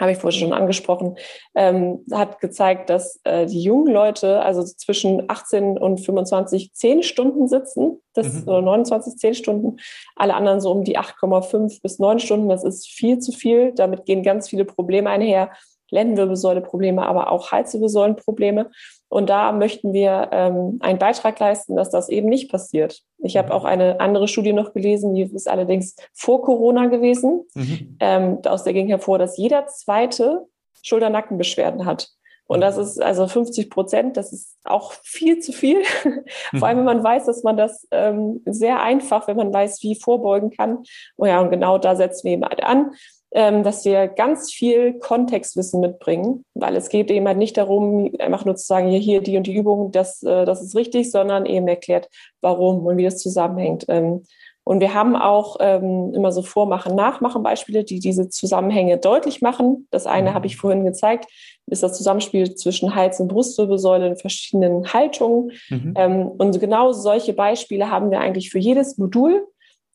habe 0.00 0.12
ich 0.12 0.18
vorhin 0.18 0.40
schon 0.40 0.52
angesprochen, 0.52 1.16
ähm, 1.54 2.04
hat 2.12 2.40
gezeigt, 2.40 2.90
dass 2.90 3.20
äh, 3.24 3.46
die 3.46 3.62
jungen 3.62 3.92
Leute, 3.92 4.42
also 4.42 4.64
zwischen 4.64 5.24
18 5.28 5.78
und 5.78 5.98
25, 5.98 6.72
10 6.74 7.02
Stunden 7.02 7.48
sitzen, 7.48 8.00
das, 8.12 8.32
mhm. 8.32 8.48
oder 8.48 8.62
29, 8.62 9.16
10 9.16 9.34
Stunden, 9.34 9.76
alle 10.16 10.34
anderen 10.34 10.60
so 10.60 10.72
um 10.72 10.84
die 10.84 10.98
8,5 10.98 11.82
bis 11.82 11.98
9 11.98 12.18
Stunden. 12.18 12.48
Das 12.48 12.64
ist 12.64 12.88
viel 12.88 13.20
zu 13.20 13.32
viel. 13.32 13.72
Damit 13.72 14.06
gehen 14.06 14.22
ganz 14.22 14.48
viele 14.48 14.64
Probleme 14.64 15.08
einher. 15.10 15.50
Lendenwirbelsäuleprobleme, 15.90 17.06
aber 17.06 17.30
auch 17.30 17.52
Halswirbelsäulenprobleme. 17.52 18.70
Und 19.08 19.30
da 19.30 19.52
möchten 19.52 19.92
wir 19.92 20.28
ähm, 20.32 20.78
einen 20.80 20.98
Beitrag 20.98 21.38
leisten, 21.38 21.76
dass 21.76 21.90
das 21.90 22.08
eben 22.08 22.28
nicht 22.28 22.50
passiert. 22.50 23.02
Ich 23.18 23.36
habe 23.36 23.54
auch 23.54 23.64
eine 23.64 24.00
andere 24.00 24.28
Studie 24.28 24.52
noch 24.52 24.72
gelesen, 24.72 25.14
die 25.14 25.22
ist 25.22 25.48
allerdings 25.48 25.94
vor 26.12 26.42
Corona 26.42 26.86
gewesen. 26.86 27.44
Mhm. 27.54 27.96
Ähm, 28.00 28.38
aus 28.44 28.64
der 28.64 28.72
ging 28.72 28.88
hervor, 28.88 29.18
dass 29.18 29.36
jeder 29.36 29.66
zweite 29.66 30.46
Schulter-Nackenbeschwerden 30.82 31.84
hat. 31.84 32.08
Und 32.48 32.60
das 32.60 32.76
ist 32.76 33.02
also 33.02 33.26
50 33.26 33.70
Prozent, 33.70 34.16
das 34.16 34.32
ist 34.32 34.56
auch 34.64 34.92
viel 35.02 35.40
zu 35.40 35.52
viel. 35.52 35.82
Vor 36.56 36.68
allem, 36.68 36.78
wenn 36.78 36.84
man 36.84 37.02
weiß, 37.02 37.26
dass 37.26 37.42
man 37.42 37.56
das 37.56 37.88
ähm, 37.90 38.40
sehr 38.46 38.80
einfach, 38.80 39.26
wenn 39.26 39.36
man 39.36 39.52
weiß, 39.52 39.82
wie 39.82 39.96
vorbeugen 39.96 40.50
kann. 40.50 40.84
Oh 41.16 41.26
ja, 41.26 41.40
und 41.40 41.50
genau 41.50 41.78
da 41.78 41.96
setzen 41.96 42.24
wir 42.24 42.32
eben 42.34 42.44
halt 42.44 42.62
an 42.62 42.92
dass 43.36 43.84
wir 43.84 44.08
ganz 44.08 44.50
viel 44.50 44.98
Kontextwissen 44.98 45.80
mitbringen, 45.80 46.44
weil 46.54 46.74
es 46.74 46.88
geht 46.88 47.10
eben 47.10 47.26
halt 47.26 47.36
nicht 47.36 47.56
darum, 47.56 48.10
einfach 48.18 48.46
nur 48.46 48.56
zu 48.56 48.66
sagen, 48.66 48.88
hier, 48.88 48.98
hier 48.98 49.20
die 49.20 49.36
und 49.36 49.46
die 49.46 49.54
Übung, 49.54 49.92
das, 49.92 50.22
äh, 50.22 50.46
das 50.46 50.62
ist 50.62 50.74
richtig, 50.74 51.10
sondern 51.10 51.44
eben 51.44 51.68
erklärt, 51.68 52.08
warum 52.40 52.86
und 52.86 52.96
wie 52.96 53.04
das 53.04 53.18
zusammenhängt. 53.18 53.84
Ähm, 53.88 54.22
und 54.64 54.80
wir 54.80 54.94
haben 54.94 55.14
auch 55.14 55.58
ähm, 55.60 56.12
immer 56.12 56.32
so 56.32 56.42
Vormachen, 56.42 56.96
Nachmachen 56.96 57.44
Beispiele, 57.44 57.84
die 57.84 58.00
diese 58.00 58.28
Zusammenhänge 58.30 58.98
deutlich 58.98 59.40
machen. 59.40 59.86
Das 59.92 60.06
eine 60.06 60.34
habe 60.34 60.48
ich 60.48 60.56
vorhin 60.56 60.84
gezeigt, 60.84 61.26
ist 61.66 61.84
das 61.84 61.96
Zusammenspiel 61.96 62.54
zwischen 62.56 62.96
Hals- 62.96 63.20
und 63.20 63.28
Brustwirbelsäule 63.28 64.08
in 64.08 64.16
verschiedenen 64.16 64.92
Haltungen. 64.92 65.52
Mhm. 65.68 65.94
Ähm, 65.96 66.26
und 66.26 66.58
genau 66.58 66.90
solche 66.90 67.32
Beispiele 67.32 67.92
haben 67.92 68.10
wir 68.10 68.18
eigentlich 68.18 68.50
für 68.50 68.58
jedes 68.58 68.98
Modul 68.98 69.46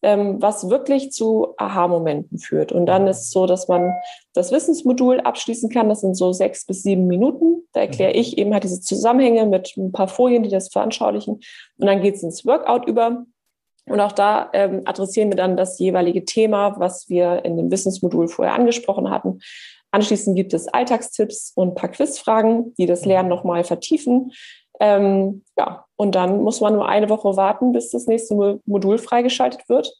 ähm, 0.02 0.42
was 0.42 0.70
wirklich 0.70 1.12
zu 1.12 1.54
Aha-Momenten 1.58 2.38
führt. 2.40 2.72
Und 2.72 2.86
dann 2.86 3.08
ist 3.08 3.22
es 3.22 3.32
so, 3.32 3.46
dass 3.46 3.68
man 3.68 3.94
das 4.34 4.52
Wissensmodul 4.52 5.20
abschließen 5.20 5.70
kann. 5.70 5.90
Das 5.90 6.02
sind 6.02 6.16
so 6.16 6.32
sechs 6.32 6.66
bis 6.66 6.84
sieben 6.84 7.08
Minuten. 7.08 7.68
Da 7.74 7.82
erkläre 7.82 8.14
ich 8.14 8.38
eben 8.38 8.54
halt 8.54 8.64
diese 8.64 8.82
Zusammenhänge 8.82 9.46
mit 9.46 9.76
ein 9.78 9.92
paar 9.92 10.08
Folien, 10.08 10.44
die 10.44 10.50
das 10.50 10.70
veranschaulichen. 10.70 11.36
Und 11.78 11.88
dann 11.88 12.02
geht 12.02 12.16
es 12.16 12.24
ins 12.24 12.46
Workout 12.46 12.88
über. 12.88 13.26
Und 13.86 14.00
auch 14.00 14.12
da 14.12 14.50
ähm, 14.54 14.82
adressieren 14.86 15.30
wir 15.30 15.36
dann 15.36 15.58
das 15.58 15.80
jeweilige 15.80 16.24
Thema, 16.26 16.80
was 16.80 17.10
wir 17.10 17.44
in 17.46 17.58
dem 17.58 17.72
Wissensmodul 17.72 18.28
vorher 18.28 18.54
angesprochen 18.54 19.10
hatten. 19.10 19.40
Anschließend 19.92 20.38
gibt 20.38 20.54
es 20.54 20.68
Alltagstipps 20.68 21.52
und 21.54 21.70
ein 21.70 21.76
paar 21.76 21.90
Quizfragen, 21.90 22.74
die 22.76 22.86
das 22.86 23.06
Lernen 23.06 23.28
nochmal 23.28 23.64
vertiefen. 23.64 24.32
Ähm, 24.82 25.44
ja, 25.60 25.86
und 25.96 26.16
dann 26.16 26.42
muss 26.42 26.60
man 26.60 26.74
nur 26.74 26.90
eine 26.90 27.08
Woche 27.08 27.38
warten, 27.38 27.72
bis 27.72 27.92
das 27.92 28.08
nächste 28.08 28.60
Modul 28.66 28.98
freigeschaltet 28.98 29.70
wird. 29.70 29.94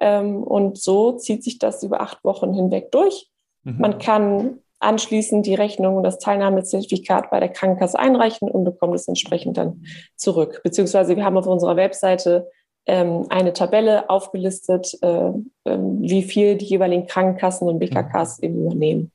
Ähm, 0.00 0.44
und 0.44 0.78
so 0.78 1.12
zieht 1.12 1.42
sich 1.42 1.58
das 1.58 1.82
über 1.82 2.00
acht 2.00 2.22
Wochen 2.22 2.54
hinweg 2.54 2.92
durch. 2.92 3.28
Mhm. 3.64 3.78
Man 3.78 3.98
kann 3.98 4.60
anschließend 4.78 5.44
die 5.44 5.56
Rechnung 5.56 5.96
und 5.96 6.04
das 6.04 6.20
Teilnahmezertifikat 6.20 7.32
bei 7.32 7.40
der 7.40 7.48
Krankenkasse 7.48 7.98
einreichen 7.98 8.48
und 8.48 8.62
bekommt 8.62 8.94
es 8.94 9.08
entsprechend 9.08 9.56
dann 9.56 9.82
zurück. 10.14 10.60
Beziehungsweise 10.62 11.16
wir 11.16 11.24
haben 11.24 11.36
auf 11.36 11.48
unserer 11.48 11.74
Webseite 11.74 12.48
ähm, 12.86 13.26
eine 13.28 13.52
Tabelle 13.52 14.08
aufgelistet, 14.08 14.96
äh, 15.02 15.30
äh, 15.64 15.78
wie 15.78 16.22
viel 16.22 16.56
die 16.56 16.66
jeweiligen 16.66 17.08
Krankenkassen 17.08 17.68
und 17.68 17.80
BKKs 17.80 18.38
mhm. 18.38 18.44
eben 18.44 18.60
übernehmen. 18.66 19.12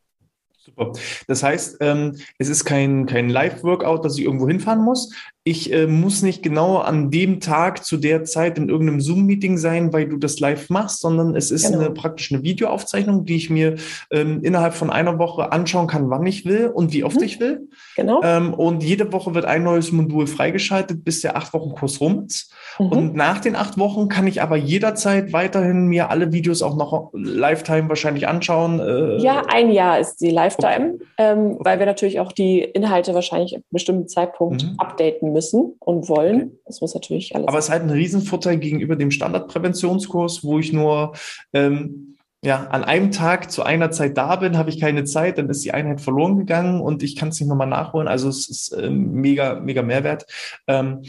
Super. 0.66 0.94
Das 1.28 1.44
heißt, 1.44 1.78
ähm, 1.82 2.16
es 2.38 2.48
ist 2.48 2.64
kein, 2.64 3.06
kein 3.06 3.30
Live-Workout, 3.30 4.06
dass 4.06 4.18
ich 4.18 4.24
irgendwo 4.24 4.48
hinfahren 4.48 4.82
muss. 4.82 5.12
Ich 5.44 5.74
äh, 5.74 5.88
muss 5.88 6.22
nicht 6.22 6.42
genau 6.42 6.78
an 6.78 7.12
dem 7.12 7.42
Tag 7.42 7.84
zu 7.84 7.98
der 7.98 8.24
Zeit 8.24 8.58
in 8.58 8.70
irgendeinem 8.70 9.02
Zoom-Meeting 9.02 9.58
sein, 9.58 9.92
weil 9.92 10.08
du 10.08 10.16
das 10.16 10.40
live 10.40 10.70
machst, 10.70 11.02
sondern 11.02 11.36
es 11.36 11.52
ist 11.52 11.66
genau. 11.66 11.80
eine 11.80 11.90
praktisch 11.90 12.32
eine 12.32 12.44
Videoaufzeichnung, 12.44 13.26
die 13.26 13.36
ich 13.36 13.50
mir 13.50 13.76
ähm, 14.10 14.42
innerhalb 14.42 14.74
von 14.74 14.90
einer 14.90 15.20
Woche 15.20 15.52
anschauen 15.52 15.88
kann, 15.88 16.10
wann 16.10 16.26
ich 16.26 16.46
will 16.46 16.68
und 16.68 16.94
wie 16.94 17.04
oft 17.04 17.18
mhm. 17.18 17.24
ich 17.24 17.42
will. 17.42 17.68
Genau. 17.98 18.22
Ähm, 18.24 18.54
und 18.54 18.84
jede 18.84 19.12
Woche 19.12 19.36
wird 19.36 19.44
ein 19.44 19.64
neues 19.64 19.92
Modul 19.92 20.28
freigeschaltet, 20.28 21.04
bis 21.04 21.20
der 21.20 21.36
acht 21.36 21.54
Wochen 21.54 21.76
Kurs 21.76 22.00
rum 22.00 22.24
ist. 22.26 22.54
Mhm. 22.80 22.88
Und 22.88 23.16
nach 23.16 23.42
den 23.42 23.58
acht 23.58 23.78
Wochen 23.78 24.08
kann 24.08 24.28
ich 24.28 24.42
aber 24.42 24.56
jederzeit 24.56 25.34
weiterhin 25.34 25.88
mir 25.88 26.10
alle 26.10 26.32
Videos 26.32 26.62
auch 26.62 26.78
noch 26.78 27.10
Lifetime 27.12 27.90
wahrscheinlich 27.90 28.30
anschauen. 28.30 28.80
Äh, 28.80 29.18
ja, 29.18 29.42
ein 29.50 29.72
Jahr 29.72 30.00
ist 30.00 30.22
die 30.22 30.32
Live 30.32 30.53
Lifetime, 30.58 30.96
okay. 30.96 31.06
ähm, 31.18 31.58
weil 31.60 31.80
wir 31.80 31.86
natürlich 31.86 32.20
auch 32.20 32.32
die 32.32 32.60
Inhalte 32.60 33.14
wahrscheinlich 33.14 33.56
ab 33.56 33.62
einem 33.62 33.72
bestimmten 33.72 34.08
Zeitpunkt 34.08 34.64
mhm. 34.64 34.76
updaten 34.78 35.34
müssen 35.34 35.76
und 35.80 36.10
wollen. 36.10 36.36
Okay. 36.36 36.60
Das 36.66 36.82
muss 36.82 36.94
natürlich 36.94 37.36
alles. 37.36 37.48
Aber 37.48 37.58
es 37.58 37.66
ist 37.66 37.72
halt 37.72 37.84
ein 37.84 37.90
Riesenvorteil 37.90 38.58
gegenüber 38.58 38.96
dem 38.96 39.12
Standardpräventionskurs, 39.12 40.44
wo 40.44 40.60
ich 40.60 40.74
nur 40.74 41.14
ähm, 41.54 42.14
ja, 42.44 42.68
an 42.68 42.84
einem 42.84 43.12
Tag 43.12 43.52
zu 43.52 43.64
einer 43.64 43.92
Zeit 43.92 44.18
da 44.18 44.36
bin, 44.36 44.58
habe 44.58 44.70
ich 44.70 44.80
keine 44.80 45.06
Zeit, 45.06 45.38
dann 45.38 45.50
ist 45.50 45.64
die 45.64 45.74
Einheit 45.74 46.02
verloren 46.02 46.38
gegangen 46.38 46.82
und 46.82 47.02
ich 47.02 47.16
kann 47.16 47.30
es 47.30 47.40
nicht 47.40 47.48
nochmal 47.48 47.68
nachholen. 47.68 48.10
Also 48.10 48.28
es 48.28 48.50
ist 48.50 48.76
ähm, 48.78 49.14
mega, 49.14 49.62
mega 49.62 49.82
Mehrwert. 49.82 50.26
Ähm, 50.68 51.04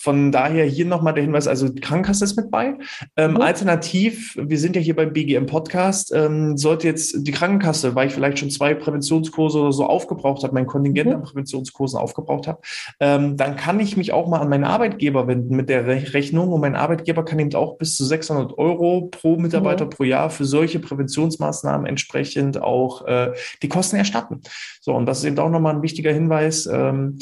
von 0.00 0.32
daher 0.32 0.64
hier 0.64 0.86
nochmal 0.86 1.12
der 1.12 1.22
Hinweis, 1.22 1.46
also 1.46 1.68
die 1.68 1.82
Krankenkasse 1.82 2.24
ist 2.24 2.34
mit 2.34 2.50
bei. 2.50 2.78
Ähm, 3.18 3.32
mhm. 3.32 3.36
Alternativ, 3.42 4.34
wir 4.40 4.58
sind 4.58 4.74
ja 4.74 4.80
hier 4.80 4.96
beim 4.96 5.12
BGM 5.12 5.44
Podcast, 5.44 6.10
ähm, 6.14 6.56
sollte 6.56 6.86
jetzt 6.86 7.26
die 7.26 7.30
Krankenkasse, 7.32 7.94
weil 7.94 8.08
ich 8.08 8.14
vielleicht 8.14 8.38
schon 8.38 8.48
zwei 8.48 8.72
Präventionskurse 8.72 9.60
oder 9.60 9.72
so 9.72 9.84
aufgebraucht 9.84 10.42
habe, 10.42 10.54
mein 10.54 10.66
Kontingent 10.66 11.10
mhm. 11.10 11.16
an 11.16 11.22
Präventionskursen 11.22 11.98
aufgebraucht 11.98 12.46
habe, 12.46 12.62
ähm, 12.98 13.36
dann 13.36 13.56
kann 13.56 13.78
ich 13.78 13.98
mich 13.98 14.14
auch 14.14 14.26
mal 14.26 14.38
an 14.38 14.48
meinen 14.48 14.64
Arbeitgeber 14.64 15.26
wenden 15.26 15.54
mit 15.54 15.68
der 15.68 15.86
Re 15.86 16.00
Rechnung 16.14 16.50
und 16.50 16.62
mein 16.62 16.76
Arbeitgeber 16.76 17.22
kann 17.22 17.38
eben 17.38 17.54
auch 17.54 17.76
bis 17.76 17.96
zu 17.96 18.06
600 18.06 18.56
Euro 18.56 19.08
pro 19.10 19.36
Mitarbeiter 19.36 19.84
mhm. 19.84 19.90
pro 19.90 20.04
Jahr 20.04 20.30
für 20.30 20.46
solche 20.46 20.80
Präventionsmaßnahmen 20.80 21.86
entsprechend 21.86 22.62
auch 22.62 23.06
äh, 23.06 23.32
die 23.62 23.68
Kosten 23.68 23.96
erstatten. 23.96 24.40
So, 24.80 24.94
und 24.94 25.04
das 25.04 25.18
ist 25.18 25.24
eben 25.24 25.38
auch 25.38 25.50
nochmal 25.50 25.74
ein 25.74 25.82
wichtiger 25.82 26.12
Hinweis. 26.12 26.64
Ähm, 26.64 27.18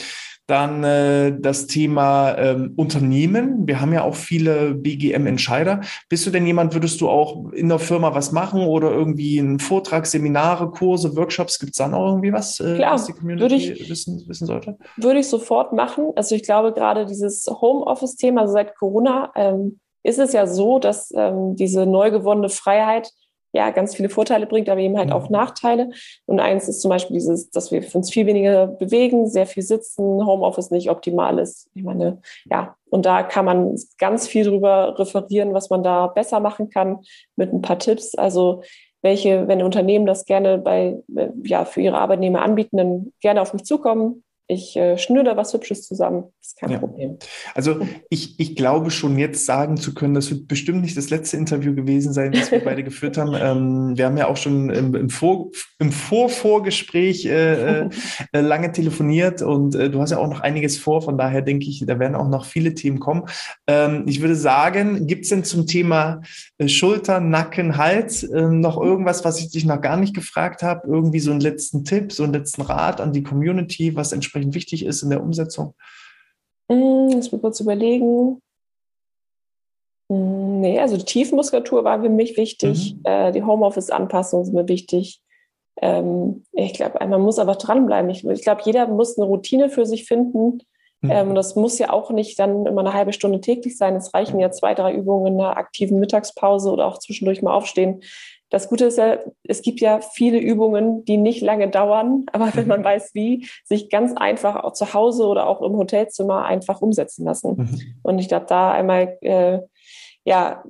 dann 0.48 0.82
äh, 0.82 1.38
das 1.38 1.66
Thema 1.66 2.36
ähm, 2.38 2.72
Unternehmen. 2.74 3.66
Wir 3.66 3.82
haben 3.82 3.92
ja 3.92 4.02
auch 4.02 4.14
viele 4.14 4.74
BGM-Entscheider. 4.74 5.82
Bist 6.08 6.26
du 6.26 6.30
denn 6.30 6.46
jemand, 6.46 6.72
würdest 6.72 7.02
du 7.02 7.08
auch 7.08 7.52
in 7.52 7.68
der 7.68 7.78
Firma 7.78 8.14
was 8.14 8.32
machen 8.32 8.62
oder 8.62 8.90
irgendwie 8.90 9.38
einen 9.38 9.58
Vortrag, 9.58 10.06
Seminare, 10.06 10.70
Kurse, 10.70 11.14
Workshops? 11.14 11.58
Gibt 11.58 11.72
es 11.72 11.78
dann 11.78 11.92
auch 11.92 12.08
irgendwie 12.08 12.32
was, 12.32 12.60
äh, 12.60 12.76
Klar, 12.76 12.94
was 12.94 13.04
die 13.04 13.12
Community 13.12 13.42
würde 13.42 13.54
ich, 13.56 13.90
wissen, 13.90 14.24
wissen 14.26 14.46
sollte? 14.46 14.78
Würde 14.96 15.20
ich 15.20 15.28
sofort 15.28 15.74
machen. 15.74 16.12
Also 16.16 16.34
ich 16.34 16.42
glaube 16.42 16.72
gerade 16.72 17.04
dieses 17.04 17.46
Homeoffice-Thema, 17.46 18.40
also 18.40 18.54
seit 18.54 18.74
Corona, 18.74 19.30
ähm, 19.36 19.80
ist 20.02 20.18
es 20.18 20.32
ja 20.32 20.46
so, 20.46 20.78
dass 20.78 21.12
ähm, 21.14 21.56
diese 21.56 21.84
neu 21.84 22.10
gewonnene 22.10 22.48
Freiheit 22.48 23.12
ja 23.52 23.70
ganz 23.70 23.94
viele 23.94 24.08
Vorteile 24.08 24.46
bringt, 24.46 24.68
aber 24.68 24.80
eben 24.80 24.98
halt 24.98 25.12
auch 25.12 25.28
mhm. 25.28 25.32
Nachteile. 25.32 25.90
Und 26.26 26.40
eins 26.40 26.68
ist 26.68 26.80
zum 26.80 26.90
Beispiel 26.90 27.14
dieses, 27.14 27.50
dass 27.50 27.70
wir 27.72 27.82
uns 27.94 28.10
viel 28.10 28.26
weniger 28.26 28.66
bewegen, 28.66 29.28
sehr 29.28 29.46
viel 29.46 29.62
sitzen, 29.62 30.26
Homeoffice 30.26 30.70
nicht 30.70 30.90
optimal 30.90 31.38
ist. 31.38 31.70
Ich 31.74 31.82
meine, 31.82 32.20
ja, 32.50 32.76
und 32.90 33.06
da 33.06 33.22
kann 33.22 33.44
man 33.44 33.76
ganz 33.98 34.26
viel 34.26 34.44
drüber 34.44 34.98
referieren, 34.98 35.54
was 35.54 35.70
man 35.70 35.82
da 35.82 36.06
besser 36.06 36.40
machen 36.40 36.70
kann 36.70 37.00
mit 37.36 37.52
ein 37.52 37.62
paar 37.62 37.78
Tipps. 37.78 38.14
Also 38.14 38.62
welche, 39.02 39.46
wenn 39.46 39.62
Unternehmen 39.62 40.06
das 40.06 40.24
gerne 40.24 40.58
bei, 40.58 40.98
ja, 41.44 41.64
für 41.64 41.80
ihre 41.80 41.98
Arbeitnehmer 41.98 42.42
anbieten, 42.42 42.76
dann 42.76 43.12
gerne 43.20 43.40
auf 43.40 43.52
mich 43.52 43.64
zukommen 43.64 44.24
ich 44.50 44.74
äh, 44.76 44.96
schnüre 44.96 45.24
da 45.24 45.36
was 45.36 45.52
Hübsches 45.52 45.86
zusammen. 45.86 46.24
Das 46.40 46.48
ist 46.48 46.58
kein 46.58 46.70
ja. 46.70 46.78
Problem. 46.78 47.18
Also 47.54 47.80
ich, 48.08 48.40
ich 48.40 48.56
glaube 48.56 48.90
schon 48.90 49.18
jetzt 49.18 49.44
sagen 49.44 49.76
zu 49.76 49.92
können, 49.92 50.14
das 50.14 50.30
wird 50.30 50.48
bestimmt 50.48 50.80
nicht 50.80 50.96
das 50.96 51.10
letzte 51.10 51.36
Interview 51.36 51.74
gewesen 51.74 52.14
sein, 52.14 52.32
das 52.32 52.50
wir 52.50 52.64
beide 52.64 52.82
geführt 52.82 53.16
haben. 53.16 53.28
Ähm, 53.38 53.96
wir 53.96 54.06
haben 54.06 54.16
ja 54.16 54.26
auch 54.26 54.36
schon 54.36 54.70
im, 54.70 54.94
im, 54.94 55.10
Vor, 55.10 55.50
im 55.78 55.92
Vorvorgespräch 55.92 57.26
äh, 57.26 57.82
äh, 57.82 57.88
lange 58.32 58.72
telefoniert 58.72 59.42
und 59.42 59.74
äh, 59.74 59.90
du 59.90 60.00
hast 60.00 60.10
ja 60.10 60.18
auch 60.18 60.28
noch 60.28 60.40
einiges 60.40 60.78
vor. 60.78 61.02
Von 61.02 61.18
daher 61.18 61.42
denke 61.42 61.66
ich, 61.68 61.84
da 61.86 61.98
werden 61.98 62.14
auch 62.14 62.28
noch 62.28 62.46
viele 62.46 62.74
Themen 62.74 63.00
kommen. 63.00 63.24
Ähm, 63.66 64.04
ich 64.06 64.22
würde 64.22 64.34
sagen, 64.34 65.06
gibt 65.06 65.24
es 65.24 65.30
denn 65.30 65.44
zum 65.44 65.66
Thema 65.66 66.22
äh, 66.56 66.68
Schulter, 66.68 67.20
Nacken, 67.20 67.76
Hals 67.76 68.24
ähm, 68.24 68.60
noch 68.60 68.80
irgendwas, 68.80 69.24
was 69.24 69.38
ich 69.40 69.50
dich 69.50 69.66
noch 69.66 69.80
gar 69.80 69.98
nicht 69.98 70.14
gefragt 70.14 70.62
habe? 70.62 70.88
Irgendwie 70.88 71.20
so 71.20 71.30
einen 71.30 71.40
letzten 71.40 71.84
Tipp, 71.84 72.12
so 72.12 72.24
einen 72.24 72.32
letzten 72.32 72.62
Rat 72.62 73.00
an 73.00 73.12
die 73.12 73.22
Community, 73.22 73.94
was 73.94 74.12
entsprechend 74.12 74.37
entsprechend 74.38 74.54
wichtig 74.54 74.84
ist 74.84 75.02
in 75.02 75.10
der 75.10 75.22
Umsetzung? 75.22 75.74
Hm, 76.70 77.10
lass 77.12 77.32
mich 77.32 77.40
kurz 77.40 77.60
überlegen. 77.60 78.40
Hm, 80.10 80.60
nee, 80.60 80.78
also 80.78 80.96
die 80.96 81.04
Tiefmuskulatur 81.04 81.84
war 81.84 82.02
für 82.02 82.08
mich 82.08 82.36
wichtig. 82.36 82.94
Mhm. 82.94 83.00
Äh, 83.04 83.32
die 83.32 83.42
Homeoffice-Anpassung 83.42 84.42
ist 84.42 84.52
mir 84.52 84.68
wichtig. 84.68 85.20
Ähm, 85.80 86.44
ich 86.52 86.74
glaube, 86.74 86.98
man 87.06 87.20
muss 87.20 87.38
einfach 87.38 87.56
dranbleiben. 87.56 88.10
Ich, 88.10 88.24
ich 88.24 88.42
glaube, 88.42 88.62
jeder 88.64 88.86
muss 88.88 89.18
eine 89.18 89.26
Routine 89.26 89.70
für 89.70 89.86
sich 89.86 90.06
finden. 90.06 90.60
Mhm. 91.00 91.10
Ähm, 91.10 91.34
das 91.34 91.54
muss 91.54 91.78
ja 91.78 91.90
auch 91.90 92.10
nicht 92.10 92.38
dann 92.38 92.66
immer 92.66 92.80
eine 92.80 92.94
halbe 92.94 93.12
Stunde 93.12 93.40
täglich 93.40 93.76
sein. 93.76 93.94
Es 93.96 94.12
reichen 94.14 94.40
ja 94.40 94.50
zwei, 94.50 94.74
drei 94.74 94.92
Übungen 94.92 95.34
in 95.34 95.40
einer 95.40 95.56
aktiven 95.56 96.00
Mittagspause 96.00 96.70
oder 96.70 96.86
auch 96.86 96.98
zwischendurch 96.98 97.42
mal 97.42 97.54
aufstehen. 97.54 98.02
Das 98.50 98.68
Gute 98.68 98.86
ist 98.86 98.98
ja, 98.98 99.18
es 99.44 99.62
gibt 99.62 99.80
ja 99.80 100.00
viele 100.00 100.38
Übungen, 100.38 101.04
die 101.04 101.16
nicht 101.16 101.42
lange 101.42 101.68
dauern, 101.68 102.26
aber 102.32 102.50
wenn 102.54 102.66
man 102.66 102.80
mhm. 102.80 102.84
weiß, 102.84 103.14
wie, 103.14 103.46
sich 103.64 103.90
ganz 103.90 104.16
einfach 104.16 104.56
auch 104.56 104.72
zu 104.72 104.94
Hause 104.94 105.26
oder 105.26 105.46
auch 105.46 105.62
im 105.62 105.76
Hotelzimmer 105.76 106.44
einfach 106.44 106.80
umsetzen 106.80 107.24
lassen. 107.24 107.56
Mhm. 107.56 107.80
Und 108.02 108.18
ich 108.18 108.28
glaube, 108.28 108.46
da 108.48 108.72
einmal 108.72 109.18
äh, 109.20 109.60
ja 110.24 110.62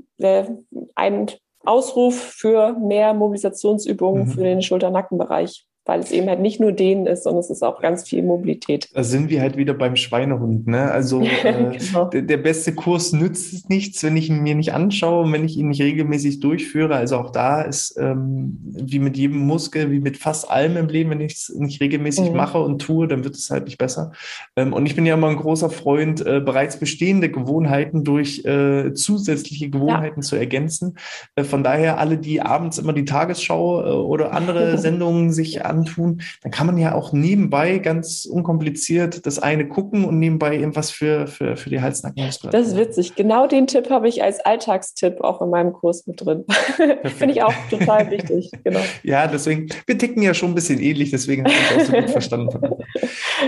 ein 0.94 1.30
Ausruf 1.64 2.16
für 2.16 2.72
mehr 2.72 3.14
Mobilisationsübungen 3.14 4.26
mhm. 4.26 4.30
für 4.30 4.42
den 4.42 4.62
Schulter-Nackenbereich 4.62 5.67
weil 5.88 6.00
es 6.00 6.10
eben 6.12 6.28
halt 6.28 6.40
nicht 6.40 6.60
nur 6.60 6.72
denen 6.72 7.06
ist, 7.06 7.24
sondern 7.24 7.40
es 7.40 7.48
ist 7.48 7.62
auch 7.62 7.80
ganz 7.80 8.06
viel 8.06 8.22
Mobilität. 8.22 8.90
Da 8.92 9.02
sind 9.02 9.30
wir 9.30 9.40
halt 9.40 9.56
wieder 9.56 9.72
beim 9.72 9.96
Schweinehund. 9.96 10.66
Ne? 10.66 10.90
Also 10.90 11.22
äh, 11.42 11.78
genau. 11.78 12.04
der, 12.04 12.20
der, 12.20 12.36
beste 12.36 12.74
Kurs 12.74 13.14
nützt 13.14 13.70
nichts, 13.70 14.04
wenn 14.04 14.14
ich 14.18 14.28
ihn 14.28 14.42
mir 14.42 14.54
nicht 14.54 14.74
anschaue 14.74 15.24
und 15.24 15.32
wenn 15.32 15.46
ich 15.46 15.56
ihn 15.56 15.68
nicht 15.68 15.80
regelmäßig 15.80 16.40
durchführe. 16.40 16.94
Also 16.94 17.16
auch 17.16 17.30
da 17.30 17.62
ist 17.62 17.96
ähm, 17.98 18.58
wie 18.60 18.98
mit 18.98 19.16
jedem 19.16 19.38
Muskel, 19.38 19.90
wie 19.90 19.98
mit 19.98 20.18
fast 20.18 20.50
allem 20.50 20.76
im 20.76 20.88
Leben, 20.88 21.08
wenn 21.08 21.22
ich 21.22 21.32
es 21.32 21.54
nicht 21.56 21.80
regelmäßig 21.80 22.32
mhm. 22.32 22.36
mache 22.36 22.60
und 22.60 22.82
tue, 22.82 23.08
dann 23.08 23.24
wird 23.24 23.36
es 23.36 23.48
halt 23.48 23.64
nicht 23.64 23.78
besser. 23.78 24.12
Ähm, 24.56 24.74
und 24.74 24.84
ich 24.84 24.94
bin 24.94 25.06
ja 25.06 25.14
immer 25.14 25.28
ein 25.28 25.36
großer 25.36 25.70
Freund, 25.70 26.20
äh, 26.20 26.40
bereits 26.40 26.78
bestehende 26.78 27.30
Gewohnheiten 27.30 28.04
durch 28.04 28.44
äh, 28.44 28.92
zusätzliche 28.92 29.70
Gewohnheiten 29.70 30.20
ja. 30.20 30.26
zu 30.26 30.36
ergänzen. 30.36 30.98
Äh, 31.34 31.44
von 31.44 31.64
daher 31.64 31.98
alle, 31.98 32.18
die 32.18 32.42
abends 32.42 32.76
immer 32.76 32.92
die 32.92 33.06
Tagesschau 33.06 33.80
äh, 33.80 33.88
oder 33.88 34.34
andere 34.34 34.76
Sendungen 34.88 35.32
sich 35.32 35.64
an 35.64 35.77
antun, 35.78 36.22
dann 36.42 36.52
kann 36.52 36.66
man 36.66 36.78
ja 36.78 36.94
auch 36.94 37.12
nebenbei 37.12 37.78
ganz 37.78 38.24
unkompliziert 38.24 39.26
das 39.26 39.38
eine 39.38 39.68
gucken 39.68 40.04
und 40.04 40.18
nebenbei 40.18 40.56
irgendwas 40.56 40.90
für, 40.90 41.26
für, 41.26 41.56
für 41.56 41.70
die 41.70 41.80
Halsnackenmuskulatur. 41.80 42.60
Das 42.60 42.68
ist 42.68 42.76
witzig. 42.76 43.14
Genau 43.14 43.46
den 43.46 43.66
Tipp 43.66 43.90
habe 43.90 44.08
ich 44.08 44.22
als 44.22 44.40
Alltagstipp 44.40 45.20
auch 45.20 45.42
in 45.42 45.50
meinem 45.50 45.72
Kurs 45.72 46.06
mit 46.06 46.24
drin. 46.24 46.44
Finde 47.04 47.34
ich 47.34 47.42
auch 47.42 47.54
total 47.70 48.10
wichtig. 48.10 48.50
Genau. 48.64 48.80
Ja, 49.02 49.26
deswegen, 49.26 49.68
wir 49.86 49.96
ticken 49.96 50.22
ja 50.22 50.34
schon 50.34 50.50
ein 50.50 50.54
bisschen 50.54 50.80
ähnlich, 50.80 51.10
deswegen 51.10 51.44
habe 51.44 51.54
ich 51.54 51.76
auch 51.76 51.86
so 51.86 51.92
gut 51.92 52.10
verstanden. 52.10 52.74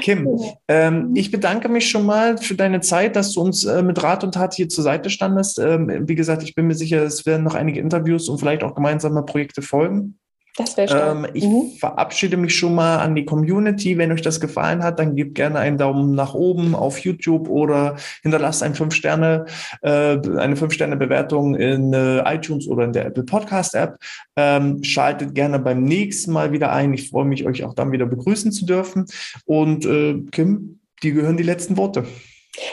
Kim, 0.01 0.39
ähm, 0.69 1.13
ich 1.15 1.31
bedanke 1.31 1.69
mich 1.69 1.89
schon 1.89 2.07
mal 2.07 2.39
für 2.39 2.55
deine 2.55 2.81
Zeit, 2.81 3.17
dass 3.17 3.33
du 3.33 3.41
uns 3.41 3.65
äh, 3.65 3.83
mit 3.83 4.03
Rat 4.03 4.23
und 4.25 4.35
Tat 4.35 4.55
hier 4.55 4.69
zur 4.69 4.85
Seite 4.85 5.11
standest. 5.11 5.59
Ähm, 5.59 6.09
wie 6.09 6.15
gesagt, 6.15 6.43
ich 6.43 6.55
bin 6.55 6.67
mir 6.67 6.75
sicher, 6.75 7.03
es 7.03 7.27
werden 7.27 7.43
noch 7.45 7.55
einige 7.55 7.81
Interviews 7.81 8.29
und 8.29 8.39
vielleicht 8.39 8.63
auch 8.63 8.75
gemeinsame 8.75 9.23
Projekte 9.25 9.63
folgen. 9.63 10.20
Das 10.57 10.77
wäre 10.77 11.13
ähm, 11.13 11.27
Ich 11.33 11.45
mhm. 11.45 11.71
verabschiede 11.79 12.37
mich 12.37 12.57
schon 12.57 12.75
mal 12.75 12.99
an 12.99 13.15
die 13.15 13.25
Community. 13.25 13.97
Wenn 13.99 14.13
euch 14.13 14.23
das 14.23 14.41
gefallen 14.41 14.83
hat, 14.83 14.99
dann 14.99 15.15
gebt 15.15 15.35
gerne 15.35 15.59
einen 15.59 15.79
Daumen 15.79 16.15
nach 16.15 16.35
oben 16.35 16.75
auf 16.75 16.99
YouTube 16.99 17.49
oder 17.49 17.97
hinterlasst 18.23 18.63
ein 18.63 18.75
fünf 18.75 18.95
Sterne, 18.95 19.47
äh, 19.83 20.19
eine 20.39 20.57
fünf 20.57 20.73
Sterne 20.73 20.97
Bewertung 20.97 21.55
in 21.55 21.93
äh, 21.93 22.35
iTunes 22.35 22.67
oder 22.69 22.85
in 22.85 22.93
der 22.93 23.07
Apple 23.07 23.25
Podcast 23.25 23.75
App. 23.75 23.97
Ähm, 24.37 24.83
schaltet 24.83 25.35
gerne 25.35 25.59
beim 25.59 25.85
nächsten 25.85 26.33
Mal 26.33 26.53
wieder 26.53 26.73
ein. 26.73 26.93
Ich 26.95 27.11
freue 27.11 27.25
mich, 27.25 27.47
euch 27.47 27.65
auch 27.65 27.75
dann 27.75 27.93
wieder 27.93 28.07
begrüßen 28.07 28.53
zu 28.53 28.67
dürfen. 28.67 29.07
Und 29.45 29.85
äh, 29.87 30.21
Kim, 30.33 30.81
dir 31.03 31.13
gehören 31.13 31.37
die 31.37 31.43
letzten 31.43 31.77
Worte. 31.77 32.05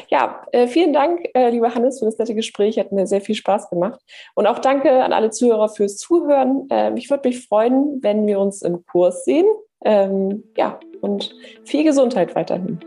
Ja, 0.10 0.46
äh, 0.52 0.68
vielen 0.68 0.94
Dank, 0.94 1.28
äh, 1.34 1.50
lieber 1.50 1.74
Hannes, 1.74 2.00
für 2.00 2.06
das 2.06 2.18
nette 2.18 2.36
Gespräch. 2.36 2.80
Hat 2.80 2.92
mir 2.92 3.08
sehr 3.08 3.22
viel 3.22 3.36
Spaß 3.36 3.70
gemacht. 3.70 4.00
Und 4.36 4.48
auch 4.48 4.60
danke 4.60 5.04
an 5.04 5.14
alle 5.14 5.30
Zuhörer 5.30 5.70
fürs 5.70 5.98
Zuhören. 5.98 6.68
Ähm, 6.70 6.98
ich 6.98 7.10
würde 7.10 7.28
mich 7.28 7.48
freuen, 7.48 8.00
wenn 8.02 8.26
wir 8.28 8.40
uns 8.40 8.62
im 8.62 8.86
Kurs 8.86 9.26
sehen. 9.26 9.46
Ähm, 9.86 10.44
ja, 10.56 10.80
und 11.02 11.36
viel 11.64 11.84
Gesundheit 11.84 12.36
weiterhin. 12.36 12.80